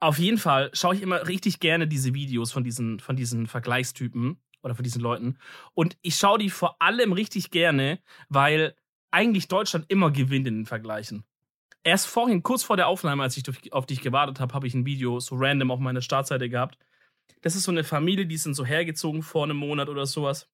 auf 0.00 0.18
jeden 0.18 0.38
Fall 0.38 0.70
schaue 0.72 0.94
ich 0.94 1.02
immer 1.02 1.26
richtig 1.28 1.60
gerne 1.60 1.86
diese 1.86 2.14
Videos 2.14 2.52
von 2.52 2.64
diesen, 2.64 3.00
von 3.00 3.16
diesen 3.16 3.46
Vergleichstypen 3.46 4.40
oder 4.62 4.74
von 4.74 4.82
diesen 4.82 5.02
Leuten. 5.02 5.38
Und 5.74 5.96
ich 6.02 6.16
schaue 6.16 6.38
die 6.38 6.50
vor 6.50 6.80
allem 6.80 7.12
richtig 7.12 7.50
gerne, 7.50 8.00
weil 8.28 8.74
eigentlich 9.10 9.48
Deutschland 9.48 9.86
immer 9.88 10.10
gewinnt 10.10 10.46
in 10.46 10.56
den 10.56 10.66
Vergleichen. 10.66 11.24
Erst 11.82 12.06
vorhin, 12.06 12.42
kurz 12.42 12.62
vor 12.62 12.76
der 12.76 12.88
Aufnahme, 12.88 13.22
als 13.22 13.36
ich 13.36 13.44
auf 13.72 13.86
dich 13.86 14.00
gewartet 14.00 14.40
habe, 14.40 14.54
habe 14.54 14.66
ich 14.66 14.74
ein 14.74 14.86
Video 14.86 15.18
so 15.20 15.36
random 15.36 15.70
auf 15.70 15.80
meiner 15.80 16.02
Startseite 16.02 16.48
gehabt. 16.48 16.78
Das 17.40 17.56
ist 17.56 17.64
so 17.64 17.70
eine 17.70 17.84
Familie, 17.84 18.26
die 18.26 18.36
sind 18.36 18.54
so 18.54 18.64
hergezogen 18.64 19.22
vor 19.22 19.44
einem 19.44 19.56
Monat 19.56 19.88
oder 19.88 20.04
sowas. 20.04 20.48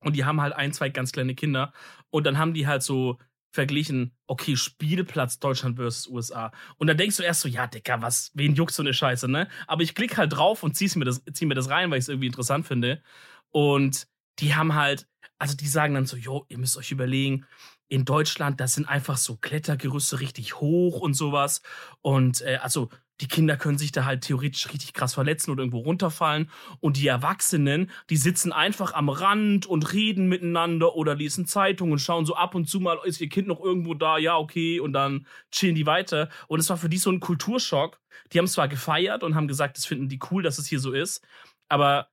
Und 0.00 0.16
die 0.16 0.24
haben 0.24 0.40
halt 0.40 0.52
ein, 0.52 0.72
zwei 0.72 0.88
ganz 0.88 1.12
kleine 1.12 1.36
Kinder. 1.36 1.72
Und 2.10 2.26
dann 2.26 2.38
haben 2.38 2.54
die 2.54 2.66
halt 2.66 2.82
so 2.82 3.18
verglichen, 3.52 4.16
okay, 4.26 4.56
Spielplatz 4.56 5.38
Deutschland 5.38 5.76
versus 5.76 6.08
USA. 6.08 6.50
Und 6.78 6.86
dann 6.86 6.96
denkst 6.96 7.18
du 7.18 7.22
erst 7.22 7.42
so, 7.42 7.48
ja, 7.48 7.66
Dicker, 7.66 8.00
was, 8.02 8.30
wen 8.34 8.54
juckt 8.54 8.72
so 8.72 8.82
eine 8.82 8.94
Scheiße, 8.94 9.28
ne? 9.28 9.46
Aber 9.66 9.82
ich 9.82 9.94
klicke 9.94 10.16
halt 10.16 10.32
drauf 10.32 10.62
und 10.62 10.74
zieh's 10.74 10.96
mir 10.96 11.04
das, 11.04 11.22
zieh 11.32 11.46
mir 11.46 11.54
das 11.54 11.68
rein, 11.68 11.90
weil 11.90 11.98
ich 11.98 12.04
es 12.04 12.08
irgendwie 12.08 12.26
interessant 12.26 12.66
finde. 12.66 13.02
Und 13.50 14.08
die 14.38 14.54
haben 14.54 14.74
halt, 14.74 15.06
also 15.38 15.54
die 15.54 15.68
sagen 15.68 15.94
dann 15.94 16.06
so, 16.06 16.16
jo, 16.16 16.46
ihr 16.48 16.58
müsst 16.58 16.78
euch 16.78 16.90
überlegen, 16.90 17.44
in 17.92 18.06
Deutschland, 18.06 18.58
das 18.58 18.72
sind 18.72 18.88
einfach 18.88 19.18
so 19.18 19.36
Klettergerüste 19.36 20.20
richtig 20.20 20.60
hoch 20.60 20.98
und 21.00 21.12
sowas. 21.12 21.60
Und 22.00 22.40
äh, 22.40 22.56
also 22.62 22.88
die 23.20 23.28
Kinder 23.28 23.58
können 23.58 23.76
sich 23.76 23.92
da 23.92 24.06
halt 24.06 24.22
theoretisch 24.22 24.66
richtig 24.72 24.94
krass 24.94 25.12
verletzen 25.12 25.50
oder 25.50 25.60
irgendwo 25.60 25.80
runterfallen. 25.80 26.48
Und 26.80 26.96
die 26.96 27.06
Erwachsenen, 27.06 27.90
die 28.08 28.16
sitzen 28.16 28.50
einfach 28.50 28.94
am 28.94 29.10
Rand 29.10 29.66
und 29.66 29.92
reden 29.92 30.26
miteinander 30.26 30.96
oder 30.96 31.14
lesen 31.14 31.44
Zeitungen 31.44 31.92
und 31.92 31.98
schauen 31.98 32.24
so 32.24 32.34
ab 32.34 32.54
und 32.54 32.66
zu 32.66 32.80
mal, 32.80 32.98
ist 33.04 33.20
ihr 33.20 33.28
Kind 33.28 33.46
noch 33.46 33.60
irgendwo 33.60 33.92
da? 33.92 34.16
Ja, 34.16 34.38
okay. 34.38 34.80
Und 34.80 34.94
dann 34.94 35.26
chillen 35.50 35.74
die 35.74 35.84
weiter. 35.84 36.30
Und 36.48 36.60
es 36.60 36.70
war 36.70 36.78
für 36.78 36.88
die 36.88 36.96
so 36.96 37.10
ein 37.10 37.20
Kulturschock. 37.20 38.00
Die 38.32 38.38
haben 38.38 38.48
zwar 38.48 38.68
gefeiert 38.68 39.22
und 39.22 39.34
haben 39.34 39.48
gesagt, 39.48 39.76
das 39.76 39.84
finden 39.84 40.08
die 40.08 40.18
cool, 40.30 40.42
dass 40.42 40.56
es 40.56 40.66
hier 40.66 40.80
so 40.80 40.92
ist. 40.92 41.22
Aber 41.68 42.08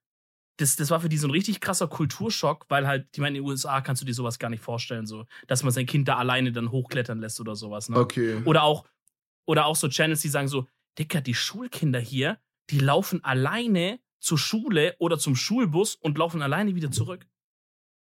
das, 0.59 0.75
das 0.75 0.89
war 0.89 0.99
für 0.99 1.07
die 1.07 1.17
so 1.17 1.27
ein 1.27 1.31
richtig 1.31 1.61
krasser 1.61 1.87
Kulturschock, 1.87 2.65
weil 2.67 2.85
halt, 2.85 3.07
ich 3.13 3.19
meine, 3.19 3.37
in 3.37 3.43
den 3.43 3.49
USA 3.49 3.79
kannst 3.79 4.01
du 4.01 4.05
dir 4.05 4.13
sowas 4.13 4.39
gar 4.39 4.49
nicht 4.49 4.61
vorstellen, 4.61 5.05
so, 5.05 5.25
dass 5.47 5.63
man 5.63 5.71
sein 5.71 5.85
Kind 5.85 6.09
da 6.09 6.17
alleine 6.17 6.51
dann 6.51 6.69
hochklettern 6.69 7.19
lässt 7.19 7.39
oder 7.39 7.55
sowas. 7.55 7.87
Ne? 7.87 7.97
Okay. 7.97 8.41
Oder 8.43 8.63
auch, 8.63 8.85
oder 9.45 9.65
auch 9.65 9.77
so 9.77 9.87
Channels, 9.87 10.19
die 10.19 10.27
sagen 10.27 10.49
so, 10.49 10.67
Dicker, 10.97 11.21
die 11.21 11.33
Schulkinder 11.33 12.01
hier, 12.01 12.39
die 12.69 12.79
laufen 12.79 13.23
alleine 13.23 14.01
zur 14.19 14.37
Schule 14.37 14.97
oder 14.99 15.17
zum 15.17 15.37
Schulbus 15.37 15.95
und 15.95 16.17
laufen 16.17 16.41
alleine 16.41 16.75
wieder 16.75 16.91
zurück. 16.91 17.25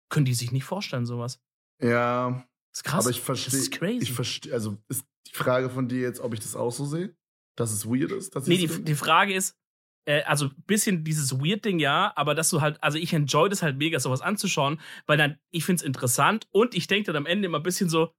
Können 0.09 0.25
die 0.25 0.35
sich 0.35 0.53
nicht 0.53 0.65
vorstellen, 0.65 1.07
sowas. 1.07 1.41
Ja. 1.83 2.47
Das 2.71 2.79
ist 2.79 2.85
krass. 2.85 3.05
Aber 3.05 3.11
ich 3.11 3.21
verstehe. 3.21 3.51
Das 3.51 3.61
ist 3.61 3.73
crazy. 3.73 4.03
Ich 4.05 4.13
verstehe, 4.13 4.53
also 4.53 4.79
ist 4.89 5.05
die 5.27 5.35
Frage 5.35 5.71
von 5.71 5.89
dir 5.89 6.03
jetzt, 6.03 6.21
ob 6.21 6.35
ich 6.35 6.41
das 6.41 6.55
auch 6.55 6.71
so 6.71 6.87
sehe? 6.87 7.17
Dass 7.57 7.73
es 7.73 7.85
weird 7.85 8.13
ist? 8.13 8.37
Dass 8.37 8.47
nee, 8.47 8.59
die, 8.59 8.85
die 8.85 8.95
Frage 8.95 9.35
ist, 9.35 9.57
äh, 10.07 10.23
also 10.23 10.47
ein 10.47 10.65
bisschen 10.67 11.05
dieses 11.05 11.33
Weird-Ding, 11.33 11.79
ja, 11.79 12.13
aber 12.17 12.35
dass 12.35 12.51
du 12.51 12.61
halt, 12.61 12.83
also 12.83 12.99
ich 12.99 13.13
enjoy 13.13 13.49
das 13.49 13.63
halt 13.63 13.77
mega, 13.77 13.99
sowas 13.99 14.21
anzuschauen, 14.21 14.81
weil 15.07 15.19
dann, 15.19 15.39
ich 15.51 15.65
find's 15.65 15.83
interessant 15.83 16.47
und 16.51 16.75
ich 16.75 16.87
denke 16.87 17.13
dann 17.13 17.17
am 17.17 17.27
Ende 17.27 17.47
immer 17.47 17.59
ein 17.59 17.63
bisschen 17.63 17.89
so, 17.89 18.13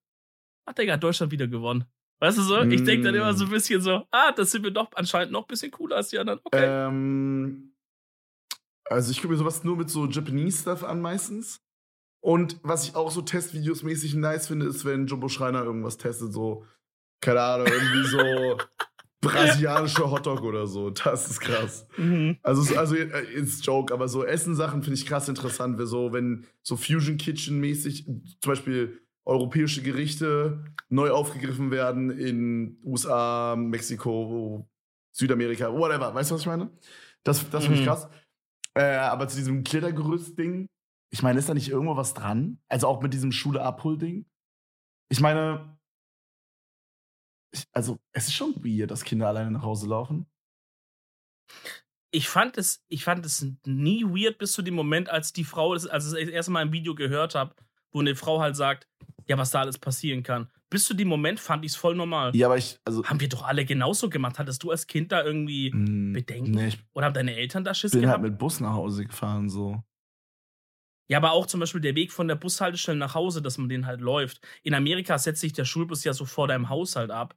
ach 0.65 0.73
Digga, 0.73 0.93
hat 0.93 1.03
Deutschland 1.03 1.31
wieder 1.31 1.47
gewonnen. 1.47 1.85
Weißt 2.19 2.37
du 2.37 2.43
so? 2.43 2.61
Ich 2.61 2.83
denke 2.83 3.05
dann 3.05 3.15
immer 3.15 3.33
so 3.33 3.43
ein 3.43 3.49
mm. 3.49 3.53
bisschen 3.53 3.81
so, 3.81 4.07
ah, 4.09 4.31
das 4.31 4.51
sind 4.51 4.63
wir 4.63 4.71
doch 4.71 4.89
anscheinend 4.95 5.33
noch 5.33 5.41
ein 5.41 5.47
bisschen 5.47 5.69
cooler 5.69 5.97
als 5.97 6.09
die 6.09 6.17
anderen. 6.17 6.39
Okay. 6.45 6.63
Ähm, 6.63 7.75
also 8.85 9.11
ich 9.11 9.17
gucke 9.17 9.33
mir 9.33 9.37
sowas 9.37 9.63
nur 9.63 9.75
mit 9.75 9.89
so 9.89 10.05
Japanese-Stuff 10.05 10.83
an 10.83 11.01
meistens. 11.01 11.61
Und 12.21 12.57
was 12.63 12.87
ich 12.87 12.95
auch 12.95 13.11
so 13.11 13.21
Testvideos 13.21 13.83
mäßig 13.83 14.15
nice 14.15 14.47
finde, 14.47 14.65
ist, 14.65 14.85
wenn 14.85 15.07
Jumbo 15.07 15.27
Schreiner 15.27 15.63
irgendwas 15.63 15.97
testet, 15.97 16.33
so, 16.33 16.65
keine 17.21 17.41
Ahnung, 17.41 17.67
irgendwie 17.67 18.07
so 18.07 18.57
brasilianische 19.25 20.09
Hotdog 20.09 20.41
oder 20.43 20.67
so. 20.67 20.89
Das 20.89 21.29
ist 21.29 21.39
krass. 21.39 21.87
Mhm. 21.97 22.37
Also, 22.43 22.77
also 22.77 22.95
äh, 22.95 23.33
ist 23.33 23.65
Joke, 23.65 23.93
aber 23.93 24.07
so 24.07 24.23
Essensachen 24.23 24.83
finde 24.83 24.97
ich 24.97 25.05
krass 25.05 25.27
interessant. 25.27 25.79
So, 25.83 26.13
wenn 26.13 26.45
so 26.61 26.77
Fusion 26.77 27.17
Kitchen 27.17 27.59
mäßig, 27.59 28.05
zum 28.05 28.51
Beispiel 28.51 29.01
europäische 29.25 29.81
Gerichte 29.81 30.63
neu 30.89 31.11
aufgegriffen 31.11 31.71
werden 31.71 32.11
in 32.11 32.77
USA, 32.83 33.55
Mexiko, 33.55 34.69
Südamerika, 35.11 35.73
whatever. 35.73 36.13
Weißt 36.13 36.31
du, 36.31 36.35
was 36.35 36.41
ich 36.41 36.47
meine? 36.47 36.69
Das, 37.23 37.49
das 37.49 37.63
finde 37.63 37.79
ich 37.79 37.85
mhm. 37.85 37.89
krass. 37.89 38.07
Äh, 38.75 38.95
aber 38.95 39.27
zu 39.27 39.37
diesem 39.37 39.63
Klettergerüst-Ding, 39.63 40.67
ich 41.11 41.23
meine, 41.23 41.39
ist 41.39 41.49
da 41.49 41.53
nicht 41.53 41.69
irgendwo 41.69 41.95
was 41.95 42.13
dran? 42.13 42.59
Also 42.67 42.87
auch 42.87 43.01
mit 43.01 43.13
diesem 43.13 43.31
Schule-Abhol-Ding? 43.31 44.25
Ich 45.09 45.21
meine, 45.21 45.74
ich, 47.57 47.67
also 47.71 47.99
es 48.11 48.27
ist 48.27 48.33
schon 48.33 48.55
weird, 48.63 48.91
dass 48.91 49.03
Kinder 49.03 49.27
alleine 49.27 49.51
nach 49.51 49.63
Hause 49.63 49.87
laufen. 49.87 50.25
Ich 52.11 52.29
fand 52.29 52.57
es, 52.57 52.83
ich 52.87 53.03
fand 53.03 53.25
es 53.25 53.45
nie 53.65 54.05
weird 54.05 54.37
bis 54.37 54.53
zu 54.53 54.61
dem 54.61 54.73
Moment, 54.73 55.09
als 55.09 55.33
die 55.33 55.43
Frau, 55.43 55.73
als 55.73 55.85
ich 55.85 55.91
das 55.91 56.13
erste 56.13 56.51
Mal 56.51 56.61
ein 56.61 56.71
Video 56.71 56.95
gehört 56.95 57.35
habe, 57.35 57.55
wo 57.91 57.99
eine 57.99 58.15
Frau 58.15 58.39
halt 58.39 58.55
sagt, 58.55 58.87
ja, 59.27 59.37
was 59.37 59.51
da 59.51 59.61
alles 59.61 59.77
passieren 59.77 60.23
kann. 60.23 60.49
Bis 60.69 60.85
zu 60.85 60.93
dem 60.93 61.07
Moment 61.07 61.39
fand 61.39 61.63
ich 61.63 61.71
es 61.71 61.75
voll 61.75 61.95
normal. 61.95 62.35
Ja, 62.35 62.47
aber 62.47 62.57
ich, 62.57 62.79
also. 62.85 63.03
Haben 63.05 63.19
wir 63.19 63.29
doch 63.29 63.43
alle 63.43 63.65
genauso 63.65 64.09
gemacht. 64.09 64.39
Hattest 64.39 64.63
du 64.63 64.71
als 64.71 64.87
Kind 64.87 65.11
da 65.11 65.23
irgendwie 65.23 65.71
mm, 65.71 66.13
Bedenken? 66.13 66.51
Nee, 66.51 66.73
Oder 66.93 67.07
haben 67.07 67.13
deine 67.13 67.35
Eltern 67.35 67.63
da 67.63 67.73
Schiss 67.73 67.91
bin 67.91 68.01
gehabt? 68.01 68.17
Ich 68.17 68.21
bin 68.21 68.23
halt 68.23 68.31
mit 68.33 68.39
Bus 68.39 68.59
nach 68.59 68.73
Hause 68.73 69.05
gefahren, 69.05 69.49
so. 69.49 69.83
Ja, 71.07 71.19
aber 71.19 71.33
auch 71.33 71.45
zum 71.45 71.59
Beispiel 71.59 71.81
der 71.81 71.95
Weg 71.95 72.11
von 72.11 72.27
der 72.27 72.35
Bushaltestelle 72.35 72.97
nach 72.97 73.13
Hause, 73.13 73.41
dass 73.41 73.57
man 73.57 73.69
den 73.69 73.85
halt 73.85 74.01
läuft. 74.01 74.41
In 74.63 74.73
Amerika 74.73 75.17
setzt 75.19 75.41
sich 75.41 75.53
der 75.53 75.65
Schulbus 75.65 76.03
ja 76.03 76.13
so 76.13 76.25
vor 76.25 76.47
deinem 76.47 76.69
Haushalt 76.69 77.11
ab. 77.11 77.35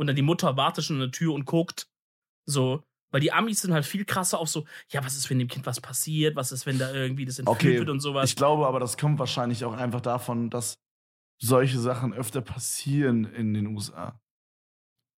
Und 0.00 0.06
dann 0.06 0.16
die 0.16 0.22
Mutter 0.22 0.56
wartet 0.56 0.82
schon 0.82 0.96
an 0.96 1.00
der 1.00 1.10
Tür 1.10 1.34
und 1.34 1.44
guckt. 1.44 1.86
So. 2.46 2.82
Weil 3.10 3.20
die 3.20 3.32
Amis 3.32 3.60
sind 3.60 3.74
halt 3.74 3.84
viel 3.84 4.06
krasser 4.06 4.38
auf 4.38 4.48
so, 4.48 4.64
ja, 4.88 5.04
was 5.04 5.14
ist, 5.14 5.28
wenn 5.28 5.38
dem 5.38 5.48
Kind 5.48 5.66
was 5.66 5.78
passiert? 5.78 6.36
Was 6.36 6.52
ist, 6.52 6.64
wenn 6.64 6.78
da 6.78 6.90
irgendwie 6.90 7.26
das 7.26 7.38
entführt 7.38 7.60
okay, 7.60 7.78
wird 7.78 7.90
und 7.90 8.00
sowas? 8.00 8.30
Ich 8.30 8.34
glaube 8.34 8.66
aber, 8.66 8.80
das 8.80 8.96
kommt 8.96 9.18
wahrscheinlich 9.18 9.62
auch 9.66 9.74
einfach 9.74 10.00
davon, 10.00 10.48
dass 10.48 10.78
solche 11.38 11.78
Sachen 11.78 12.14
öfter 12.14 12.40
passieren 12.40 13.26
in 13.26 13.52
den 13.52 13.66
USA. 13.66 14.18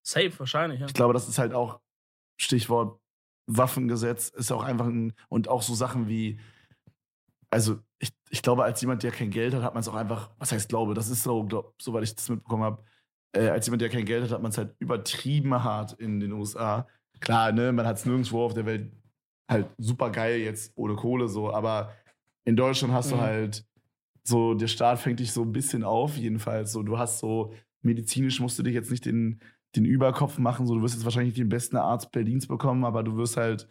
Safe, 0.05 0.37
wahrscheinlich, 0.37 0.81
ja. 0.81 0.87
Ich 0.87 0.95
glaube, 0.95 1.15
das 1.15 1.29
ist 1.29 1.39
halt 1.39 1.53
auch 1.53 1.81
Stichwort 2.37 3.01
Waffengesetz, 3.47 4.31
ist 4.31 4.51
auch 4.51 4.65
einfach 4.65 4.87
ein, 4.87 5.13
und 5.29 5.47
auch 5.47 5.63
so 5.63 5.77
Sachen 5.77 6.09
wie, 6.09 6.41
also 7.51 7.79
ich, 8.01 8.11
ich 8.31 8.43
glaube, 8.43 8.65
als 8.65 8.81
jemand, 8.81 9.05
der 9.05 9.13
kein 9.13 9.31
Geld 9.31 9.55
hat, 9.55 9.63
hat 9.63 9.75
man 9.75 9.83
es 9.83 9.87
auch 9.87 9.95
einfach, 9.95 10.33
was 10.39 10.51
heißt 10.51 10.69
glaube, 10.69 10.95
das 10.95 11.09
ist 11.09 11.23
so, 11.23 11.45
glaub, 11.45 11.81
soweit 11.81 12.03
ich 12.03 12.17
das 12.17 12.29
mitbekommen 12.29 12.65
habe, 12.65 12.83
äh, 13.33 13.49
als 13.49 13.67
jemand, 13.67 13.83
der 13.83 13.89
kein 13.89 14.05
Geld 14.05 14.25
hat, 14.25 14.31
hat 14.31 14.43
man 14.43 14.51
es 14.51 14.59
halt 14.59 14.75
übertrieben 14.79 15.53
hart 15.63 15.93
in 15.95 16.21
den 16.21 16.33
USA. 16.33 16.87
Klar, 17.21 17.53
ne, 17.53 17.73
man 17.73 17.87
hat 17.87 17.97
es 17.97 18.07
nirgendwo 18.07 18.45
auf 18.45 18.55
der 18.55 18.67
Welt 18.67 18.93
halt 19.49 19.69
super 19.79 20.11
geil 20.11 20.41
jetzt 20.41 20.73
ohne 20.77 20.95
Kohle 20.95 21.29
so, 21.29 21.53
aber 21.53 21.93
in 22.45 22.57
Deutschland 22.57 22.93
hast 22.95 23.13
mhm. 23.13 23.17
du 23.17 23.21
halt 23.21 23.65
so, 24.25 24.55
der 24.55 24.69
Staat 24.69 25.01
fängt 25.01 25.21
dich 25.21 25.33
so 25.33 25.43
ein 25.43 25.53
bisschen 25.53 25.83
auf, 25.85 26.17
jedenfalls. 26.17 26.73
So, 26.73 26.83
du 26.83 26.99
hast 26.99 27.19
so, 27.19 27.55
medizinisch 27.83 28.41
musst 28.41 28.59
du 28.59 28.63
dich 28.63 28.75
jetzt 28.75 28.91
nicht 28.91 29.05
den, 29.05 29.41
den 29.75 29.85
Überkopf 29.85 30.39
machen. 30.39 30.67
So, 30.67 30.77
du 30.77 30.83
wirst 30.83 30.95
jetzt 30.95 31.05
wahrscheinlich 31.05 31.35
den 31.35 31.49
besten 31.49 31.77
Arzt 31.77 32.13
Berlins 32.13 32.47
bekommen, 32.47 32.85
aber 32.85 33.03
du 33.03 33.17
wirst 33.17 33.37
halt, 33.37 33.69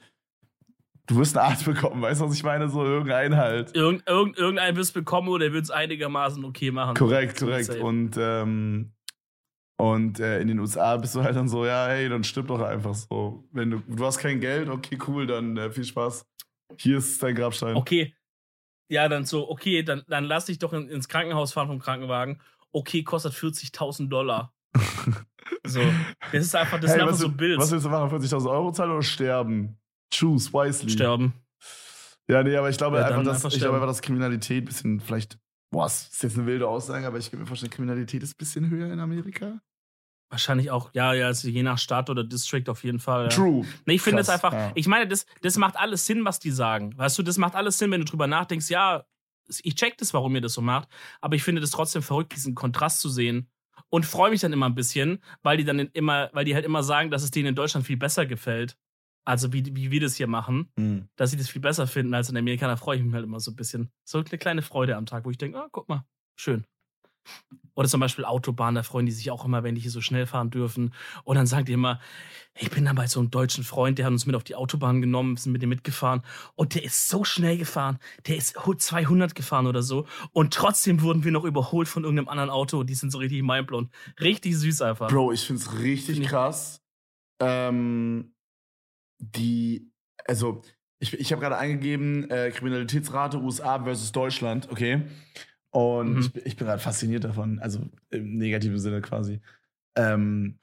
du 1.07 1.15
wirst 1.15 1.37
einen 1.37 1.49
Arzt 1.49 1.65
bekommen, 1.73 2.01
weißt 2.01 2.21
du, 2.21 2.25
was 2.25 2.35
ich 2.35 2.43
meine? 2.43 2.67
So 2.69 2.83
irgendeinen 2.83 3.37
halt. 3.37 3.75
Irgend, 3.75 4.07
irgend, 4.07 4.37
irgendeinen 4.37 4.75
wirst 4.75 4.93
bekommen 4.93 5.29
oder 5.29 5.45
der 5.45 5.53
wird 5.53 5.63
es 5.63 5.71
einigermaßen 5.71 6.43
okay 6.43 6.71
machen. 6.71 6.95
Korrekt, 6.95 7.39
korrekt. 7.39 7.69
Und, 7.75 8.17
ähm, 8.17 8.91
und 9.81 10.19
äh, 10.19 10.39
in 10.39 10.47
den 10.47 10.59
USA 10.59 10.95
bist 10.97 11.15
du 11.15 11.23
halt 11.23 11.35
dann 11.35 11.49
so, 11.49 11.65
ja, 11.65 11.87
hey, 11.87 12.07
dann 12.07 12.23
stimmt 12.23 12.51
doch 12.51 12.61
einfach 12.61 12.93
so. 12.93 13.43
Wenn 13.51 13.71
du, 13.71 13.81
du 13.87 14.05
hast 14.05 14.19
kein 14.19 14.39
Geld, 14.39 14.69
okay, 14.69 14.95
cool, 15.07 15.25
dann 15.25 15.57
äh, 15.57 15.71
viel 15.71 15.85
Spaß. 15.85 16.23
Hier 16.77 16.99
ist 16.99 17.21
dein 17.23 17.33
Grabstein. 17.33 17.75
Okay, 17.75 18.13
ja, 18.91 19.09
dann 19.09 19.25
so, 19.25 19.49
okay, 19.49 19.81
dann, 19.81 20.03
dann 20.07 20.25
lass 20.25 20.45
dich 20.45 20.59
doch 20.59 20.71
in, 20.73 20.87
ins 20.87 21.07
Krankenhaus 21.07 21.53
fahren 21.53 21.67
vom 21.67 21.79
Krankenwagen. 21.79 22.39
Okay, 22.71 23.01
kostet 23.01 23.33
40.000 23.33 24.07
Dollar. 24.07 24.53
so, 25.65 25.81
das 26.31 26.45
ist 26.45 26.55
einfach, 26.55 26.79
das 26.79 26.91
hey, 26.91 26.97
ist 26.97 27.03
einfach 27.03 27.17
so 27.17 27.27
ein 27.27 27.37
Bild. 27.37 27.57
Was 27.57 27.71
willst 27.71 27.85
du 27.85 27.89
machen? 27.89 28.15
40.000 28.15 28.51
Euro 28.51 28.71
zahlen 28.71 28.91
oder 28.91 29.01
sterben? 29.01 29.79
Choose 30.13 30.53
wisely. 30.53 30.91
Sterben. 30.91 31.33
Ja, 32.27 32.43
nee, 32.43 32.55
aber 32.55 32.69
ich 32.69 32.77
glaube 32.77 32.97
ja, 32.97 33.05
einfach, 33.07 33.23
dass, 33.23 33.43
ich 33.45 33.59
glaube 33.59 33.77
einfach, 33.77 33.87
dass 33.87 34.03
Kriminalität 34.03 34.61
ein 34.61 34.65
bisschen 34.65 34.99
vielleicht, 34.99 35.39
boah, 35.71 35.85
das 35.85 36.09
ist 36.09 36.23
jetzt 36.23 36.37
eine 36.37 36.45
wilde 36.45 36.67
Aussage, 36.67 37.07
aber 37.07 37.17
ich 37.17 37.31
kann 37.31 37.39
mir 37.39 37.45
vorstellen, 37.45 37.71
Kriminalität 37.71 38.21
ist 38.21 38.33
ein 38.33 38.37
bisschen 38.37 38.69
höher 38.69 38.91
in 38.91 38.99
Amerika. 38.99 39.59
Wahrscheinlich 40.29 40.71
auch, 40.71 40.91
ja, 40.93 41.13
ja, 41.13 41.25
also 41.27 41.49
je 41.49 41.63
nach 41.63 41.77
Stadt 41.77 42.09
oder 42.09 42.23
District 42.23 42.63
auf 42.67 42.83
jeden 42.83 42.99
Fall. 42.99 43.23
Ja. 43.23 43.29
True. 43.29 43.65
Nee, 43.85 43.95
ich 43.95 44.01
finde 44.01 44.21
es 44.21 44.29
einfach, 44.29 44.53
ja. 44.53 44.71
ich 44.75 44.87
meine, 44.87 45.07
das, 45.07 45.25
das 45.41 45.57
macht 45.57 45.75
alles 45.75 46.05
Sinn, 46.05 46.23
was 46.23 46.39
die 46.39 46.51
sagen. 46.51 46.97
Weißt 46.97 47.17
du, 47.17 47.23
das 47.23 47.37
macht 47.37 47.55
alles 47.55 47.77
Sinn, 47.77 47.91
wenn 47.91 47.99
du 47.99 48.05
drüber 48.05 48.27
nachdenkst, 48.27 48.69
ja, 48.69 49.03
ich 49.63 49.75
check 49.75 49.97
das, 49.97 50.13
warum 50.13 50.33
ihr 50.35 50.41
das 50.41 50.53
so 50.53 50.61
macht, 50.61 50.87
aber 51.19 51.35
ich 51.35 51.43
finde 51.43 51.59
das 51.59 51.71
trotzdem 51.71 52.01
verrückt, 52.01 52.33
diesen 52.33 52.55
Kontrast 52.55 53.01
zu 53.01 53.09
sehen 53.09 53.49
und 53.89 54.05
freue 54.05 54.31
mich 54.31 54.39
dann 54.39 54.53
immer 54.53 54.67
ein 54.67 54.75
bisschen, 54.75 55.21
weil 55.43 55.57
die 55.57 55.65
dann 55.65 55.79
immer, 55.79 56.29
weil 56.31 56.45
die 56.45 56.55
halt 56.55 56.65
immer 56.65 56.83
sagen, 56.83 57.11
dass 57.11 57.23
es 57.23 57.31
denen 57.31 57.47
in 57.47 57.55
Deutschland 57.55 57.85
viel 57.85 57.97
besser 57.97 58.25
gefällt. 58.25 58.77
Also 59.23 59.53
wie, 59.53 59.75
wie 59.75 59.91
wir 59.91 60.01
das 60.01 60.15
hier 60.15 60.27
machen, 60.27 60.71
mhm. 60.75 61.07
dass 61.15 61.31
sie 61.31 61.37
das 61.37 61.49
viel 61.49 61.61
besser 61.61 61.87
finden 61.87 62.13
als 62.13 62.29
in 62.29 62.37
Amerika, 62.37 62.67
da 62.67 62.75
freue 62.75 62.97
ich 62.97 63.03
mich 63.03 63.13
halt 63.13 63.23
immer 63.23 63.39
so 63.39 63.51
ein 63.51 63.55
bisschen. 63.55 63.91
So 64.03 64.19
eine 64.19 64.37
kleine 64.37 64.61
Freude 64.61 64.95
am 64.95 65.05
Tag, 65.05 65.25
wo 65.25 65.29
ich 65.31 65.37
denke, 65.37 65.59
ah, 65.59 65.67
guck 65.71 65.87
mal, 65.89 66.05
schön. 66.35 66.65
Oder 67.73 67.87
zum 67.87 68.01
Beispiel 68.01 68.25
Autobahn, 68.25 68.75
da 68.75 68.83
freuen 68.83 69.05
die 69.05 69.11
sich 69.11 69.31
auch 69.31 69.45
immer, 69.45 69.63
wenn 69.63 69.75
die 69.75 69.81
hier 69.81 69.91
so 69.91 70.01
schnell 70.01 70.27
fahren 70.27 70.49
dürfen. 70.49 70.93
Und 71.23 71.35
dann 71.35 71.47
sagen 71.47 71.65
die 71.65 71.71
immer, 71.71 72.01
ich 72.55 72.69
bin 72.69 72.83
dann 72.83 72.95
bei 72.95 73.07
so 73.07 73.19
einem 73.19 73.31
deutschen 73.31 73.63
Freund, 73.63 73.97
der 73.97 74.05
hat 74.05 74.11
uns 74.11 74.25
mit 74.25 74.35
auf 74.35 74.43
die 74.43 74.55
Autobahn 74.55 75.01
genommen, 75.01 75.37
sind 75.37 75.53
mit 75.53 75.61
dem 75.61 75.69
mitgefahren. 75.69 76.21
Und 76.55 76.75
der 76.75 76.83
ist 76.83 77.07
so 77.07 77.23
schnell 77.23 77.57
gefahren. 77.57 77.97
Der 78.27 78.35
ist 78.35 78.55
200 78.55 79.35
gefahren 79.35 79.67
oder 79.67 79.83
so. 79.83 80.05
Und 80.31 80.53
trotzdem 80.53 81.01
wurden 81.01 81.23
wir 81.23 81.31
noch 81.31 81.45
überholt 81.45 81.87
von 81.87 82.03
irgendeinem 82.03 82.27
anderen 82.27 82.49
Auto. 82.49 82.83
Die 82.83 82.95
sind 82.95 83.11
so 83.11 83.19
richtig 83.19 83.41
mindblown. 83.41 83.89
Richtig 84.19 84.57
süß 84.57 84.81
einfach. 84.81 85.07
Bro, 85.07 85.31
ich 85.31 85.41
find's 85.41 85.79
richtig 85.79 86.17
Find 86.17 86.27
krass. 86.27 86.81
Ähm, 87.39 88.33
die, 89.21 89.91
also, 90.25 90.61
ich, 90.99 91.13
ich 91.13 91.31
habe 91.31 91.41
gerade 91.41 91.57
eingegeben, 91.57 92.29
äh, 92.29 92.51
Kriminalitätsrate 92.51 93.39
USA 93.39 93.83
versus 93.83 94.11
Deutschland, 94.11 94.69
okay? 94.69 95.03
Und 95.71 96.13
mhm. 96.13 96.19
ich, 96.19 96.45
ich, 96.45 96.55
bin 96.57 96.67
gerade 96.67 96.81
fasziniert 96.81 97.23
davon, 97.23 97.59
also 97.59 97.87
im 98.09 98.37
negativen 98.37 98.77
Sinne 98.77 99.01
quasi. 99.01 99.41
Ähm, 99.95 100.59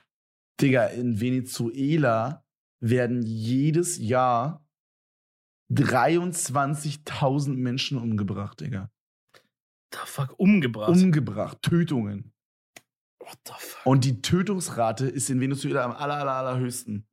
Digga, 0.61 0.87
in 0.87 1.21
Venezuela 1.21 2.45
werden 2.81 3.23
jedes 3.23 3.99
Jahr 3.99 4.65
23.000 5.73 7.55
Menschen 7.57 7.99
umgebracht, 7.99 8.61
Digga. 8.61 8.91
The 9.93 10.01
fuck, 10.05 10.39
umgebracht. 10.39 10.91
Umgebracht, 10.91 11.63
Tötungen. 11.63 12.33
What 13.21 13.39
the 13.47 13.53
fuck? 13.57 13.87
Und 13.87 14.05
die 14.05 14.21
Tötungsrate 14.21 15.07
ist 15.07 15.31
in 15.31 15.41
Venezuela 15.41 15.85
am 15.85 15.93
aller, 15.93 16.17
aller, 16.17 16.33
allerhöchsten. 16.33 17.08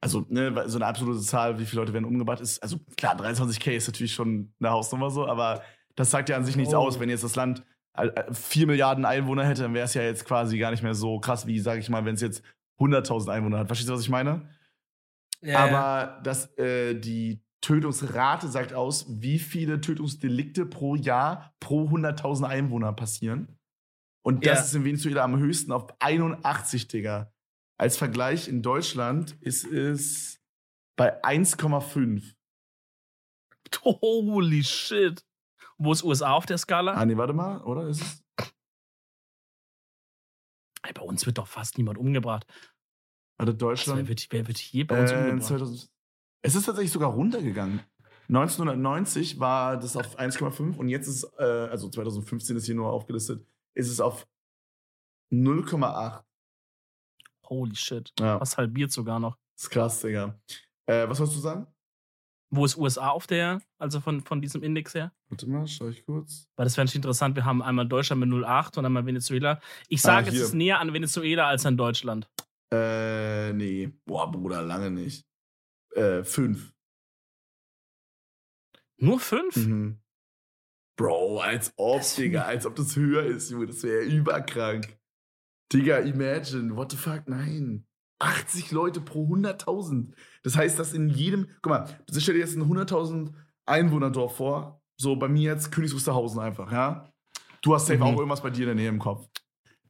Also, 0.00 0.24
ne, 0.28 0.64
so 0.66 0.78
eine 0.78 0.86
absolute 0.86 1.20
Zahl, 1.20 1.58
wie 1.58 1.66
viele 1.66 1.82
Leute 1.82 1.92
werden 1.92 2.06
umgebracht, 2.06 2.40
ist, 2.40 2.62
also 2.62 2.78
klar, 2.96 3.20
23k 3.20 3.72
ist 3.72 3.86
natürlich 3.86 4.14
schon 4.14 4.52
eine 4.58 4.70
Hausnummer 4.70 5.10
so, 5.10 5.26
aber 5.26 5.62
das 5.94 6.10
sagt 6.10 6.30
ja 6.30 6.36
an 6.36 6.44
sich 6.44 6.56
nichts 6.56 6.72
oh. 6.72 6.78
aus, 6.78 6.98
wenn 6.98 7.10
jetzt 7.10 7.24
das 7.24 7.36
Land 7.36 7.62
4 8.32 8.66
Milliarden 8.66 9.04
Einwohner 9.04 9.44
hätte, 9.44 9.62
dann 9.62 9.74
wäre 9.74 9.84
es 9.84 9.94
ja 9.94 10.02
jetzt 10.02 10.24
quasi 10.24 10.58
gar 10.58 10.70
nicht 10.70 10.82
mehr 10.82 10.94
so 10.94 11.18
krass, 11.18 11.46
wie, 11.46 11.58
sag 11.58 11.78
ich 11.78 11.90
mal, 11.90 12.04
wenn 12.04 12.14
es 12.14 12.20
jetzt 12.20 12.42
100.000 12.78 13.30
Einwohner 13.30 13.58
hat. 13.58 13.66
Verstehst 13.66 13.90
du, 13.90 13.94
was 13.94 14.00
ich 14.00 14.08
meine? 14.08 14.48
Ja, 15.42 15.58
aber 15.58 15.70
ja. 15.72 16.20
Das, 16.22 16.56
äh, 16.56 16.94
die 16.94 17.42
Tötungsrate 17.60 18.48
sagt 18.48 18.72
aus, 18.72 19.06
wie 19.08 19.38
viele 19.38 19.80
Tötungsdelikte 19.80 20.66
pro 20.66 20.94
Jahr 20.94 21.54
pro 21.60 21.88
100.000 21.88 22.44
Einwohner 22.44 22.92
passieren. 22.92 23.58
Und 24.22 24.46
das 24.46 24.58
ja. 24.58 24.64
ist 24.64 24.74
in 24.74 24.84
Venezuela 24.84 25.24
am 25.24 25.38
höchsten 25.38 25.72
auf 25.72 25.88
81, 25.98 26.88
Digga. 26.88 27.32
Als 27.80 27.96
Vergleich 27.96 28.46
in 28.46 28.60
Deutschland 28.60 29.40
ist 29.40 29.64
es 29.64 30.38
bei 30.96 31.24
1,5. 31.24 32.34
Holy 33.82 34.62
shit. 34.62 35.24
Wo 35.78 35.92
ist 35.92 36.04
USA 36.04 36.34
auf 36.34 36.44
der 36.44 36.58
Skala? 36.58 36.92
Ah, 36.92 37.06
nee, 37.06 37.16
warte 37.16 37.32
mal, 37.32 37.62
oder? 37.62 37.88
Ist 37.88 38.02
es? 38.02 38.22
Bei 40.92 41.00
uns 41.00 41.24
wird 41.24 41.38
doch 41.38 41.46
fast 41.46 41.78
niemand 41.78 41.96
umgebracht. 41.96 42.46
Warte, 43.38 43.54
Deutschland. 43.54 44.00
wer, 44.00 44.08
wird, 44.08 44.26
wer 44.28 44.46
wird 44.46 44.58
hier 44.58 44.86
bei 44.86 45.00
uns 45.00 45.12
äh, 45.12 45.16
umgebracht? 45.16 45.44
2000, 45.44 45.90
es 46.42 46.54
ist 46.54 46.66
tatsächlich 46.66 46.92
sogar 46.92 47.12
runtergegangen. 47.12 47.80
1990 48.28 49.40
war 49.40 49.78
das 49.78 49.96
auf 49.96 50.18
1,5 50.18 50.76
und 50.76 50.90
jetzt 50.90 51.06
ist, 51.06 51.24
äh, 51.38 51.44
also 51.44 51.88
2015 51.88 52.58
ist 52.58 52.66
hier 52.66 52.74
nur 52.74 52.92
aufgelistet, 52.92 53.42
ist 53.72 53.88
es 53.88 54.02
auf 54.02 54.28
0,8. 55.32 56.24
Holy 57.50 57.74
shit. 57.74 58.12
Ja. 58.18 58.40
Was 58.40 58.56
halbiert 58.56 58.92
sogar 58.92 59.18
noch. 59.18 59.36
Das 59.56 59.64
ist 59.64 59.70
krass, 59.70 60.00
Digga. 60.00 60.40
Äh, 60.86 61.08
was 61.08 61.18
wolltest 61.18 61.36
du 61.36 61.42
sagen? 61.42 61.66
Wo 62.52 62.64
ist 62.64 62.76
USA 62.76 63.10
auf 63.10 63.26
der, 63.26 63.60
also 63.78 64.00
von, 64.00 64.22
von 64.22 64.40
diesem 64.40 64.62
Index 64.62 64.94
her? 64.94 65.12
Warte 65.28 65.48
mal, 65.48 65.66
schau 65.68 65.88
ich 65.88 66.04
kurz. 66.04 66.48
Weil 66.56 66.64
das 66.64 66.76
wäre 66.76 66.84
natürlich 66.84 66.96
interessant. 66.96 67.36
Wir 67.36 67.44
haben 67.44 67.62
einmal 67.62 67.86
Deutschland 67.86 68.20
mit 68.20 68.28
0,8 68.28 68.78
und 68.78 68.86
einmal 68.86 69.06
Venezuela. 69.06 69.60
Ich 69.88 70.02
sage, 70.02 70.30
ah, 70.30 70.32
es 70.32 70.40
ist 70.40 70.54
näher 70.54 70.80
an 70.80 70.92
Venezuela 70.92 71.46
als 71.46 71.64
an 71.66 71.76
Deutschland. 71.76 72.28
Äh, 72.72 73.52
nee. 73.52 73.92
Boah, 74.04 74.30
Bruder, 74.30 74.62
lange 74.62 74.90
nicht. 74.90 75.24
Äh, 75.94 76.24
fünf. 76.24 76.72
Nur 78.96 79.20
fünf? 79.20 79.56
Mhm. 79.56 80.00
Bro, 80.96 81.40
als 81.40 81.72
ob, 81.76 82.02
Digga, 82.16 82.42
als 82.42 82.66
ob 82.66 82.74
das 82.76 82.96
höher 82.96 83.24
ist, 83.24 83.50
Junge. 83.50 83.66
Das 83.66 83.82
wäre 83.82 84.02
überkrank. 84.02 84.99
Digga, 85.72 85.98
imagine. 86.00 86.76
What 86.76 86.90
the 86.90 86.96
fuck? 86.96 87.28
Nein. 87.28 87.86
80 88.18 88.70
Leute 88.70 89.00
pro 89.00 89.26
100.000. 89.26 90.12
Das 90.42 90.56
heißt, 90.56 90.78
dass 90.78 90.92
in 90.92 91.08
jedem, 91.08 91.48
guck 91.62 91.70
mal, 91.70 91.88
stell 92.16 92.34
dir 92.34 92.40
jetzt 92.40 92.56
ein 92.56 92.64
100.000 92.64 93.32
Einwohnerdorf 93.66 94.36
vor. 94.36 94.82
So 94.96 95.16
bei 95.16 95.28
mir 95.28 95.52
jetzt 95.52 95.72
Königs 95.72 95.94
Wusterhausen 95.94 96.40
einfach, 96.40 96.70
ja? 96.70 97.10
Du 97.62 97.74
hast 97.74 97.86
safe 97.86 97.98
mhm. 97.98 98.04
auch 98.04 98.16
irgendwas 98.16 98.42
bei 98.42 98.50
dir 98.50 98.62
in 98.62 98.66
der 98.66 98.74
Nähe 98.74 98.88
im 98.88 98.98
Kopf. 98.98 99.26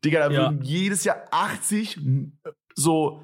Digga, 0.05 0.29
da 0.29 0.33
ja. 0.33 0.41
würden 0.43 0.63
jedes 0.63 1.05
Jahr 1.05 1.25
80 1.31 2.01
so 2.75 3.23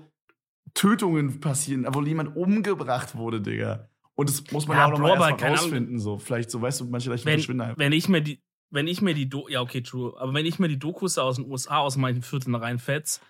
Tötungen 0.75 1.41
passieren, 1.41 1.87
wo 1.91 2.03
jemand 2.03 2.37
umgebracht 2.37 3.17
wurde, 3.17 3.41
Digga. 3.41 3.89
Und 4.15 4.29
das 4.29 4.51
muss 4.51 4.67
man 4.67 4.77
ja, 4.77 4.89
ja 4.89 4.93
auch 4.93 4.99
nochmal 4.99 5.33
rausfinden, 5.33 5.99
so. 5.99 6.19
Vielleicht, 6.19 6.51
so, 6.51 6.61
weißt 6.61 6.81
du, 6.81 6.85
manche 6.87 7.11
vielleicht 7.11 7.27
wenn, 7.27 7.35
verschwinden 7.35 7.61
einfach. 7.63 7.79
Wenn 7.79 7.93
ich 7.93 8.09
mir 8.09 8.23
die, 8.23 8.43
wenn 8.71 8.87
ich 8.87 9.01
mir 9.03 9.15
die, 9.15 9.29
Do 9.29 9.49
ja, 9.49 9.61
okay, 9.61 9.83
true, 9.83 10.15
aber 10.19 10.35
wenn 10.35 10.47
ich 10.47 10.59
mir 10.59 10.69
die 10.69 10.79
Dokus 10.79 11.19
aus 11.19 11.37
den 11.37 11.51
USA 11.51 11.79
aus 11.79 11.97
meinen 11.97 12.23
Vierteln 12.23 12.55
reinfetz, 12.55 13.21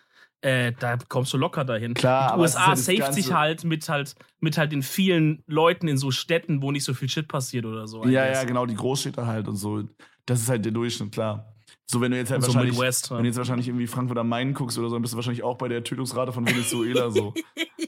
äh, 0.42 0.72
da 0.78 0.96
kommst 1.08 1.32
du 1.32 1.38
locker 1.38 1.64
dahin. 1.64 1.94
Klar, 1.94 2.34
die 2.34 2.40
USA 2.40 2.68
ja 2.70 2.76
saved 2.76 3.14
sich 3.14 3.32
halt 3.32 3.64
mit 3.64 3.88
halt 3.88 4.14
mit 4.40 4.58
halt 4.58 4.72
den 4.72 4.82
vielen 4.82 5.42
Leuten 5.46 5.88
in 5.88 5.96
so 5.96 6.10
Städten, 6.10 6.62
wo 6.62 6.70
nicht 6.70 6.84
so 6.84 6.94
viel 6.94 7.08
Shit 7.08 7.28
passiert 7.28 7.64
oder 7.64 7.86
so. 7.86 8.04
Ja, 8.04 8.26
ja, 8.26 8.44
genau, 8.44 8.66
die 8.66 8.74
Großstädte 8.74 9.26
halt 9.26 9.48
und 9.48 9.56
so. 9.56 9.84
Das 10.26 10.40
ist 10.40 10.48
halt 10.48 10.64
der 10.64 10.72
Durchschnitt, 10.72 11.12
klar. 11.12 11.52
So, 11.88 12.00
wenn 12.00 12.10
du 12.10 12.16
jetzt 12.16 12.32
halt 12.32 12.42
so 12.42 12.48
wahrscheinlich, 12.48 12.74
Midwest, 12.74 13.10
wenn 13.12 13.18
du 13.18 13.26
jetzt 13.26 13.36
wahrscheinlich 13.36 13.68
irgendwie 13.68 13.86
Frankfurt 13.86 14.18
am 14.18 14.28
Main 14.28 14.54
guckst 14.54 14.76
oder 14.78 14.88
so, 14.88 14.96
dann 14.96 15.02
bist 15.02 15.14
du 15.14 15.16
wahrscheinlich 15.16 15.44
auch 15.44 15.56
bei 15.56 15.68
der 15.68 15.84
Tötungsrate 15.84 16.32
von 16.32 16.46
Venezuela 16.46 17.10
so. 17.10 17.32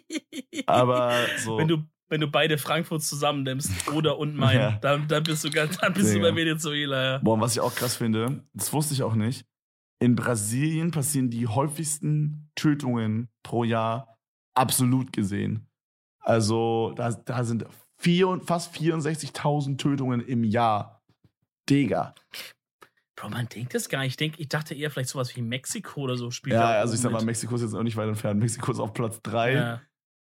Aber 0.66 1.12
so. 1.44 1.59
Wenn 1.59 1.68
du, 1.68 1.78
wenn 2.09 2.20
du 2.20 2.28
beide 2.28 2.59
Frankfurts 2.59 3.09
zusammennimmst, 3.09 3.70
oder 3.92 4.18
und 4.18 4.34
Main, 4.36 4.59
ja. 4.59 4.78
dann, 4.80 5.09
dann 5.09 5.22
bist 5.22 5.44
du 5.44 5.50
ganz, 5.50 5.76
dann 5.78 5.92
bist 5.92 6.14
du 6.14 6.20
bei 6.20 6.34
Venezuela, 6.34 7.04
ja. 7.04 7.18
Boah, 7.18 7.40
was 7.40 7.52
ich 7.52 7.61
auch 7.61 7.74
krass 7.74 7.96
finde, 7.96 8.42
das 8.54 8.72
wusste 8.72 8.94
ich 8.94 9.02
auch 9.02 9.14
nicht. 9.14 9.46
In 10.00 10.14
Brasilien 10.14 10.90
passieren 10.90 11.28
die 11.30 11.46
häufigsten 11.46 12.50
Tötungen 12.54 13.28
pro 13.42 13.64
Jahr 13.64 14.16
absolut 14.54 15.12
gesehen. 15.12 15.66
Also, 16.20 16.92
da, 16.96 17.11
da 17.11 17.44
sind 17.44 17.66
vier, 17.96 18.40
fast 18.44 18.74
64.000 18.74 19.76
Tötungen 19.78 20.20
im 20.20 20.44
Jahr. 20.44 21.02
Digga. 21.68 22.14
Bro, 23.16 23.30
man 23.30 23.48
denkt 23.48 23.74
das 23.74 23.88
gar 23.88 24.00
nicht. 24.00 24.11
Ich, 24.11 24.16
denk, 24.16 24.38
ich 24.38 24.48
dachte 24.48 24.74
eher 24.74 24.90
vielleicht 24.90 25.11
sowas 25.11 25.34
wie 25.34 25.42
Mexiko 25.42 26.02
oder 26.02 26.16
so 26.16 26.30
spielt. 26.30 26.54
Ja, 26.54 26.68
also 26.70 26.94
ich 26.94 27.00
sag 27.00 27.11
mal, 27.11 27.24
Mexiko 27.24 27.56
ist 27.56 27.62
jetzt 27.62 27.74
auch 27.74 27.82
nicht 27.82 27.96
weit 27.96 28.09
entfernt. 28.09 28.38
Mexiko 28.40 28.70
ist 28.70 28.78
auf 28.78 28.92
Platz 28.92 29.20
3 29.22 29.52
ja. 29.52 29.80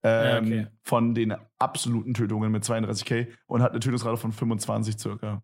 Ähm, 0.03 0.51
ja, 0.51 0.59
okay. 0.59 0.67
von 0.83 1.13
den 1.13 1.35
absoluten 1.57 2.13
Tötungen 2.13 2.51
mit 2.51 2.63
32k 2.63 3.27
und 3.47 3.61
hat 3.61 3.71
eine 3.71 3.79
Tötungsrate 3.79 4.17
von 4.17 4.31
25 4.31 4.97
circa. 4.97 5.43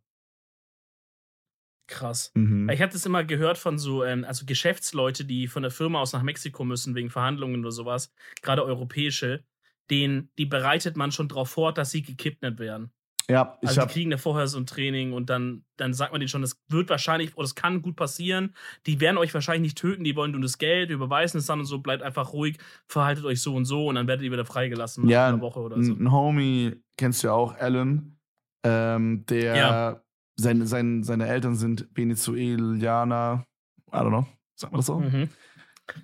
Krass. 1.87 2.31
Mhm. 2.33 2.69
Ich 2.69 2.81
habe 2.81 2.91
das 2.91 3.05
immer 3.05 3.23
gehört 3.23 3.57
von 3.57 3.77
so, 3.77 4.03
ähm, 4.03 4.23
also 4.23 4.45
Geschäftsleute, 4.45 5.23
die 5.25 5.47
von 5.47 5.61
der 5.61 5.71
Firma 5.71 5.99
aus 5.99 6.13
nach 6.13 6.23
Mexiko 6.23 6.63
müssen 6.63 6.95
wegen 6.95 7.09
Verhandlungen 7.09 7.59
oder 7.61 7.71
sowas, 7.71 8.11
gerade 8.41 8.65
europäische, 8.65 9.43
den, 9.91 10.31
die 10.37 10.47
bereitet 10.47 10.97
man 10.97 11.11
schon 11.11 11.27
darauf 11.27 11.49
vor, 11.49 11.73
dass 11.73 11.91
sie 11.91 12.01
gekidnappt 12.01 12.59
werden. 12.59 12.91
Ja, 13.27 13.57
ich 13.61 13.69
also 13.69 13.81
die 13.81 13.87
kriegen 13.87 14.11
ja 14.11 14.17
vorher 14.17 14.47
so 14.47 14.59
ein 14.59 14.67
Training 14.67 15.13
und 15.13 15.29
dann, 15.29 15.63
dann 15.77 15.93
sagt 15.93 16.11
man 16.11 16.19
denen 16.19 16.29
schon, 16.29 16.41
das 16.41 16.61
wird 16.67 16.89
wahrscheinlich, 16.89 17.35
oder 17.35 17.45
es 17.45 17.55
kann 17.55 17.81
gut 17.81 17.95
passieren. 17.95 18.53
Die 18.85 18.99
werden 18.99 19.17
euch 19.17 19.33
wahrscheinlich 19.33 19.63
nicht 19.63 19.77
töten, 19.77 20.03
die 20.03 20.15
wollen 20.15 20.31
nur 20.31 20.41
das 20.41 20.59
Geld, 20.59 20.91
überweisen 20.91 21.39
es 21.39 21.47
dann 21.47 21.59
und 21.59 21.65
so, 21.65 21.79
bleibt 21.79 22.03
einfach 22.03 22.33
ruhig, 22.33 22.57
verhaltet 22.87 23.25
euch 23.25 23.41
so 23.41 23.55
und 23.55 23.65
so 23.65 23.87
und 23.87 23.95
dann 23.95 24.07
werdet 24.07 24.23
ihr 24.23 24.31
wieder 24.31 24.45
freigelassen 24.45 25.09
ja, 25.09 25.27
nach 25.27 25.33
einer 25.33 25.41
Woche 25.41 25.59
oder 25.59 25.81
so. 25.81 25.93
Ein 25.93 26.11
Homie 26.11 26.75
kennst 26.97 27.23
du 27.23 27.27
ja 27.27 27.33
auch, 27.33 27.55
Alan, 27.57 28.15
ähm, 28.63 29.25
der 29.25 29.55
ja. 29.55 30.01
sein, 30.35 30.65
sein, 30.67 31.03
seine 31.03 31.27
Eltern 31.27 31.55
sind 31.55 31.87
Venezuelaner, 31.95 33.43
I 33.91 33.95
don't 33.95 34.09
know, 34.09 34.27
sagt 34.55 34.71
man 34.71 34.79
das 34.79 34.85
so? 34.85 34.99
Mhm. 34.99 35.29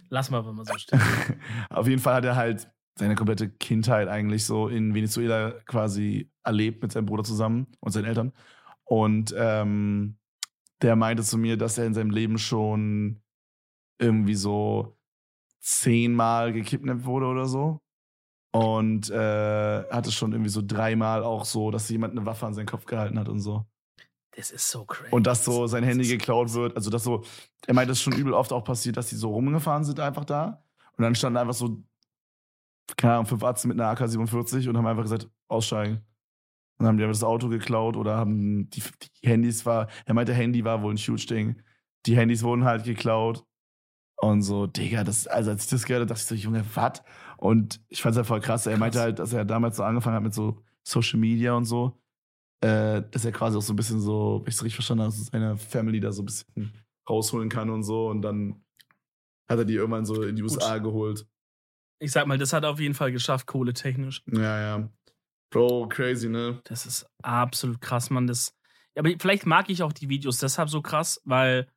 Lass 0.09 0.29
mal, 0.31 0.45
wenn 0.45 0.55
man 0.55 0.65
so 0.65 0.77
steht. 0.77 0.99
Auf 1.69 1.87
jeden 1.87 2.01
Fall 2.01 2.15
hat 2.15 2.25
er 2.25 2.35
halt 2.35 2.67
seine 2.97 3.15
komplette 3.15 3.49
Kindheit 3.49 4.07
eigentlich 4.07 4.45
so 4.45 4.67
in 4.67 4.93
Venezuela 4.93 5.51
quasi 5.65 6.29
erlebt 6.43 6.81
mit 6.81 6.91
seinem 6.91 7.05
Bruder 7.05 7.23
zusammen 7.23 7.67
und 7.79 7.91
seinen 7.91 8.05
Eltern. 8.05 8.33
Und 8.83 9.33
ähm, 9.37 10.17
der 10.81 10.95
meinte 10.95 11.23
zu 11.23 11.37
mir, 11.37 11.57
dass 11.57 11.77
er 11.77 11.85
in 11.85 11.93
seinem 11.93 12.09
Leben 12.09 12.37
schon 12.37 13.21
irgendwie 13.99 14.35
so 14.35 14.97
zehnmal 15.59 16.51
gekidnappt 16.51 17.05
wurde 17.05 17.27
oder 17.27 17.45
so. 17.45 17.79
Und 18.53 19.09
äh, 19.09 19.83
hatte 19.89 20.11
schon 20.11 20.33
irgendwie 20.33 20.49
so 20.49 20.61
dreimal 20.65 21.23
auch 21.23 21.45
so, 21.45 21.71
dass 21.71 21.87
jemand 21.87 22.17
eine 22.17 22.25
Waffe 22.25 22.45
an 22.45 22.53
seinen 22.53 22.65
Kopf 22.65 22.85
gehalten 22.85 23.17
hat 23.17 23.29
und 23.29 23.39
so. 23.39 23.65
Das 24.31 24.51
ist 24.51 24.69
so 24.69 24.85
crazy. 24.85 25.13
Und 25.13 25.27
dass 25.27 25.45
so 25.45 25.67
sein 25.67 25.83
Handy 25.83 26.07
geklaut 26.07 26.53
wird. 26.53 26.75
Also, 26.75 26.89
dass 26.89 27.03
so, 27.03 27.23
er 27.67 27.73
meint, 27.73 27.89
das 27.89 27.97
ist 27.97 28.03
schon 28.03 28.13
übel 28.13 28.33
oft 28.33 28.51
auch 28.51 28.63
passiert, 28.63 28.97
dass 28.97 29.07
die 29.07 29.15
so 29.15 29.29
rumgefahren 29.29 29.83
sind 29.85 29.99
einfach 29.99 30.25
da. 30.25 30.63
Und 30.97 31.03
dann 31.03 31.15
standen 31.15 31.37
einfach 31.37 31.53
so 31.53 31.81
keine 32.97 33.13
Ahnung, 33.13 33.25
fünf 33.25 33.43
Arzten 33.43 33.69
mit 33.69 33.79
einer 33.79 33.89
AK-47 33.89 34.69
und 34.69 34.77
haben 34.77 34.85
einfach 34.85 35.03
gesagt, 35.03 35.29
aussteigen. 35.47 36.01
Dann 36.77 36.87
haben 36.87 36.97
die 36.97 37.03
einfach 37.03 37.15
das 37.15 37.23
Auto 37.23 37.47
geklaut 37.47 37.95
oder 37.95 38.17
haben 38.17 38.69
die, 38.69 38.81
die 39.21 39.27
Handys 39.27 39.65
war, 39.65 39.87
er 40.05 40.13
meinte, 40.13 40.33
Handy 40.33 40.63
war 40.63 40.81
wohl 40.81 40.93
ein 40.93 40.97
Huge-Ding. 40.97 41.61
Die 42.05 42.15
Handys 42.15 42.43
wurden 42.43 42.63
halt 42.63 42.83
geklaut. 42.83 43.45
Und 44.17 44.41
so, 44.43 44.67
Digga, 44.67 45.03
das, 45.03 45.27
also 45.27 45.51
als 45.51 45.65
ich 45.65 45.69
das 45.69 45.85
gehört 45.85 46.01
habe, 46.01 46.09
dachte 46.09 46.21
ich 46.21 46.41
so, 46.41 46.47
Junge, 46.47 46.63
was? 46.75 47.03
Und 47.37 47.81
ich 47.87 48.01
fand 48.01 48.13
es 48.13 48.17
ja 48.17 48.23
voll 48.23 48.39
krass. 48.39 48.67
Er 48.67 48.77
meinte 48.77 48.99
halt, 48.99 49.19
dass 49.19 49.33
er 49.33 49.45
damals 49.45 49.77
so 49.77 49.83
angefangen 49.83 50.15
hat 50.15 50.23
mit 50.23 50.33
so 50.33 50.61
Social 50.83 51.19
Media 51.19 51.53
und 51.53 51.65
so, 51.65 51.99
äh, 52.61 53.01
dass 53.09 53.25
er 53.25 53.31
quasi 53.31 53.57
auch 53.57 53.61
so 53.61 53.73
ein 53.73 53.75
bisschen 53.75 53.99
so, 53.99 54.41
wenn 54.41 54.49
ich 54.49 54.55
es 54.55 54.63
richtig 54.63 54.75
verstanden 54.75 55.03
habe, 55.03 55.13
seine 55.13 55.57
Family 55.57 55.99
da 55.99 56.11
so 56.11 56.21
ein 56.21 56.25
bisschen 56.25 56.71
rausholen 57.09 57.49
kann 57.49 57.69
und 57.69 57.83
so. 57.83 58.09
Und 58.09 58.21
dann 58.21 58.63
hat 59.49 59.59
er 59.59 59.65
die 59.65 59.75
irgendwann 59.75 60.05
so 60.05 60.21
in 60.21 60.35
die 60.35 60.43
USA 60.43 60.77
Gut. 60.77 60.83
geholt 60.83 61.30
ich 62.01 62.11
sag 62.11 62.25
mal, 62.25 62.37
das 62.37 62.51
hat 62.51 62.63
er 62.63 62.71
auf 62.71 62.79
jeden 62.79 62.95
Fall 62.95 63.11
geschafft, 63.11 63.45
kohletechnisch. 63.45 64.23
Ja, 64.25 64.59
ja. 64.59 64.89
Bro, 65.51 65.89
crazy, 65.89 66.29
ne? 66.29 66.59
Das 66.63 66.85
ist 66.85 67.05
absolut 67.21 67.79
krass, 67.79 68.09
man. 68.09 68.25
Das, 68.25 68.55
aber 68.97 69.11
vielleicht 69.19 69.45
mag 69.45 69.69
ich 69.69 69.83
auch 69.83 69.93
die 69.93 70.09
Videos 70.09 70.39
deshalb 70.39 70.69
so 70.69 70.81
krass, 70.81 71.21
weil 71.25 71.67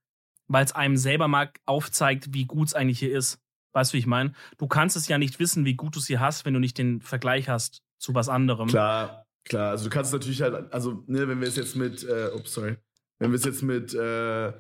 es 0.53 0.73
einem 0.73 0.97
selber 0.97 1.29
mal 1.29 1.51
aufzeigt, 1.67 2.33
wie 2.33 2.47
gut 2.47 2.69
es 2.69 2.75
eigentlich 2.75 3.01
hier 3.01 3.17
ist. 3.17 3.41
Weißt 3.73 3.93
du, 3.93 3.97
wie 3.97 3.99
ich 3.99 4.07
meine? 4.07 4.33
Du 4.57 4.67
kannst 4.67 4.97
es 4.97 5.09
ja 5.09 5.19
nicht 5.19 5.41
wissen, 5.41 5.65
wie 5.65 5.75
gut 5.75 5.97
du 5.97 5.99
es 5.99 6.07
hier 6.07 6.21
hast, 6.21 6.45
wenn 6.45 6.55
du 6.55 6.61
nicht 6.61 6.79
den 6.79 7.01
Vergleich 7.01 7.49
hast 7.49 7.83
zu 7.99 8.15
was 8.15 8.29
anderem. 8.29 8.69
Klar, 8.69 9.27
klar. 9.45 9.71
Also 9.71 9.85
du 9.85 9.91
kannst 9.91 10.13
natürlich 10.13 10.41
halt, 10.41 10.73
also, 10.73 11.03
ne, 11.07 11.29
wenn 11.29 11.41
wir 11.41 11.49
es 11.49 11.57
jetzt 11.57 11.77
mit, 11.77 12.03
äh, 12.05 12.31
ups, 12.35 12.55
sorry, 12.55 12.77
wenn 13.19 13.25
wenn 13.25 13.31
wir 13.33 13.37
es 13.37 13.45
jetzt 13.45 13.63
mit, 13.63 13.93
äh, 13.93 14.53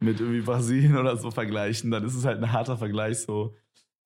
mit 0.00 0.18
irgendwie 0.18 0.40
Brasilien 0.40 0.96
oder 0.98 1.16
so 1.16 1.30
vergleichen, 1.30 1.90
dann 1.90 2.04
ist 2.04 2.14
es 2.14 2.24
halt 2.24 2.38
ein 2.38 2.50
harter 2.50 2.78
Vergleich 2.78 3.20
so. 3.20 3.54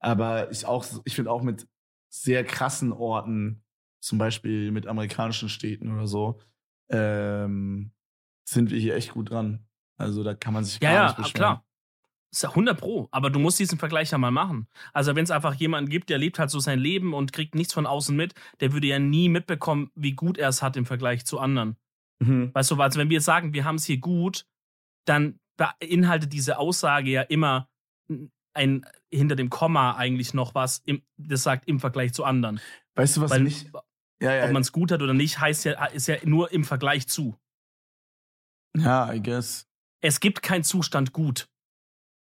Aber 0.01 0.51
ich 0.51 0.67
auch, 0.67 0.87
ich 1.05 1.15
finde 1.15 1.31
auch 1.31 1.43
mit 1.43 1.69
sehr 2.09 2.45
krassen 2.45 2.93
Orten, 2.93 3.65
zum 4.01 4.19
Beispiel 4.19 4.71
mit 4.71 4.87
amerikanischen 4.87 5.49
Städten 5.49 5.93
oder 5.93 6.07
so, 6.07 6.41
ähm, 6.89 7.93
sind 8.49 8.71
wir 8.71 8.79
hier 8.79 8.95
echt 8.95 9.13
gut 9.13 9.31
dran. 9.31 9.67
Also 9.97 10.23
da 10.23 10.35
kann 10.35 10.55
man 10.55 10.65
sich 10.65 10.75
ja, 10.81 10.91
gar 10.91 10.95
ja, 10.95 11.07
nicht 11.07 11.17
beschweren. 11.17 11.35
klar. 11.35 11.65
Ist 12.31 12.43
ja 12.43 12.51
100 12.51 12.79
Pro. 12.79 13.09
Aber 13.11 13.31
du 13.31 13.39
musst 13.39 13.59
diesen 13.59 13.79
Vergleich 13.79 14.11
ja 14.11 14.19
mal 14.19 14.31
machen. 14.31 14.69
Also, 14.93 15.17
wenn 15.17 15.25
es 15.25 15.31
einfach 15.31 15.55
jemanden 15.55 15.89
gibt, 15.89 16.11
der 16.11 16.19
lebt 16.19 16.39
halt 16.39 16.51
so 16.51 16.59
sein 16.59 16.79
Leben 16.79 17.15
und 17.15 17.33
kriegt 17.33 17.55
nichts 17.55 17.73
von 17.73 17.87
außen 17.87 18.15
mit, 18.15 18.35
der 18.61 18.73
würde 18.73 18.87
ja 18.87 18.99
nie 18.99 19.31
mitbekommen, 19.31 19.91
wie 19.95 20.13
gut 20.13 20.37
er 20.37 20.51
es 20.51 20.63
hat 20.63 20.77
im 20.77 20.85
Vergleich 20.85 21.25
zu 21.25 21.39
anderen. 21.39 21.77
Mhm. 22.21 22.51
Weißt 22.53 22.71
du, 22.71 22.77
also 22.77 23.01
wenn 23.01 23.09
wir 23.09 23.23
sagen, 23.23 23.55
wir 23.55 23.65
haben 23.65 23.77
es 23.77 23.87
hier 23.87 23.99
gut, 23.99 24.47
dann 25.07 25.41
beinhaltet 25.57 26.33
diese 26.33 26.59
Aussage 26.59 27.11
ja 27.11 27.23
immer 27.23 27.71
ein 28.53 28.85
hinter 29.13 29.37
dem 29.37 29.51
Komma 29.51 29.97
eigentlich 29.97 30.35
noch 30.35 30.55
was, 30.55 30.83
im, 30.85 31.03
das 31.17 31.43
sagt 31.43 31.67
im 31.69 31.81
Vergleich 31.81 32.13
zu 32.13 32.25
anderen. 32.25 32.61
Weißt 32.95 33.17
du, 33.17 33.21
was 33.23 33.31
Weil, 33.31 33.43
nicht? 33.43 33.71
Ja, 34.21 34.35
ja, 34.35 34.45
Ob 34.47 34.53
man 34.53 34.63
es 34.63 34.73
gut 34.73 34.91
hat 34.91 35.01
oder 35.03 35.15
nicht, 35.15 35.41
heißt 35.41 35.65
ja, 35.65 35.85
ist 35.87 36.09
ja 36.09 36.17
nur 36.25 36.51
im 36.53 36.65
Vergleich 36.65 37.07
zu. 37.09 37.37
ja, 38.77 39.13
I 39.13 39.23
guess. 39.23 39.67
Es 40.01 40.21
gibt 40.21 40.43
keinen 40.43 40.63
Zustand 40.65 41.13
gut. 41.13 41.49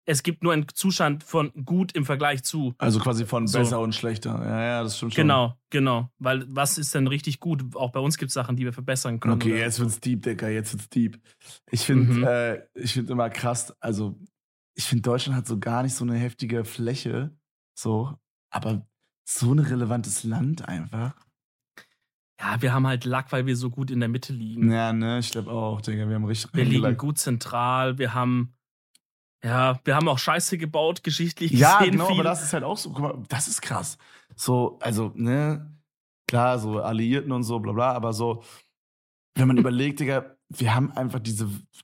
Es 0.06 0.22
gibt 0.22 0.42
nur 0.42 0.54
einen 0.54 0.66
Zustand 0.72 1.22
von 1.22 1.52
gut 1.66 1.92
im 1.92 2.06
Vergleich 2.06 2.42
zu. 2.42 2.74
Also 2.78 2.98
quasi 2.98 3.26
von 3.26 3.46
So. 3.46 3.58
besser 3.58 3.80
und 3.80 3.94
schlechter. 3.94 4.30
Ja, 4.42 4.62
ja, 4.62 4.82
das 4.82 4.96
stimmt 4.96 5.12
schon. 5.12 5.22
Genau, 5.24 5.58
genau. 5.68 6.08
Weil 6.18 6.46
was 6.48 6.78
ist 6.78 6.94
denn 6.94 7.06
richtig 7.06 7.40
gut? 7.40 7.76
Auch 7.76 7.90
bei 7.92 8.00
uns 8.00 8.16
gibt 8.16 8.30
es 8.30 8.34
Sachen, 8.34 8.56
die 8.56 8.64
wir 8.64 8.72
verbessern 8.72 9.20
können. 9.20 9.34
Okay, 9.34 9.58
jetzt 9.58 9.80
wird's 9.80 10.00
deep, 10.00 10.22
Digga, 10.22 10.48
jetzt 10.48 10.72
wird's 10.72 10.88
deep. 10.88 11.20
Ich 11.70 11.82
finde, 11.82 12.12
Mhm. 12.14 12.24
äh, 12.24 12.62
ich 12.72 12.94
finde 12.94 13.12
immer 13.12 13.28
krass, 13.28 13.74
also 13.80 14.18
ich 14.78 14.84
finde 14.84 15.02
Deutschland 15.02 15.36
hat 15.36 15.46
so 15.46 15.58
gar 15.58 15.82
nicht 15.82 15.94
so 15.94 16.04
eine 16.04 16.14
heftige 16.16 16.64
Fläche, 16.64 17.36
so, 17.74 18.16
aber 18.50 18.86
so 19.28 19.52
ein 19.52 19.58
relevantes 19.58 20.22
Land 20.24 20.68
einfach. 20.68 21.14
Ja, 22.40 22.62
wir 22.62 22.72
haben 22.72 22.86
halt 22.86 23.04
Lack, 23.04 23.32
weil 23.32 23.46
wir 23.46 23.56
so 23.56 23.68
gut 23.70 23.90
in 23.90 23.98
der 23.98 24.08
Mitte 24.08 24.32
liegen. 24.32 24.70
Ja, 24.70 24.92
ne, 24.92 25.18
ich 25.18 25.30
glaube 25.32 25.50
auch, 25.50 25.80
Digga, 25.80 26.06
wir 26.08 26.14
haben 26.14 26.24
richtig 26.24 26.54
Wir 26.54 26.62
liegen 26.64 26.76
reingelegt. 26.84 27.00
gut 27.00 27.18
zentral. 27.18 27.98
Wir 27.98 28.14
haben, 28.14 28.54
ja, 29.42 29.80
wir 29.84 29.96
haben 29.96 30.08
auch 30.08 30.18
Scheiße 30.20 30.56
gebaut, 30.58 31.02
geschichtlich 31.02 31.50
Ja, 31.50 31.78
gesehen. 31.78 31.92
genau, 31.92 32.06
viel. 32.06 32.14
aber 32.14 32.22
das 32.22 32.42
ist 32.44 32.52
halt 32.52 32.62
auch 32.62 32.76
so, 32.76 32.90
guck 32.92 33.00
mal, 33.00 33.22
das 33.28 33.48
ist 33.48 33.60
krass. 33.60 33.98
So, 34.36 34.78
also, 34.80 35.10
ne, 35.16 35.76
klar, 36.28 36.60
so 36.60 36.80
Alliierten 36.80 37.32
und 37.32 37.42
so, 37.42 37.58
bla 37.58 37.72
bla, 37.72 37.92
aber 37.92 38.12
so, 38.12 38.44
wenn 39.34 39.48
man 39.48 39.58
überlegt, 39.58 39.98
Digga, 39.98 40.36
wir 40.50 40.72
haben 40.74 40.92
einfach 40.92 41.18
diese, 41.18 41.46
die, 41.46 41.66
die 41.72 41.80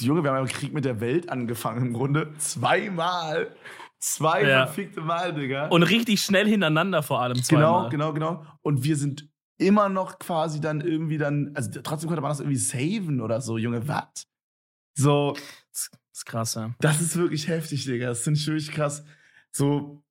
Junge, 0.00 0.22
wir 0.22 0.30
haben 0.30 0.42
einfach 0.42 0.54
Krieg 0.58 0.72
mit 0.72 0.84
der 0.84 1.00
Welt 1.00 1.28
angefangen 1.28 1.86
im 1.86 1.92
Grunde. 1.92 2.32
Zweimal. 2.38 3.54
Zwei 3.98 4.42
Ja. 4.42 4.66
verfickte 4.66 5.00
Mal, 5.00 5.34
Digga. 5.34 5.68
Und 5.68 5.82
richtig 5.82 6.20
schnell 6.20 6.46
hintereinander 6.46 7.02
vor 7.02 7.20
allem 7.22 7.34
genau, 7.34 7.44
zweimal. 7.88 7.88
genau, 7.90 8.12
genau. 8.12 8.46
Und 8.62 8.84
wir 8.84 8.96
sind 8.96 9.28
immer 9.58 9.88
noch 9.88 10.18
quasi 10.18 10.60
dann 10.60 10.82
irgendwie 10.82 11.16
dann, 11.18 11.52
also 11.54 11.80
trotzdem 11.82 12.08
konnte 12.08 12.20
man 12.20 12.30
das 12.30 12.40
irgendwie 12.40 12.56
saven 12.58 13.20
oder 13.22 13.40
so, 13.40 13.56
Junge, 13.56 13.88
was? 13.88 14.26
So, 14.94 15.34
Das 15.72 15.90
ist 16.12 16.26
krass, 16.26 16.54
ja. 16.54 16.74
das 16.80 17.00
ist 17.00 17.16
wirklich 17.16 17.48
heftig, 17.48 17.84
Digga. 17.84 18.06
Das 18.08 18.20
finde 18.22 18.38
ich 18.38 18.46
wirklich 18.46 18.70
krass. 18.70 19.04
So, 19.50 20.02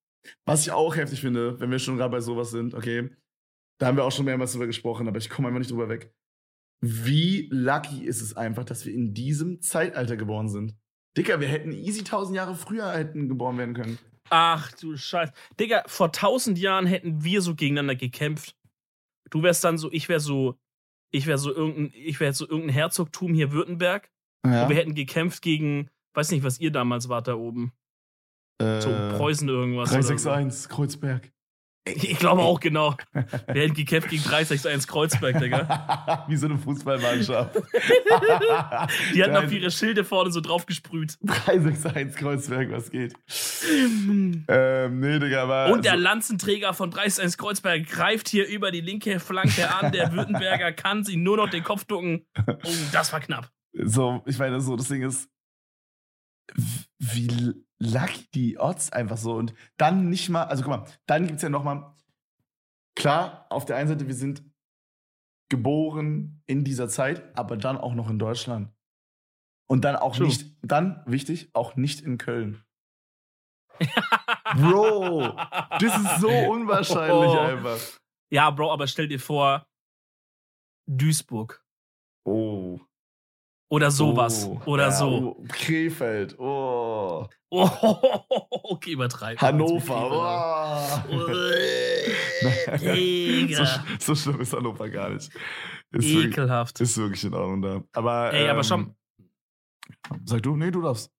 was 0.45 0.61
ich 0.65 0.71
auch 0.71 0.95
heftig 0.95 1.21
finde, 1.21 1.59
wenn 1.59 1.69
wir 1.69 1.77
schon 1.79 1.97
gerade 1.97 2.11
bei 2.11 2.19
sowas 2.21 2.49
sind, 2.49 2.73
okay, 2.73 3.11
da 3.79 3.87
haben 3.87 3.97
wir 3.97 4.03
auch 4.03 4.11
schon 4.11 4.25
mehrmals 4.25 4.53
drüber 4.53 4.65
gesprochen, 4.67 5.07
aber 5.07 5.17
ich 5.19 5.29
komme 5.29 5.47
einfach 5.47 5.59
nicht 5.59 5.69
drüber 5.71 5.89
weg. 5.89 6.11
Wie 6.81 7.49
lucky 7.51 8.03
ist 8.03 8.21
es 8.21 8.35
einfach, 8.35 8.63
dass 8.63 8.85
wir 8.85 8.93
in 8.93 9.13
diesem 9.13 9.61
Zeitalter 9.61 10.17
geboren 10.17 10.49
sind? 10.49 10.75
Dicker, 11.17 11.39
wir 11.39 11.47
hätten 11.47 11.71
easy 11.71 12.03
tausend 12.03 12.35
Jahre 12.35 12.55
früher 12.55 12.91
hätten 12.91 13.29
geboren 13.29 13.57
werden 13.57 13.73
können. 13.73 13.97
Ach 14.29 14.71
du 14.73 14.97
Scheiße. 14.97 15.33
Digga, 15.59 15.83
vor 15.87 16.11
tausend 16.11 16.57
Jahren 16.57 16.85
hätten 16.87 17.23
wir 17.23 17.41
so 17.41 17.55
gegeneinander 17.55 17.95
gekämpft. 17.95 18.55
Du 19.29 19.43
wärst 19.43 19.63
dann 19.63 19.77
so, 19.77 19.91
ich 19.91 20.09
wär 20.09 20.19
so, 20.19 20.59
ich 21.11 21.27
wär 21.27 21.37
so 21.37 21.53
irgendein, 21.53 21.91
ich 21.93 22.19
wär 22.19 22.33
so 22.33 22.47
irgendein 22.47 22.73
Herzogtum 22.73 23.33
hier 23.33 23.51
Württemberg. 23.51 24.11
Ja. 24.45 24.63
Und 24.63 24.69
wir 24.69 24.75
hätten 24.75 24.95
gekämpft 24.95 25.41
gegen, 25.41 25.89
weiß 26.13 26.31
nicht, 26.31 26.43
was 26.43 26.59
ihr 26.59 26.71
damals 26.71 27.09
wart 27.09 27.27
da 27.27 27.35
oben. 27.35 27.71
So 28.59 28.89
Preußen 29.17 29.47
irgendwas. 29.47 29.91
oder 29.91 30.01
so. 30.01 30.09
361, 30.09 30.69
Kreuzberg. 30.69 31.31
Ich 31.87 32.17
glaube 32.17 32.41
auch, 32.41 32.59
genau. 32.59 32.95
Wir 33.13 33.61
hätten 33.61 33.75
gekämpft 33.75 34.09
gegen 34.09 34.23
361 34.23 34.87
Kreuzberg, 34.89 35.39
Digga. 35.39 36.25
Wie 36.27 36.35
so 36.35 36.47
eine 36.47 36.57
Fußballmannschaft. 36.57 37.55
Die 39.13 39.23
hatten 39.23 39.35
auf 39.35 39.51
ihre 39.51 39.69
Schilde 39.69 40.03
vorne 40.03 40.31
so 40.31 40.41
drauf 40.41 40.65
gesprüht. 40.65 41.17
361 41.23 42.15
Kreuzberg, 42.19 42.71
was 42.71 42.89
geht? 42.89 43.13
ähm, 43.69 44.99
nee, 44.99 45.19
Digga, 45.19 45.43
aber. 45.43 45.71
Und 45.71 45.85
der 45.85 45.93
so- 45.93 45.99
Lanzenträger 45.99 46.73
von 46.73 46.89
361 46.89 47.37
Kreuzberg 47.37 47.85
greift 47.87 48.29
hier 48.29 48.47
über 48.47 48.71
die 48.71 48.81
linke 48.81 49.19
Flanke 49.19 49.71
an. 49.71 49.91
Der 49.91 50.11
Württemberger 50.11 50.71
kann 50.71 51.03
sich 51.03 51.17
nur 51.17 51.37
noch 51.37 51.49
den 51.51 51.63
Kopf 51.63 51.85
ducken. 51.85 52.25
Oh, 52.47 52.53
das 52.93 53.13
war 53.13 53.19
knapp. 53.19 53.51
So, 53.73 54.23
ich 54.25 54.39
meine, 54.39 54.59
so, 54.59 54.75
das 54.75 54.87
Ding 54.87 55.03
ist, 55.03 55.29
wie 57.13 57.53
lucky 57.79 58.27
die 58.33 58.57
Odds 58.57 58.91
einfach 58.91 59.17
so. 59.17 59.35
Und 59.35 59.53
dann 59.77 60.09
nicht 60.09 60.29
mal, 60.29 60.43
also 60.43 60.63
guck 60.63 60.69
mal, 60.71 60.85
dann 61.05 61.27
gibt 61.27 61.37
es 61.37 61.43
ja 61.43 61.49
noch 61.49 61.63
mal, 61.63 61.95
klar, 62.95 63.45
auf 63.49 63.65
der 63.65 63.75
einen 63.77 63.89
Seite, 63.89 64.07
wir 64.07 64.15
sind 64.15 64.43
geboren 65.49 66.41
in 66.47 66.63
dieser 66.63 66.87
Zeit, 66.87 67.35
aber 67.37 67.57
dann 67.57 67.77
auch 67.77 67.93
noch 67.93 68.09
in 68.09 68.17
Deutschland. 68.19 68.71
Und 69.67 69.83
dann 69.83 69.95
auch 69.95 70.15
True. 70.15 70.27
nicht, 70.27 70.55
dann, 70.61 71.03
wichtig, 71.05 71.49
auch 71.53 71.75
nicht 71.75 72.01
in 72.01 72.17
Köln. 72.17 72.63
Bro, 74.55 75.35
das 75.79 75.97
ist 75.97 76.21
so 76.21 76.29
unwahrscheinlich 76.29 77.31
Oh. 77.31 77.39
einfach. 77.39 77.79
Ja, 78.31 78.49
Bro, 78.51 78.71
aber 78.71 78.87
stell 78.87 79.07
dir 79.07 79.19
vor, 79.19 79.67
Duisburg. 80.87 81.63
Oh. 82.25 82.79
Oder 83.69 83.89
sowas. 83.91 84.45
Oh. 84.45 84.61
Oder 84.65 84.85
Ja, 84.85 84.91
so. 84.91 85.37
oh, 85.39 85.43
Krefeld. 85.49 86.37
Oh. 86.39 87.27
Oh, 87.49 87.69
okay, 88.51 88.91
übertreib. 88.91 89.41
Hannover. 89.41 91.05
Oh. 91.09 91.25
Äh, 92.67 92.77
so, 92.77 92.93
Digga. 92.93 93.63
sch- 93.63 94.01
so 94.01 94.13
schlimm 94.15 94.41
ist 94.41 94.53
Hannover 94.53 94.89
gar 94.89 95.09
nicht. 95.09 95.31
Ist 95.91 96.09
wirklich, 96.09 96.25
Ekelhaft. 96.25 96.79
ist 96.81 96.97
wirklich 96.97 97.23
in 97.23 97.33
Ordnung 97.33 97.61
da. 97.61 97.83
Aber, 97.93 98.33
Ey, 98.33 98.49
aber 98.49 98.59
ähm, 98.59 98.63
schon, 98.63 98.95
Sag 100.25 100.43
du? 100.43 100.55
Nee, 100.57 100.71
du 100.71 100.81
darfst. 100.81 101.11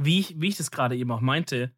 wie 0.00 0.18
ich, 0.20 0.40
wie 0.40 0.48
ich 0.48 0.56
das 0.56 0.70
gerade 0.70 0.96
eben 0.96 1.10
auch 1.12 1.20
meinte, 1.20 1.72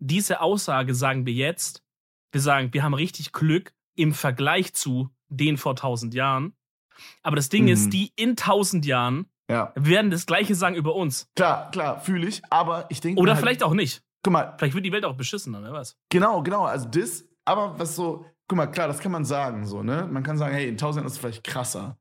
diese 0.00 0.40
Aussage 0.40 0.94
sagen 0.94 1.26
wir 1.26 1.32
jetzt. 1.34 1.84
Wir 2.32 2.40
sagen, 2.40 2.72
wir 2.72 2.82
haben 2.82 2.94
richtig 2.94 3.32
Glück 3.32 3.74
im 3.96 4.12
Vergleich 4.14 4.72
zu 4.74 5.10
den 5.28 5.56
vor 5.58 5.72
1000 5.72 6.14
Jahren. 6.14 6.54
Aber 7.22 7.36
das 7.36 7.48
Ding 7.48 7.64
Mhm. 7.64 7.68
ist, 7.70 7.90
die 7.92 8.12
in 8.16 8.36
1000 8.36 8.84
Jahren 8.86 9.26
Ja. 9.50 9.72
werden 9.74 10.10
das 10.10 10.26
Gleiche 10.26 10.54
sagen 10.54 10.74
über 10.76 10.94
uns. 10.94 11.28
Klar, 11.36 11.70
klar, 11.70 12.00
fühle 12.00 12.26
ich. 12.26 12.42
Aber 12.50 12.86
ich 12.90 13.00
denke. 13.00 13.20
Oder 13.20 13.32
halt, 13.34 13.40
vielleicht 13.40 13.62
auch 13.62 13.74
nicht. 13.74 14.02
Guck 14.22 14.32
mal, 14.32 14.54
Vielleicht 14.58 14.74
wird 14.74 14.84
die 14.84 14.92
Welt 14.92 15.04
auch 15.04 15.16
beschissen, 15.16 15.56
wer 15.60 15.72
weiß. 15.72 15.96
genau, 16.10 16.42
genau. 16.42 16.64
Also 16.64 16.88
das, 16.88 17.24
aber 17.44 17.78
was 17.78 17.94
so. 17.96 18.26
Guck 18.48 18.56
mal, 18.56 18.66
klar, 18.66 18.88
das 18.88 18.98
kann 19.00 19.12
man 19.12 19.24
sagen, 19.26 19.66
so, 19.66 19.82
ne? 19.82 20.08
Man 20.10 20.22
kann 20.22 20.38
sagen, 20.38 20.54
hey, 20.54 20.66
in 20.68 20.76
1000 20.78 20.96
Jahren 21.02 21.06
ist 21.06 21.12
es 21.12 21.18
vielleicht 21.18 21.44
krasser. 21.44 21.98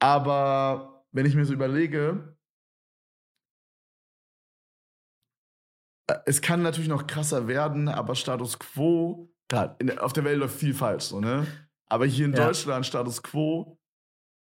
Aber 0.00 1.04
wenn 1.12 1.26
ich 1.26 1.34
mir 1.34 1.44
so 1.44 1.52
überlege, 1.52 2.36
äh, 6.08 6.14
es 6.26 6.40
kann 6.42 6.62
natürlich 6.62 6.88
noch 6.88 7.06
krasser 7.06 7.46
werden, 7.48 7.88
aber 7.88 8.14
Status 8.14 8.58
Quo, 8.58 9.30
klar, 9.48 9.76
in, 9.78 9.98
auf 9.98 10.12
der 10.12 10.24
Welt 10.24 10.38
läuft 10.38 10.56
viel 10.58 10.74
falsch, 10.74 11.04
so, 11.04 11.20
ne? 11.20 11.46
Aber 11.88 12.06
hier 12.06 12.26
in 12.26 12.32
Ja. 12.34 12.46
Deutschland, 12.46 12.86
Status 12.86 13.22
Quo, 13.22 13.78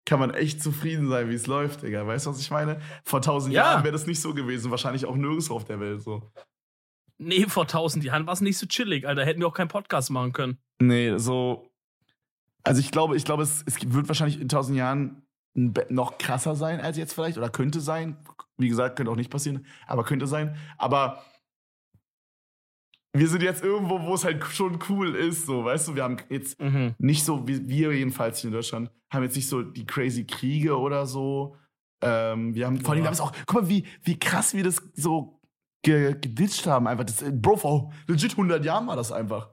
kann 0.08 0.20
man 0.20 0.32
echt 0.34 0.64
zufrieden 0.64 1.10
sein, 1.10 1.30
wie 1.30 1.34
es 1.34 1.47
läuft, 1.47 1.84
Digga. 1.84 2.08
Weißt 2.08 2.26
du, 2.26 2.30
was 2.30 2.39
ich 2.39 2.49
meine? 2.49 2.80
Vor 3.03 3.22
tausend 3.22 3.53
Ja. 3.53 3.72
Jahren 3.74 3.84
wäre 3.84 3.91
das 3.91 4.08
nicht 4.08 4.22
so 4.22 4.34
gewesen, 4.34 4.72
wahrscheinlich 4.72 5.05
auch 5.05 5.18
nirgendwo 5.18 5.53
auf 5.53 5.66
der 5.66 5.82
Welt 5.82 6.01
so. 6.01 6.32
Nee, 7.18 7.45
vor 7.47 7.64
1000 7.64 8.03
Jahren 8.05 8.26
war 8.26 8.34
es 8.34 8.41
nicht 8.41 8.58
so 8.58 8.68
chillig, 8.68 9.05
Alter. 9.05 9.26
Hätten 9.26 9.41
wir 9.41 9.47
auch 9.47 9.53
keinen 9.53 9.68
Podcast 9.68 10.10
machen 10.12 10.32
können. 10.32 10.60
Nee, 10.80 11.18
so. 11.18 11.70
Also 12.64 12.80
ich 12.80 12.89
glaube, 12.91 13.18
ich 13.18 13.26
glaube, 13.26 13.43
es, 13.43 13.64
es 13.66 13.76
wird 13.93 14.08
wahrscheinlich 14.08 14.39
in 14.39 14.47
tausend 14.47 14.78
Jahren 14.78 15.24
noch 15.55 16.18
krasser 16.20 16.55
sein 16.55 16.80
als 16.80 16.95
jetzt 16.97 17.14
vielleicht 17.14 17.38
oder 17.38 17.49
könnte 17.49 17.82
sein. 17.82 18.18
Wie 18.58 18.70
gesagt, 18.70 18.95
könnte 18.95 19.12
auch 19.12 19.16
nicht 19.18 19.32
passieren, 19.32 19.66
aber 19.88 20.03
könnte 20.05 20.26
sein. 20.28 20.55
Aber 20.78 21.22
wir 23.18 23.28
sind 23.28 23.43
jetzt 23.43 23.63
irgendwo, 23.63 24.01
wo 24.01 24.13
es 24.13 24.24
halt 24.24 24.43
schon 24.45 24.80
cool 24.89 25.15
ist, 25.15 25.45
so, 25.45 25.63
weißt 25.65 25.88
du, 25.89 25.95
wir 25.95 26.03
haben 26.03 26.18
jetzt 26.30 26.59
Mhm. 26.61 26.95
nicht 26.97 27.24
so, 27.24 27.47
wie 27.47 27.68
wir 27.68 27.93
jedenfalls 27.93 28.39
hier 28.39 28.49
in 28.49 28.53
Deutschland, 28.53 28.91
haben 29.11 29.24
jetzt 29.24 29.36
nicht 29.36 29.47
so 29.49 29.61
die 29.61 29.86
crazy 29.86 30.26
Kriege 30.26 30.78
oder 30.78 31.05
so. 31.05 31.55
Ähm, 32.01 32.53
wir 32.53 32.65
haben 32.68 32.80
vor 32.82 32.93
allem, 32.93 33.01
wir 33.03 33.07
haben 33.07 33.13
es 33.13 33.22
auch, 33.22 33.32
guck 33.45 33.61
mal, 33.63 33.70
wie, 33.70 33.86
wie 34.03 34.20
krass 34.20 34.53
wir 34.53 34.63
das 34.63 34.82
so 34.93 35.39
ge 35.84 36.13
geditcht 36.13 36.68
haben, 36.68 36.88
einfach. 36.88 37.05
Das, 37.05 37.22
äh, 37.22 37.32
Bro, 37.32 37.57
vor 37.57 37.93
legit 38.07 38.32
100 38.32 38.63
Jahren 38.63 38.88
war 38.88 38.95
das 38.95 39.11
einfach. 39.11 39.49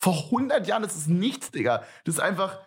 Vor 0.00 0.14
100 0.30 0.66
Jahren, 0.66 0.82
das 0.82 0.96
ist 0.96 1.08
nichts, 1.08 1.50
Digga. 1.50 1.82
Das 2.04 2.16
ist 2.16 2.20
einfach, 2.20 2.58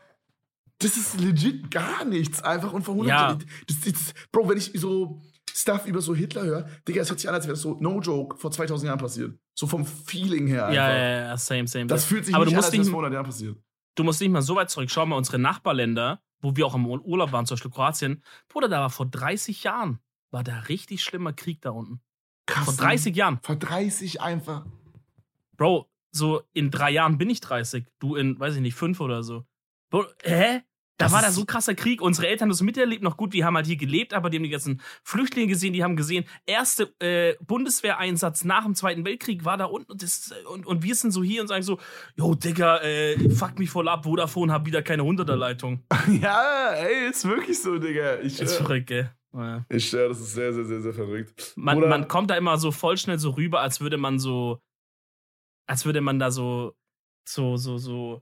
das 0.79 0.97
ist 0.97 1.19
legit 1.19 1.69
gar 1.71 2.03
nichts. 2.05 2.41
Einfach 2.41 2.73
und 2.73 2.83
verhundert. 2.83 3.09
Ja. 3.43 3.47
Das, 3.67 3.79
das, 3.81 4.13
Bro, 4.31 4.49
wenn 4.49 4.57
ich 4.57 4.71
so 4.75 5.21
Stuff 5.57 5.85
über 5.85 6.01
so 6.01 6.13
Hitler 6.13 6.43
höre, 6.43 6.67
Digga, 6.87 7.01
es 7.01 7.09
hört 7.09 7.19
sich 7.19 7.29
an, 7.29 7.35
als 7.35 7.45
wäre 7.45 7.53
das 7.53 7.61
so 7.61 7.77
no 7.79 7.99
joke 8.01 8.35
vor 8.37 8.51
2000 8.51 8.87
Jahren 8.89 8.99
passiert. 8.99 9.37
So 9.53 9.67
vom 9.67 9.85
Feeling 9.85 10.47
her 10.47 10.65
einfach. 10.65 10.75
Ja, 10.75 10.97
ja, 10.97 11.19
ja, 11.27 11.37
same, 11.37 11.67
same. 11.67 11.87
Das 11.87 12.03
fühlt 12.03 12.25
sich 12.25 12.35
Aber 12.35 12.43
nicht 12.45 12.53
du 12.55 12.57
an, 12.59 12.63
als 12.65 12.73
wäre 12.73 12.81
nicht- 12.81 12.91
vor 12.91 12.99
100 12.99 13.13
Jahren 13.13 13.25
passiert. 13.25 13.57
du 13.95 14.03
musst 14.03 14.19
nicht 14.19 14.31
mal 14.31 14.41
so 14.41 14.55
weit 14.57 14.69
zurück. 14.69 14.89
Schau 14.91 15.05
mal, 15.05 15.15
unsere 15.15 15.39
Nachbarländer, 15.39 16.21
wo 16.41 16.55
wir 16.57 16.65
auch 16.65 16.75
im 16.75 16.85
Urlaub 16.85 17.31
waren, 17.31 17.45
zum 17.45 17.55
Beispiel 17.55 17.71
Kroatien, 17.71 18.21
Bruder, 18.49 18.67
da 18.67 18.81
war 18.81 18.89
vor 18.89 19.05
30 19.05 19.63
Jahren, 19.63 19.99
war 20.31 20.43
da 20.43 20.59
richtig 20.59 21.01
schlimmer 21.03 21.31
Krieg 21.31 21.61
da 21.61 21.69
unten. 21.69 22.01
Krass. 22.47 22.65
Vor 22.65 22.73
ne? 22.73 22.79
30 22.79 23.15
Jahren. 23.15 23.39
Vor 23.41 23.55
30 23.55 24.19
einfach. 24.21 24.65
Bro, 25.57 25.89
so 26.11 26.43
in 26.53 26.69
drei 26.69 26.91
Jahren 26.91 27.17
bin 27.17 27.29
ich 27.29 27.39
30. 27.39 27.85
Du 27.99 28.15
in, 28.15 28.37
weiß 28.39 28.55
ich 28.55 28.61
nicht, 28.61 28.75
fünf 28.75 28.99
oder 28.99 29.23
so. 29.23 29.45
Bro, 29.89 30.05
hä? 30.23 30.61
Da 30.97 31.05
Das 31.05 31.13
war 31.13 31.21
da 31.21 31.31
so 31.31 31.43
krasser 31.45 31.75
Krieg. 31.75 32.01
Unsere 32.01 32.27
Eltern 32.27 32.45
haben 32.45 32.51
das 32.51 32.61
miterlebt, 32.61 33.03
noch 33.03 33.17
gut. 33.17 33.33
Die 33.33 33.43
haben 33.43 33.55
halt 33.55 33.65
hier 33.65 33.75
gelebt, 33.75 34.13
aber 34.13 34.29
die 34.29 34.37
haben 34.37 34.43
die 34.43 34.49
ganzen 34.49 34.81
Flüchtlinge 35.03 35.47
gesehen. 35.47 35.73
Die 35.73 35.83
haben 35.83 35.97
gesehen, 35.97 36.25
erste 36.45 36.93
äh, 36.99 37.35
Bundeswehreinsatz 37.45 38.45
nach 38.45 38.63
dem 38.63 38.75
Zweiten 38.75 39.03
Weltkrieg 39.05 39.43
war 39.43 39.57
da 39.57 39.65
unten. 39.65 39.91
Und, 39.91 40.01
das, 40.01 40.33
und, 40.49 40.65
und 40.65 40.83
wir 40.83 40.95
sind 40.95 41.11
so 41.11 41.21
hier 41.21 41.41
und 41.41 41.47
sagen 41.47 41.63
so: 41.63 41.79
Yo, 42.15 42.33
Digga, 42.35 42.79
äh, 42.79 43.29
fuck 43.29 43.59
mich 43.59 43.69
voll 43.69 43.89
ab. 43.89 44.05
Vodafone 44.05 44.53
hat 44.53 44.65
wieder 44.65 44.81
keine 44.81 45.03
100er-Leitung. 45.03 45.83
ja, 46.21 46.69
ey, 46.71 47.09
ist 47.09 47.25
wirklich 47.25 47.61
so, 47.61 47.77
Digga. 47.77 48.19
Ich, 48.21 48.39
Ist 48.39 48.53
äh, 48.53 48.63
verrückt, 48.63 48.87
gell? 48.87 49.11
Ja. 49.33 49.65
ich 49.67 49.89
schwör, 49.89 50.07
das 50.07 50.21
ist 50.21 50.33
sehr, 50.33 50.53
sehr, 50.53 50.63
sehr, 50.63 50.81
sehr 50.81 50.93
verrückt. 50.93 51.53
Man, 51.57 51.81
man 51.81 52.07
kommt 52.07 52.29
da 52.29 52.37
immer 52.37 52.57
so 52.57 52.71
voll 52.71 52.97
schnell 52.97 53.19
so 53.19 53.31
rüber, 53.31 53.59
als 53.59 53.81
würde 53.81 53.97
man 53.97 54.17
so, 54.17 54.61
als 55.67 55.85
würde 55.85 55.99
man 55.99 56.19
da 56.19 56.31
so, 56.31 56.73
so, 57.27 57.57
so, 57.57 57.77
so, 57.77 58.21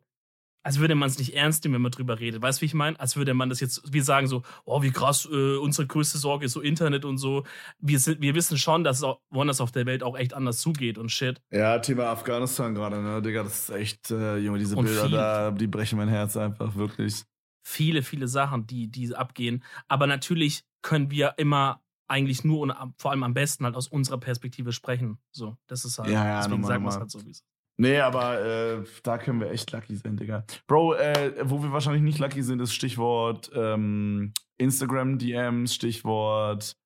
als 0.64 0.80
würde 0.80 0.95
man 0.95 1.07
es 1.09 1.18
nicht 1.20 1.36
ernst 1.36 1.64
nehmen, 1.64 1.76
wenn 1.76 1.82
man 1.84 1.91
drüber 1.91 2.20
redet. 2.20 2.41
Weißt 2.41 2.59
du, 2.59 2.61
wie 2.61 2.66
ich 2.68 2.74
meine? 2.74 2.99
Als 2.99 3.16
würde 3.16 3.34
man 3.34 3.49
das 3.49 3.59
jetzt, 3.59 3.82
wir 3.93 4.03
sagen 4.03 4.28
so, 4.28 4.43
oh, 4.66 4.82
wie 4.82 4.91
krass, 4.91 5.28
äh, 5.32 5.57
unsere 5.57 5.88
größte 5.88 6.18
Sorge 6.18 6.45
ist 6.45 6.53
so 6.53 6.61
Internet 6.61 7.05
und 7.05 7.18
so. 7.18 7.43
Wir, 7.80 7.99
sind, 7.99 8.22
wir 8.22 8.34
wissen 8.34 8.57
schon, 8.57 8.84
dass 8.84 8.97
es 8.97 9.03
auch, 9.03 9.20
woanders 9.30 9.59
auf 9.61 9.72
der 9.72 9.86
Welt 9.86 10.03
auch 10.03 10.18
echt 10.18 10.34
anders 10.34 10.59
zugeht 10.59 10.97
und 10.97 11.09
shit. 11.11 11.41
Ja, 11.51 11.80
Thema 11.80 12.05
Afghanistan 12.05 12.74
gerade, 12.74 13.01
ne, 13.01 13.22
Digga, 13.22 13.43
das 13.43 13.70
ist 13.70 13.76
echt, 13.76 14.11
äh, 14.11 14.38
Junge, 14.38 14.57
diese 14.59 14.76
Und 14.78 14.86
Bilder 14.86 15.03
viel- 15.03 15.11
da, 15.11 15.51
die 15.51 15.68
brechen 15.68 15.97
mein 15.97 16.07
Herz 16.09 16.38
einfach, 16.38 16.76
wirklich. 16.76 17.24
Viele, 17.66 18.01
viele 18.01 18.28
Sachen, 18.28 18.66
die, 18.68 18.89
die 18.89 19.16
abgehen. 19.16 19.64
Aber 19.88 20.07
natürlich 20.07 20.64
können 20.82 21.11
wir 21.11 21.34
immer 21.38 21.82
eigentlich 22.07 22.43
nur 22.43 22.59
und 22.59 22.74
vor 22.97 23.11
allem 23.11 23.24
am 23.24 23.34
besten 23.34 23.66
halt 23.66 23.76
aus 23.76 23.88
unserer 23.88 24.20
Perspektive 24.20 24.72
sprechen. 24.74 25.18
So, 25.32 25.57
das 25.68 25.86
ist 25.86 25.97
halt, 25.99 26.09
Ja, 26.09 26.26
ja, 26.26 26.38
deswegen 26.38 26.61
normal, 26.61 26.68
sagen 26.70 26.84
wir 26.84 26.89
es 26.89 26.97
halt 26.97 27.11
so, 27.11 27.26
wie 27.26 27.32
es 27.32 27.38
ist. 27.39 27.45
Nee, 27.78 27.99
aber 27.99 28.39
äh, 28.41 28.84
da 29.01 29.17
können 29.17 29.39
wir 29.39 29.49
echt 29.49 29.71
lucky 29.71 29.95
sein, 29.95 30.15
Digga. 30.15 30.45
Bro, 30.67 30.93
äh, 30.95 31.36
wo 31.49 31.61
wir 31.63 31.71
wahrscheinlich 31.71 32.03
nicht 32.03 32.19
lucky 32.19 32.43
sind, 32.43 32.59
ist 32.59 32.74
Stichwort 32.74 33.49
ähm, 33.55 34.34
Instagram 34.57 35.17
DMs, 35.17 35.74
Stichwort. 35.76 36.78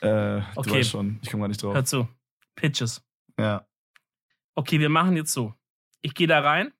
Äh, 0.00 0.40
Du 0.40 0.44
Okay. 0.56 0.70
weißt 0.80 0.90
schon, 0.90 1.18
ich 1.22 1.30
komme 1.30 1.42
gar 1.42 1.48
nicht 1.48 1.62
drauf. 1.62 1.74
Hör 1.74 1.84
zu. 1.84 2.08
Pitches. 2.54 3.02
Ja. 3.38 3.66
Okay, 4.54 4.78
wir 4.78 4.88
machen 4.90 5.16
jetzt 5.16 5.32
so. 5.32 5.54
Ich 6.02 6.14
gehe 6.14 6.26
da 6.26 6.40
rein. 6.40 6.72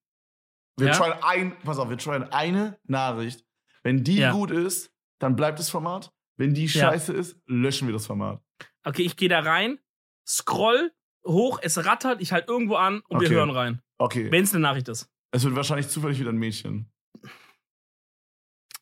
Wir 0.76 0.88
Ja? 0.88 0.92
tryen 0.94 1.14
ein, 1.22 1.58
pass 1.60 1.78
auf, 1.78 1.88
wir 1.88 1.96
tryen 1.98 2.24
eine 2.24 2.78
Nachricht. 2.84 3.44
Wenn 3.82 4.04
die 4.04 4.16
Ja. 4.16 4.32
gut 4.32 4.50
ist, 4.50 4.92
dann 5.18 5.34
bleibt 5.36 5.58
das 5.58 5.70
Format. 5.70 6.12
Wenn 6.36 6.52
die 6.52 6.66
Ja. 6.66 6.90
scheiße 6.90 7.12
ist, 7.12 7.38
löschen 7.46 7.88
wir 7.88 7.92
das 7.92 8.06
Format. 8.06 8.42
Okay, 8.84 9.02
ich 9.02 9.16
gehe 9.16 9.28
da 9.28 9.40
rein, 9.40 9.78
scroll 10.26 10.92
hoch, 11.26 11.58
es 11.62 11.84
rattert, 11.84 12.20
ich 12.20 12.32
halte 12.32 12.50
irgendwo 12.52 12.76
an 12.76 13.00
und 13.08 13.20
wir 13.20 13.28
Okay. 13.28 13.36
hören 13.36 13.50
rein. 13.50 13.82
Okay. 13.98 14.30
Wenn 14.30 14.44
es 14.44 14.52
eine 14.52 14.60
Nachricht 14.60 14.88
ist. 14.88 15.08
es 15.32 15.44
wird 15.44 15.54
wahrscheinlich 15.56 15.88
zufällig 15.88 16.18
wieder 16.18 16.30
ein 16.30 16.36
Mädchen. 16.36 16.90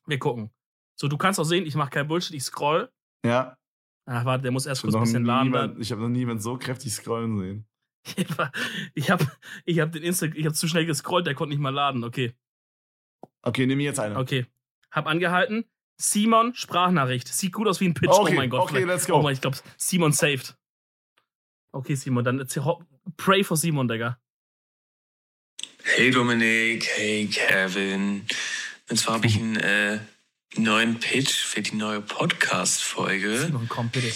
Wir 0.07 0.18
gucken. 0.18 0.51
So, 0.99 1.09
du 1.09 1.16
kannst 1.16 1.38
auch 1.40 1.45
sehen, 1.45 1.64
ich 1.66 1.74
mache 1.74 1.90
kein 1.90 2.09
Bullshit, 2.09 2.34
ich 2.34 2.43
scroll. 2.45 2.90
Ja. 3.24 3.57
Ach, 4.07 4.24
warte, 4.24 4.43
der 4.43 4.51
muss 4.51 4.66
erst 4.66 4.82
kurz 4.82 4.95
habe 4.95 5.03
ein 5.05 5.05
bisschen 5.05 5.24
laden. 5.24 5.47
jemand- 5.53 5.78
ich 5.80 5.93
hab 5.93 5.99
noch 5.99 6.09
nie 6.09 6.20
jemand 6.20 6.43
so 6.43 6.59
kräftig 6.59 6.93
scrollen 6.93 7.38
sehen. 7.38 7.66
Ich 8.95 9.11
habe 9.11 9.30
ich 9.64 9.78
hab 9.78 9.93
den 9.93 10.03
Insta, 10.03 10.26
ich 10.26 10.45
habe 10.45 10.55
zu 10.55 10.66
schnell 10.66 10.86
gescrollt, 10.86 11.24
der 11.26 11.34
konnte 11.34 11.51
nicht 11.55 11.62
mal 11.62 11.70
laden. 11.72 12.03
Okay, 12.05 12.34
Okay, 13.43 13.66
nehme 13.66 13.82
jetzt 13.84 14.01
eine. 14.01 14.16
okay. 14.18 14.47
Hab 14.90 15.07
angehalten. 15.07 15.64
Simon, 16.01 16.53
Sprachnachricht. 16.55 17.28
Sieht 17.28 17.53
gut 17.53 17.68
aus 17.68 17.80
wie 17.80 17.86
ein 17.88 17.95
Pitch. 17.95 18.11
Okay, 18.11 18.32
oh 18.32 18.36
mein 18.36 18.51
Gott. 18.51 18.62
okay, 18.62 18.82
let's 18.84 19.07
go. 19.07 19.14
Oh 19.14 19.22
mein, 19.22 19.34
ich 19.34 19.40
glaube, 19.40 19.57
Simon 19.76 20.11
saved. 20.12 20.57
Okay, 21.73 21.95
Simon, 21.95 22.25
dann 22.25 22.47
pray 23.16 23.43
for 23.43 23.57
Simon, 23.57 23.89
Digga. 23.89 24.18
Hey 25.85 26.11
Dominik, 26.11 26.87
hey 26.97 27.27
Kevin. 27.27 28.27
Und 28.89 28.97
zwar 28.99 29.14
habe 29.14 29.27
ich 29.27 29.37
einen 29.37 29.57
äh, 29.57 29.99
neuen 30.57 31.01
Pitch 31.01 31.33
für 31.33 31.62
die 31.62 31.75
neue 31.77 32.01
Podcast-Folge. 32.03 33.39
Simon, 33.47 33.68
komm, 33.68 33.89
bitte. 33.89 34.12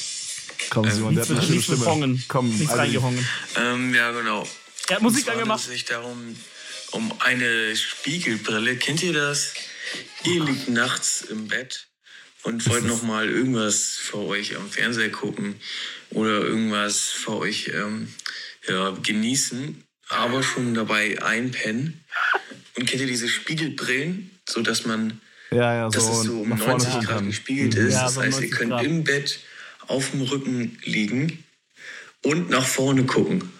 Komm, 0.71 0.85
Äh, 0.87 0.91
Simon, 0.91 1.15
der 1.15 1.25
Nichts 1.25 1.31
hat 1.31 1.39
eine 1.51 1.61
schöne 1.63 1.63
Stimme. 1.79 2.19
Komm, 2.29 2.49
Nichts 2.51 2.69
also- 2.69 2.77
reingehongen. 2.83 3.27
Ähm, 3.57 3.95
ja, 3.95 4.11
genau. 4.13 4.47
Er 4.89 4.97
hat 4.97 5.03
Musik 5.03 5.21
Und 5.21 5.25
zwar 5.25 5.35
angemacht. 5.35 5.61
handelt 5.63 5.75
es 5.75 5.81
sich 5.81 5.85
darum, 5.87 6.37
um 6.93 7.21
eine 7.21 7.75
Spiegelbrille. 7.75 8.77
Kennt 8.77 9.03
ihr 9.03 9.13
das? 9.13 9.55
Ihr 10.25 10.45
liegt 10.45 10.69
nachts 10.69 11.23
im 11.23 11.49
Bett 11.49 11.89
und 12.47 12.67
wollt 12.69 12.85
noch 12.87 13.03
mal 13.03 13.29
irgendwas 13.29 13.97
für 13.99 14.19
euch 14.19 14.57
am 14.57 14.71
Fernseher 14.71 15.11
gucken 15.11 15.57
oder 16.11 16.41
irgendwas 16.41 17.01
für 17.11 17.39
euch 17.39 17.71
ähm, 17.75 18.09
ja, 18.69 18.91
genießen, 19.03 19.83
aber 20.09 20.43
schon 20.43 20.75
dabei 20.75 21.21
einpennen. 21.23 22.05
Und 22.77 22.87
kennt 22.87 23.01
ihr 23.01 23.09
diese 23.09 23.29
Spiegelbrillen, 23.29 24.31
so 24.49 24.63
dass 24.63 24.87
man 24.87 25.21
Ja, 25.51 25.75
ja, 25.75 25.91
so, 25.91 25.99
dass 25.99 26.09
es 26.19 26.23
so 26.27 26.41
um 26.41 26.49
nach 26.51 26.59
vorne 26.59 26.73
90 26.85 26.91
gucken 26.93 27.07
Grad 27.07 27.17
kann. 27.17 27.27
gespiegelt 27.27 27.75
Mhm. 27.75 27.87
ist. 27.87 27.95
Ja, 27.95 28.05
das 28.05 28.15
so 28.15 28.21
heißt, 28.23 28.41
ihr 28.41 28.49
90 28.49 28.51
könnt 28.59 28.71
Grad. 28.71 28.85
im 28.85 29.05
Bett 29.05 29.41
auf 29.89 30.11
dem 30.13 30.23
Rücken 30.23 30.79
liegen 30.85 31.43
und 32.23 32.51
nach 32.51 32.67
vorne 32.67 33.05
gucken. 33.05 33.51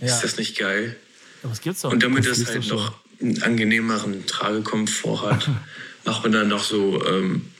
Ja. 0.00 0.06
Ist 0.14 0.22
das 0.24 0.36
nicht 0.38 0.56
geil? 0.58 0.96
Was 1.42 1.60
gibt's 1.60 1.82
doch? 1.82 1.92
Und 1.92 2.02
damit 2.02 2.26
das 2.26 2.38
ist 2.38 2.48
halt 2.48 2.66
noch 2.68 2.94
einen 3.20 3.42
angenehmeren 3.42 4.26
Tragekomfort 4.26 5.22
hat, 5.22 5.50
macht 6.04 6.22
man 6.22 6.32
dann 6.32 6.48
noch 6.48 6.62
so, 6.64 7.04
ähm, 7.06 7.50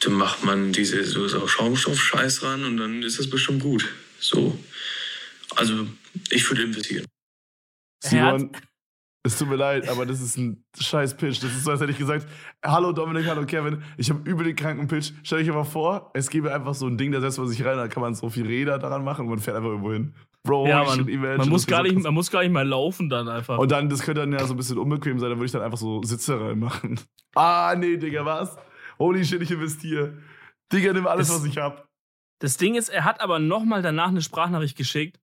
dann 0.00 0.14
macht 0.14 0.44
man 0.44 0.72
diese 0.72 1.04
so, 1.04 1.28
so 1.28 1.46
Schaumstoff-Scheiß 1.46 2.42
ran 2.42 2.64
und 2.64 2.76
dann 2.76 3.02
ist 3.02 3.18
das 3.18 3.28
bestimmt 3.28 3.62
gut. 3.62 3.88
So. 4.18 4.58
Also, 5.56 5.86
ich 6.30 6.48
würde 6.48 6.62
investieren. 6.62 7.06
Simon, 8.02 8.50
es 9.22 9.38
tut 9.38 9.48
mir 9.48 9.56
leid, 9.56 9.86
aber 9.88 10.06
das 10.06 10.22
ist 10.22 10.38
ein 10.38 10.64
scheiß 10.78 11.16
Pitch. 11.18 11.42
Das 11.42 11.54
ist 11.54 11.64
so, 11.64 11.70
als 11.70 11.80
hätte 11.80 11.92
ich 11.92 11.98
gesagt, 11.98 12.26
hallo 12.64 12.92
Dominik, 12.92 13.26
hallo 13.26 13.44
Kevin, 13.44 13.82
ich 13.98 14.08
habe 14.08 14.28
übel 14.28 14.46
den 14.46 14.56
kranken 14.56 14.88
Pitch. 14.88 15.12
Stell 15.22 15.40
dich 15.40 15.50
aber 15.50 15.66
vor, 15.66 16.10
es 16.14 16.30
gäbe 16.30 16.54
einfach 16.54 16.74
so 16.74 16.86
ein 16.86 16.96
Ding, 16.96 17.12
da 17.12 17.20
setzt 17.20 17.38
man 17.38 17.46
sich 17.48 17.62
rein, 17.62 17.76
da 17.76 17.88
kann 17.88 18.00
man 18.00 18.14
so 18.14 18.30
viel 18.30 18.46
Räder 18.46 18.78
daran 18.78 19.04
machen 19.04 19.26
und 19.26 19.30
man 19.30 19.38
fährt 19.38 19.58
einfach 19.58 19.68
irgendwo 19.68 19.92
hin. 19.92 20.14
Bro, 20.42 20.68
ja, 20.68 20.84
man, 20.84 21.04
man, 21.36 21.48
muss 21.50 21.66
gar 21.66 21.84
so 21.84 21.92
nicht, 21.92 22.02
man 22.02 22.14
muss 22.14 22.30
gar 22.30 22.40
nicht 22.40 22.52
mal 22.52 22.66
laufen 22.66 23.10
dann 23.10 23.28
einfach. 23.28 23.58
Und 23.58 23.70
dann, 23.70 23.90
das 23.90 24.00
könnte 24.00 24.22
dann 24.22 24.32
ja 24.32 24.46
so 24.46 24.54
ein 24.54 24.56
bisschen 24.56 24.78
unbequem 24.78 25.18
sein, 25.18 25.28
dann 25.28 25.38
würde 25.38 25.46
ich 25.46 25.52
dann 25.52 25.60
einfach 25.60 25.76
so 25.76 26.02
Sitze 26.02 26.40
reinmachen. 26.40 26.98
Ah, 27.34 27.74
nee, 27.76 27.98
Digga, 27.98 28.24
was? 28.24 28.56
Holy 29.00 29.24
shit, 29.24 29.42
ich 29.42 29.50
investiere. 29.50 30.18
Digga, 30.72 30.92
nimm 30.92 31.06
alles, 31.08 31.26
Das- 31.28 31.40
was 31.40 31.44
ich 31.46 31.56
hab. 31.56 31.88
Das 32.38 32.56
Ding 32.56 32.74
ist, 32.76 32.88
er 32.88 33.04
hat 33.04 33.20
aber 33.20 33.38
nochmal 33.38 33.82
danach 33.82 34.08
eine 34.08 34.22
Sprachnachricht 34.22 34.76
geschickt. 34.76 35.18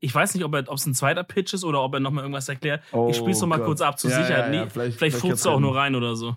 Ich 0.00 0.14
weiß 0.14 0.34
nicht, 0.34 0.44
ob 0.44 0.54
er- 0.54 0.68
ob 0.68 0.76
es 0.78 0.86
ein 0.86 0.94
zweiter 0.94 1.22
Pitch 1.24 1.52
ist 1.54 1.64
oder 1.64 1.82
ob 1.82 1.92
er 1.94 2.00
nochmal 2.00 2.24
irgendwas 2.24 2.48
erklärt. 2.48 2.82
Oh 2.92 3.08
ich 3.10 3.16
spiel's 3.16 3.40
noch 3.40 3.48
mal 3.48 3.56
Gott. 3.58 3.66
kurz 3.66 3.80
ab 3.80 3.98
zur 3.98 4.10
Ja, 4.10 4.22
Sicherheit. 4.22 4.48
ja, 4.48 4.54
ja, 4.54 4.64
Nee, 4.64 4.70
vielleicht- 4.70 4.98
vielleicht 4.98 5.16
vielleicht 5.16 5.44
du 5.44 5.50
auch 5.50 5.60
nur 5.60 5.74
rein 5.76 5.94
oder 5.94 6.14
so. 6.16 6.36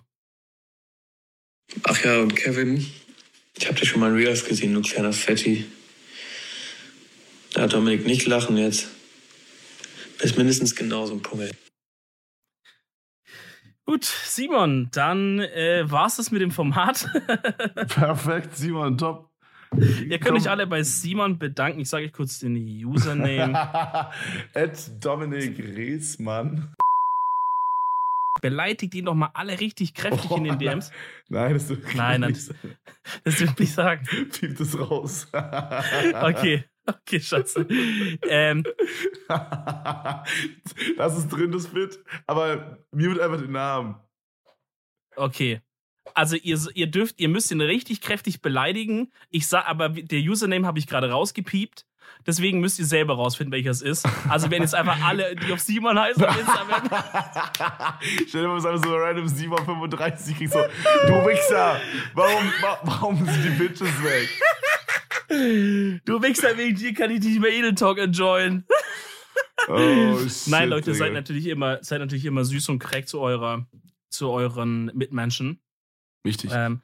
Ach 1.84 2.04
ja, 2.04 2.20
und 2.20 2.34
Kevin, 2.36 2.76
ich 3.56 3.66
habe 3.66 3.78
dich 3.78 3.88
schon 3.88 4.00
mal 4.00 4.16
in 4.16 4.24
Life 4.24 4.48
gesehen, 4.48 4.74
du 4.74 4.82
kleiner 4.82 5.12
Fetti. 5.12 5.64
Da 7.54 7.66
Dominik 7.66 8.06
nicht 8.06 8.26
lachen 8.26 8.56
jetzt. 8.56 8.88
Bist 10.20 10.36
mindestens 10.36 10.74
genauso 10.76 11.14
ein 11.14 11.22
Pummel. 11.22 11.50
Gut, 13.86 14.04
Simon, 14.04 14.88
dann 14.92 15.38
äh, 15.38 15.84
war's 15.88 16.16
das 16.16 16.32
mit 16.32 16.42
dem 16.42 16.50
Format. 16.50 17.08
Perfekt, 17.88 18.56
Simon, 18.56 18.98
top. 18.98 19.30
Ihr 19.76 20.18
könnt 20.18 20.24
Komm. 20.24 20.36
euch 20.36 20.50
alle 20.50 20.66
bei 20.66 20.82
Simon 20.82 21.38
bedanken. 21.38 21.80
Ich 21.80 21.88
sage 21.88 22.06
euch 22.06 22.12
kurz 22.12 22.40
den 22.40 22.56
Username. 22.84 24.10
Ed 24.54 25.04
Dominik 25.04 25.58
Reesmann. 25.58 26.74
Beleidigt 28.40 28.94
ihn 28.94 29.06
doch 29.06 29.14
mal 29.14 29.30
alle 29.34 29.58
richtig 29.60 29.94
kräftig 29.94 30.30
in 30.30 30.44
den 30.44 30.58
DMs. 30.58 30.90
Nein, 31.28 31.54
das 31.54 31.70
Nein, 31.94 32.20
nein. 32.20 32.32
nicht. 32.32 32.54
Das 33.24 33.40
will 33.40 33.48
ich 33.48 33.58
nicht 33.58 33.72
sagen. 33.72 34.04
Piept 34.04 34.60
es 34.60 34.78
raus. 34.78 35.28
Okay, 35.32 36.64
okay, 36.86 37.20
Schatze. 37.20 37.66
Ähm, 38.28 38.64
das 40.96 41.18
ist 41.18 41.28
drin, 41.28 41.52
das 41.52 41.66
Fit. 41.66 41.98
Aber 42.26 42.78
mute 42.92 43.22
einfach 43.22 43.40
den 43.40 43.52
Namen. 43.52 43.96
okay. 45.16 45.60
Also 46.14 46.36
ihr, 46.36 46.58
ihr 46.74 46.86
dürft, 46.86 47.20
ihr 47.20 47.28
müsst 47.28 47.50
ihn 47.50 47.60
richtig 47.60 48.00
kräftig 48.00 48.40
beleidigen. 48.40 49.12
Ich 49.30 49.48
sag, 49.48 49.66
aber 49.66 49.88
der 49.90 50.20
Username 50.20 50.66
habe 50.66 50.78
ich 50.78 50.86
gerade 50.86 51.10
rausgepiept. 51.10 51.84
Deswegen 52.26 52.60
müsst 52.60 52.78
ihr 52.78 52.86
selber 52.86 53.14
rausfinden, 53.14 53.52
welcher 53.52 53.70
es 53.70 53.82
ist. 53.82 54.06
Also 54.28 54.50
wenn 54.50 54.62
jetzt 54.62 54.74
einfach 54.74 55.04
alle, 55.04 55.36
die 55.36 55.52
auf 55.52 55.60
Simon 55.60 55.98
heißen, 55.98 56.24
auf 56.24 56.36
Instagram. 56.40 56.90
Stell 58.28 58.42
dir 58.42 58.48
mal 58.48 58.60
so 58.60 58.76
so 58.76 58.96
random 58.96 59.28
Simon 59.28 59.64
35 59.64 60.36
kriegst 60.36 60.54
so, 60.54 60.60
du 61.06 61.12
Wichser, 61.26 61.80
warum, 62.14 62.52
warum 62.82 63.16
sind 63.16 63.44
die 63.44 63.50
Bitches 63.50 64.02
weg? 64.02 64.28
Du 65.28 66.22
Wichser, 66.22 66.56
wegen 66.56 66.76
dir 66.76 66.94
kann 66.94 67.10
ich 67.10 67.20
nicht 67.20 67.40
mehr 67.40 67.52
Edel 67.52 67.74
Talk 67.74 67.98
enjoyen. 67.98 68.64
Oh, 69.68 70.18
shit, 70.28 70.48
Nein, 70.48 70.68
Leute, 70.68 70.94
seid 70.94 71.12
natürlich 71.12 71.46
immer, 71.46 71.82
seid 71.82 72.00
natürlich 72.00 72.24
immer 72.24 72.44
süß 72.44 72.68
und 72.68 72.78
korrekt 72.78 73.08
zu 73.08 73.20
eurer, 73.20 73.66
zu 74.08 74.30
euren 74.30 74.86
Mitmenschen. 74.94 75.60
Wichtig. 76.22 76.50
Ähm, 76.54 76.82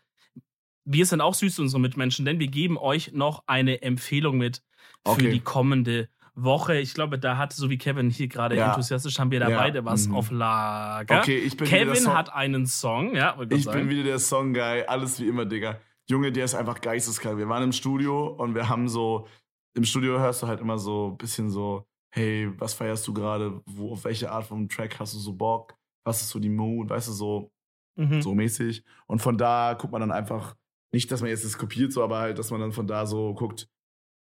wir 0.85 1.07
sind 1.07 1.21
auch 1.21 1.35
süß 1.35 1.57
zu 1.57 1.63
unseren 1.63 1.83
Mitmenschen, 1.83 2.25
denn 2.25 2.41
wir 2.41 2.49
geben 2.49 2.77
euch 2.77 3.13
noch 3.13 3.45
eine 3.47 3.83
Empfehlung 3.83 4.39
mit 4.39 4.63
für 5.05 5.13
okay. 5.13 5.31
die 5.31 5.41
kommende 5.41 6.09
Woche. 6.35 6.79
Ich 6.79 6.95
glaube, 6.95 7.19
da 7.19 7.37
hat, 7.37 7.53
so 7.53 7.71
wie 7.71 7.79
Kevin 7.79 8.11
hier 8.11 8.29
gerade 8.29 8.57
ja. 8.57 8.69
enthusiastisch, 8.69 9.19
haben 9.19 9.31
wir 9.31 9.41
da 9.41 9.51
ja. 9.51 9.59
beide 9.59 9.85
was 9.85 10.09
mhm. 10.09 10.15
auf 10.15 10.31
Lager. 10.31 11.21
Okay, 11.21 11.39
ich 11.39 11.57
bin 11.57 11.69
Kevin 11.69 12.09
hat 12.09 12.33
einen 12.33 12.67
Song, 12.67 13.15
ja. 13.15 13.37
Ich 13.51 13.65
sagen. 13.65 13.81
bin 13.81 13.91
wieder 13.91 14.05
der 14.05 14.19
Song-Guy, 14.19 14.85
alles 14.85 15.21
wie 15.21 15.29
immer, 15.29 15.45
Digga. 15.45 15.79
Junge, 16.09 16.33
der 16.33 16.45
ist 16.45 16.55
einfach 16.55 16.81
geisteskrank. 16.81 17.39
Wir 17.39 17.49
waren 17.49 17.63
im 17.63 17.73
Studio 17.73 18.29
und 18.29 18.55
wir 18.55 18.69
haben 18.69 18.89
so, 18.89 19.27
im 19.75 19.85
Studio 19.85 20.19
hörst 20.19 20.43
du 20.43 20.47
halt 20.47 20.61
immer 20.61 20.79
so 20.79 21.13
ein 21.13 21.17
bisschen 21.17 21.51
so, 21.51 21.87
hey, 22.15 22.53
was 22.59 22.75
feierst 22.75 23.07
du 23.09 23.15
gerade? 23.15 23.63
Wo, 23.67 23.93
auf 23.93 24.05
welche 24.05 24.31
Art 24.31 24.45
von 24.45 24.69
Track 24.69 24.99
hast 24.99 25.15
du 25.15 25.19
so 25.19 25.33
Bock? 25.33 25.75
Was 26.05 26.21
ist 26.21 26.31
so 26.31 26.39
die 26.39 26.51
Mood? 26.51 26.91
Weißt 26.91 27.09
du, 27.09 27.13
so, 27.13 27.53
mhm. 27.97 28.21
so 28.21 28.35
mäßig. 28.35 28.85
Und 29.07 29.21
von 29.21 29.39
da 29.39 29.75
guckt 29.75 29.93
man 29.93 30.01
dann 30.01 30.13
einfach, 30.13 30.57
nicht, 30.93 31.11
dass 31.11 31.23
man 31.23 31.31
jetzt 31.31 31.45
das 31.45 31.57
kopiert, 31.57 31.93
so, 31.93 32.03
aber 32.03 32.19
halt, 32.19 32.39
dass 32.39 32.51
man 32.51 32.61
dann 32.61 32.73
von 32.73 32.87
da 32.87 33.07
so 33.07 33.35
guckt, 33.35 33.69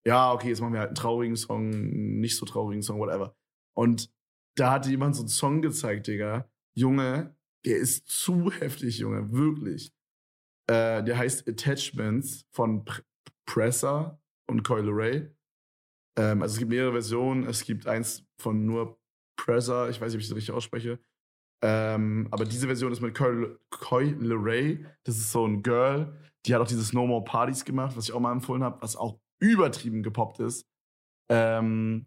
ja, 0.06 0.32
okay, 0.32 0.48
jetzt 0.48 0.60
machen 0.60 0.72
wir 0.72 0.80
halt 0.80 0.90
einen 0.90 0.96
traurigen 0.96 1.36
Song, 1.36 1.70
nicht 2.20 2.36
so 2.36 2.46
traurigen 2.46 2.82
Song, 2.82 3.00
whatever. 3.00 3.34
Und 3.74 4.12
da 4.56 4.72
hatte 4.72 4.90
jemand 4.90 5.16
so 5.16 5.22
einen 5.22 5.28
Song 5.28 5.62
gezeigt, 5.62 6.06
Digga. 6.06 6.50
Junge, 6.74 7.36
der 7.64 7.78
ist 7.78 8.08
zu 8.08 8.50
heftig, 8.50 8.98
Junge, 8.98 9.32
wirklich. 9.32 9.92
Äh, 10.70 11.02
der 11.02 11.18
heißt 11.18 11.48
Attachments 11.48 12.46
von 12.52 12.84
P 12.84 13.02
Presser 13.44 14.20
und 14.48 14.62
Coil 14.62 14.88
Ray. 14.88 15.28
Ähm, 16.16 16.42
also 16.42 16.52
es 16.52 16.58
gibt 16.60 16.70
mehrere 16.70 16.92
Versionen. 16.92 17.44
Es 17.44 17.64
gibt 17.64 17.88
eins 17.88 18.24
von 18.40 18.64
nur 18.64 19.00
Presser, 19.36 19.90
ich 19.90 20.00
weiß 20.00 20.12
nicht, 20.12 20.18
ob 20.18 20.20
ich 20.20 20.28
das 20.28 20.36
richtig 20.36 20.54
ausspreche. 20.54 21.00
Ähm, 21.64 22.28
aber 22.30 22.44
diese 22.44 22.68
Version 22.68 22.92
ist 22.92 23.00
mit 23.00 23.16
Coil, 23.16 23.58
Coil 23.70 24.16
Ray. 24.20 24.86
Das 25.02 25.16
ist 25.16 25.32
so 25.32 25.44
ein 25.44 25.64
Girl, 25.64 26.16
die 26.46 26.54
hat 26.54 26.62
auch 26.62 26.68
dieses 26.68 26.92
No 26.92 27.04
More 27.04 27.24
Parties 27.24 27.64
gemacht, 27.64 27.96
was 27.96 28.04
ich 28.04 28.12
auch 28.12 28.20
mal 28.20 28.30
empfohlen 28.30 28.62
habe, 28.62 28.80
was 28.80 28.94
auch 28.94 29.18
übertrieben 29.40 30.04
gepoppt 30.04 30.38
ist. 30.38 30.68
Ähm, 31.28 32.06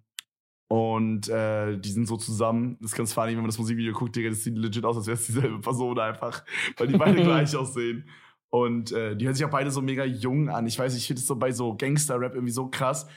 und 0.69 1.27
äh, 1.27 1.77
die 1.77 1.91
sind 1.91 2.07
so 2.07 2.15
zusammen. 2.15 2.77
Das 2.79 2.91
ist 2.91 2.97
ganz 2.97 3.11
funny, 3.11 3.31
wenn 3.31 3.41
man 3.41 3.47
das 3.47 3.59
Musikvideo 3.59 3.91
guckt, 3.91 4.15
Digga, 4.15 4.29
das 4.29 4.43
sieht 4.43 4.57
legit 4.57 4.85
aus, 4.85 4.95
als 4.95 5.07
wäre 5.07 5.17
es 5.17 5.25
dieselbe 5.25 5.59
Person 5.59 5.99
einfach, 5.99 6.45
weil 6.77 6.87
die 6.87 6.97
beide 6.97 7.21
gleich 7.23 7.53
aussehen. 7.55 8.07
Und 8.53 8.91
äh, 8.91 9.15
die 9.15 9.25
hören 9.25 9.33
sich 9.33 9.43
auch 9.43 9.49
beide 9.49 9.71
so 9.71 9.81
mega 9.81 10.05
jung 10.05 10.47
an. 10.47 10.67
Ich 10.67 10.77
weiß, 10.77 10.95
ich 10.95 11.07
finde 11.07 11.21
es 11.21 11.25
so 11.25 11.35
bei 11.35 11.51
so 11.51 11.75
Gangster-Rap 11.75 12.35
irgendwie 12.35 12.53
so 12.53 12.67
krass. 12.67 13.07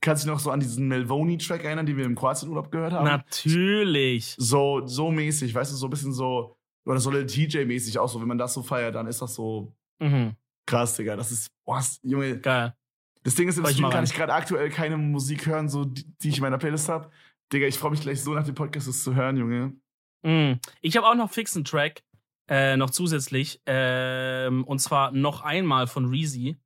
Kannst 0.00 0.24
du 0.24 0.26
dich 0.26 0.34
noch 0.34 0.40
so 0.40 0.50
an 0.50 0.58
diesen 0.58 0.88
Melvoni-Track 0.88 1.64
erinnern, 1.64 1.84
den 1.84 1.98
wir 1.98 2.06
im 2.06 2.14
Kroatien-Urlaub 2.14 2.72
gehört 2.72 2.94
haben? 2.94 3.04
Natürlich. 3.04 4.34
So, 4.38 4.86
so 4.86 5.10
mäßig, 5.10 5.54
weißt 5.54 5.70
du, 5.70 5.76
so 5.76 5.86
ein 5.88 5.90
bisschen 5.90 6.14
so, 6.14 6.56
oder 6.86 6.98
so 6.98 7.10
TJ-mäßig 7.10 7.98
auch 7.98 8.08
so. 8.08 8.22
Wenn 8.22 8.28
man 8.28 8.38
das 8.38 8.54
so 8.54 8.62
feiert, 8.62 8.94
dann 8.94 9.06
ist 9.06 9.20
das 9.20 9.34
so 9.34 9.70
mhm. 9.98 10.34
krass, 10.64 10.96
Digga. 10.96 11.14
Das 11.14 11.30
ist, 11.30 11.50
boah, 11.66 11.84
Junge. 12.02 12.40
Geil. 12.40 12.74
Das 13.22 13.34
Ding 13.34 13.48
ist, 13.50 13.58
im 13.58 13.66
Stream 13.66 13.90
kann 13.90 14.04
ich 14.04 14.14
gerade 14.14 14.32
aktuell 14.32 14.70
keine 14.70 14.96
Musik 14.96 15.44
hören, 15.44 15.68
so, 15.68 15.84
die, 15.84 16.06
die 16.22 16.30
ich 16.30 16.38
in 16.38 16.42
meiner 16.42 16.56
Playlist 16.56 16.88
habe. 16.88 17.10
Digga, 17.52 17.66
ich 17.66 17.76
freue 17.76 17.90
mich 17.90 18.00
gleich 18.00 18.22
so 18.22 18.32
nach 18.32 18.46
dem 18.46 18.54
Podcast, 18.54 18.88
das 18.88 19.02
zu 19.02 19.14
hören, 19.14 19.36
Junge. 19.36 19.74
Mm. 20.22 20.58
Ich 20.80 20.96
habe 20.96 21.06
auch 21.06 21.14
noch 21.14 21.30
fixen 21.30 21.66
Track, 21.66 22.02
äh, 22.48 22.76
noch 22.76 22.90
zusätzlich. 22.90 23.60
Ähm, 23.66 24.64
und 24.64 24.78
zwar 24.78 25.12
noch 25.12 25.42
einmal 25.42 25.86
von 25.86 26.06
Reezy. 26.06 26.56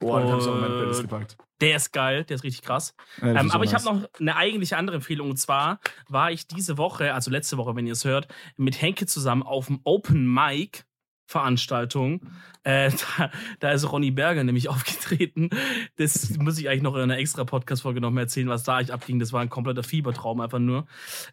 Boah, 0.00 0.20
den 0.20 0.30
habe 0.30 0.42
ich 0.42 0.48
auch 0.48 0.54
in 0.54 0.60
meine 0.60 0.74
Playlist 0.74 1.02
gepackt. 1.02 1.36
Der 1.60 1.76
ist 1.76 1.92
geil, 1.92 2.24
der 2.24 2.34
ist 2.34 2.44
richtig 2.44 2.62
krass. 2.62 2.94
Ja, 3.22 3.28
ähm, 3.28 3.50
aber 3.50 3.64
nice. 3.64 3.68
ich 3.68 3.74
habe 3.74 3.98
noch 3.98 4.08
eine 4.18 4.36
eigentliche 4.36 4.76
andere 4.76 4.96
Empfehlung. 4.96 5.30
Und 5.30 5.36
zwar 5.36 5.78
war 6.08 6.30
ich 6.30 6.46
diese 6.46 6.76
Woche, 6.76 7.14
also 7.14 7.30
letzte 7.30 7.56
Woche, 7.56 7.76
wenn 7.76 7.86
ihr 7.86 7.92
es 7.92 8.04
hört, 8.04 8.28
mit 8.56 8.80
Henke 8.80 9.06
zusammen 9.06 9.42
auf 9.42 9.66
dem 9.66 9.80
Open 9.84 10.32
Mic 10.32 10.84
Veranstaltung. 11.26 12.20
Äh, 12.64 12.90
da, 13.18 13.30
da, 13.60 13.72
ist 13.72 13.90
Ronny 13.90 14.10
Berger 14.10 14.44
nämlich 14.44 14.68
aufgetreten. 14.70 15.50
Das 15.96 16.36
muss 16.38 16.58
ich 16.58 16.68
eigentlich 16.68 16.82
noch 16.82 16.96
in 16.96 17.02
einer 17.02 17.18
extra 17.18 17.44
Podcast-Folge 17.44 18.00
noch 18.00 18.10
mal 18.10 18.22
erzählen, 18.22 18.48
was 18.48 18.64
da 18.64 18.80
ich 18.80 18.92
abging. 18.92 19.18
Das 19.18 19.32
war 19.32 19.40
ein 19.40 19.50
kompletter 19.50 19.82
Fiebertraum 19.82 20.40
einfach 20.40 20.58
nur. 20.58 20.86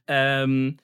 Ähm, 0.07 0.77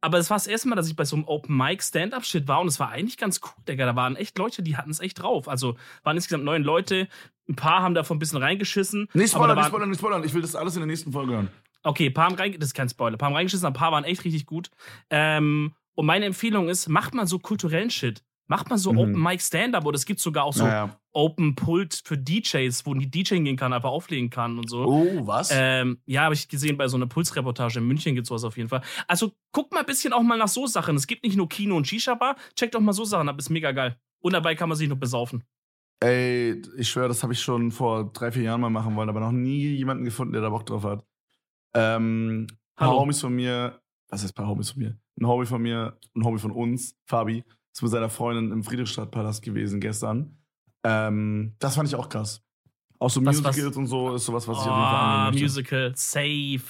aber 0.00 0.18
es 0.18 0.30
war 0.30 0.36
das 0.36 0.46
erste 0.46 0.68
Mal, 0.68 0.76
dass 0.76 0.88
ich 0.88 0.96
bei 0.96 1.04
so 1.04 1.16
einem 1.16 1.24
Open 1.26 1.56
Mic 1.56 1.82
Stand-Up-Shit 1.82 2.46
war 2.46 2.60
und 2.60 2.68
es 2.68 2.78
war 2.78 2.90
eigentlich 2.90 3.16
ganz 3.16 3.40
cool, 3.42 3.64
Digga. 3.68 3.86
Da 3.86 3.96
waren 3.96 4.16
echt 4.16 4.38
Leute, 4.38 4.62
die 4.62 4.76
hatten 4.76 4.90
es 4.90 5.00
echt 5.00 5.22
drauf. 5.22 5.48
Also 5.48 5.76
waren 6.04 6.16
insgesamt 6.16 6.44
neun 6.44 6.62
Leute. 6.62 7.08
Ein 7.48 7.56
paar 7.56 7.82
haben 7.82 7.94
davon 7.94 8.16
ein 8.16 8.20
bisschen 8.20 8.38
reingeschissen. 8.38 9.08
Nicht 9.14 9.32
spoilern, 9.32 9.56
nicht 9.56 9.66
spoilern, 9.66 9.90
nicht 9.90 9.98
spoilern. 9.98 10.24
Ich 10.24 10.34
will 10.34 10.42
das 10.42 10.54
alles 10.54 10.74
in 10.74 10.80
der 10.80 10.86
nächsten 10.86 11.12
Folge 11.12 11.32
hören. 11.32 11.50
Okay, 11.82 12.06
ein 12.06 12.14
paar 12.14 12.26
haben 12.26 12.34
reingeschissen. 12.34 12.60
Das 12.60 12.68
ist 12.68 12.74
kein 12.74 12.88
Spoiler. 12.88 13.16
Ein 13.16 13.18
paar 13.18 13.28
haben 13.28 13.36
reingeschissen, 13.36 13.66
ein 13.66 13.72
paar 13.72 13.92
waren 13.92 14.04
echt 14.04 14.24
richtig 14.24 14.46
gut. 14.46 14.70
Ähm, 15.10 15.74
und 15.94 16.06
meine 16.06 16.26
Empfehlung 16.26 16.68
ist, 16.68 16.88
macht 16.88 17.14
mal 17.14 17.26
so 17.26 17.38
kulturellen 17.38 17.90
Shit. 17.90 18.22
Macht 18.48 18.70
man 18.70 18.78
so 18.78 18.92
mhm. 18.92 18.98
Open 18.98 19.22
Mic 19.22 19.42
Stand-Up 19.42 19.84
oder 19.84 19.96
es 19.96 20.06
gibt 20.06 20.20
sogar 20.20 20.44
auch 20.44 20.54
so 20.54 20.64
naja. 20.64 20.98
Open 21.12 21.54
Pult 21.54 22.00
für 22.04 22.16
DJs, 22.16 22.86
wo 22.86 22.94
die 22.94 23.10
DJ 23.10 23.36
gehen 23.40 23.56
kann, 23.56 23.74
einfach 23.74 23.90
auflegen 23.90 24.30
kann 24.30 24.58
und 24.58 24.70
so. 24.70 24.86
Oh, 24.86 25.26
was? 25.26 25.50
Ähm, 25.52 26.00
ja, 26.06 26.22
habe 26.22 26.34
ich 26.34 26.48
gesehen 26.48 26.78
bei 26.78 26.88
so 26.88 26.96
einer 26.96 27.06
Pulsreportage 27.06 27.78
in 27.78 27.86
München 27.86 28.14
gibt 28.14 28.24
es 28.24 28.28
sowas 28.28 28.44
auf 28.44 28.56
jeden 28.56 28.70
Fall. 28.70 28.82
Also 29.06 29.32
guckt 29.52 29.72
mal 29.72 29.80
ein 29.80 29.86
bisschen 29.86 30.14
auch 30.14 30.22
mal 30.22 30.38
nach 30.38 30.48
so 30.48 30.66
Sachen. 30.66 30.96
Es 30.96 31.06
gibt 31.06 31.24
nicht 31.24 31.36
nur 31.36 31.48
Kino 31.48 31.76
und 31.76 31.86
Shisha-Bar, 31.86 32.36
checkt 32.56 32.74
auch 32.74 32.80
mal 32.80 32.94
so 32.94 33.04
Sachen 33.04 33.28
ab, 33.28 33.38
ist 33.38 33.50
mega 33.50 33.72
geil. 33.72 33.98
Und 34.20 34.32
dabei 34.32 34.54
kann 34.54 34.70
man 34.70 34.78
sich 34.78 34.88
noch 34.88 34.96
besaufen. 34.96 35.44
Ey, 36.00 36.62
ich 36.76 36.88
schwöre, 36.88 37.08
das 37.08 37.22
habe 37.22 37.34
ich 37.34 37.40
schon 37.40 37.70
vor 37.70 38.12
drei, 38.12 38.32
vier 38.32 38.44
Jahren 38.44 38.60
mal 38.60 38.70
machen 38.70 38.96
wollen, 38.96 39.08
aber 39.08 39.20
noch 39.20 39.32
nie 39.32 39.74
jemanden 39.74 40.04
gefunden, 40.04 40.32
der 40.32 40.42
da 40.42 40.48
Bock 40.48 40.64
drauf 40.64 40.84
hat. 40.84 41.04
Ähm, 41.74 42.46
ein 42.48 42.56
paar 42.76 42.96
Homies 42.96 43.20
von 43.20 43.34
mir, 43.34 43.80
was 44.08 44.22
heißt 44.22 44.32
ein 44.32 44.34
paar 44.34 44.48
Homies 44.48 44.70
von 44.70 44.82
mir? 44.82 44.98
Ein 45.20 45.26
Homie 45.26 45.46
von 45.46 45.60
mir, 45.60 45.98
ein 46.14 46.24
Homie 46.24 46.38
von 46.38 46.52
uns, 46.52 46.96
Fabi, 47.04 47.44
ist 47.78 47.82
mit 47.82 47.92
seiner 47.92 48.10
Freundin 48.10 48.50
im 48.50 48.64
Friedrichstadtpalast 48.64 49.40
gewesen 49.40 49.80
gestern. 49.80 50.36
Ähm, 50.82 51.54
das 51.60 51.76
fand 51.76 51.88
ich 51.88 51.94
auch 51.94 52.08
krass. 52.08 52.42
Auch 52.98 53.08
so 53.08 53.24
was, 53.24 53.36
Musicals 53.36 53.70
was? 53.70 53.76
und 53.76 53.86
so 53.86 54.14
ist 54.16 54.24
sowas, 54.24 54.48
was 54.48 54.58
ich 54.58 54.66
oh, 54.66 54.70
auf 54.70 54.76
jeden 54.76 54.88
Fall 54.88 54.94
ah, 54.94 55.26
annehmen 55.28 55.42
Musical, 55.42 55.92
safe. 55.94 56.62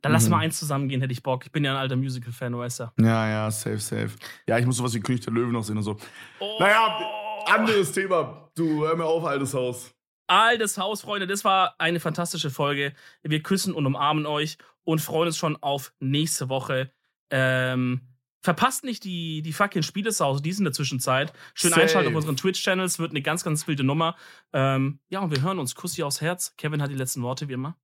Dann 0.00 0.12
lass 0.12 0.24
mhm. 0.24 0.30
mal 0.30 0.38
eins 0.38 0.58
zusammengehen, 0.58 1.02
hätte 1.02 1.12
ich 1.12 1.22
Bock. 1.22 1.44
Ich 1.44 1.52
bin 1.52 1.62
ja 1.62 1.72
ein 1.72 1.76
alter 1.76 1.96
Musical-Fan, 1.96 2.56
weißt 2.56 2.80
du. 2.80 2.84
Ja, 3.02 3.28
ja, 3.28 3.50
safe, 3.50 3.78
safe. 3.78 4.10
Ja, 4.48 4.58
ich 4.58 4.64
muss 4.64 4.78
sowas 4.78 4.94
wie 4.94 5.00
König 5.00 5.20
der 5.20 5.34
Löwen 5.34 5.52
noch 5.52 5.62
sehen 5.62 5.76
und 5.76 5.82
so. 5.82 5.98
Oh. 6.40 6.56
Naja, 6.58 6.98
anderes 7.46 7.92
Thema. 7.92 8.50
Du, 8.54 8.86
hör 8.86 8.96
mir 8.96 9.04
auf, 9.04 9.24
altes 9.24 9.52
Haus. 9.52 9.94
Altes 10.26 10.78
Haus, 10.78 11.02
Freunde, 11.02 11.26
das 11.26 11.44
war 11.44 11.74
eine 11.78 12.00
fantastische 12.00 12.50
Folge. 12.50 12.94
Wir 13.22 13.42
küssen 13.42 13.74
und 13.74 13.84
umarmen 13.84 14.24
euch 14.24 14.56
und 14.84 15.02
freuen 15.02 15.26
uns 15.26 15.36
schon 15.36 15.56
auf 15.56 15.92
nächste 16.00 16.48
Woche. 16.48 16.90
Ähm, 17.30 18.00
Verpasst 18.46 18.84
nicht 18.84 19.02
die, 19.02 19.42
die 19.42 19.52
fucking 19.52 19.82
Spielesause, 19.82 20.40
die 20.40 20.50
ist 20.50 20.58
in 20.58 20.64
der 20.64 20.72
Zwischenzeit. 20.72 21.32
Schön 21.54 21.70
Safe. 21.70 21.82
einschalten 21.82 22.10
auf 22.10 22.14
unseren 22.14 22.36
Twitch-Channels, 22.36 23.00
wird 23.00 23.10
eine 23.10 23.20
ganz, 23.20 23.42
ganz 23.42 23.66
wilde 23.66 23.82
Nummer. 23.82 24.14
Ähm, 24.52 25.00
ja, 25.08 25.18
und 25.18 25.34
wir 25.34 25.42
hören 25.42 25.58
uns. 25.58 25.74
Kussi 25.74 26.04
aufs 26.04 26.20
Herz. 26.20 26.54
Kevin 26.56 26.80
hat 26.80 26.88
die 26.88 26.94
letzten 26.94 27.22
Worte, 27.22 27.48
wie 27.48 27.54
immer. 27.54 27.76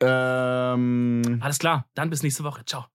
Ähm. 0.00 1.38
Alles 1.40 1.60
klar, 1.60 1.88
dann 1.94 2.10
bis 2.10 2.24
nächste 2.24 2.42
Woche. 2.42 2.64
Ciao. 2.64 2.86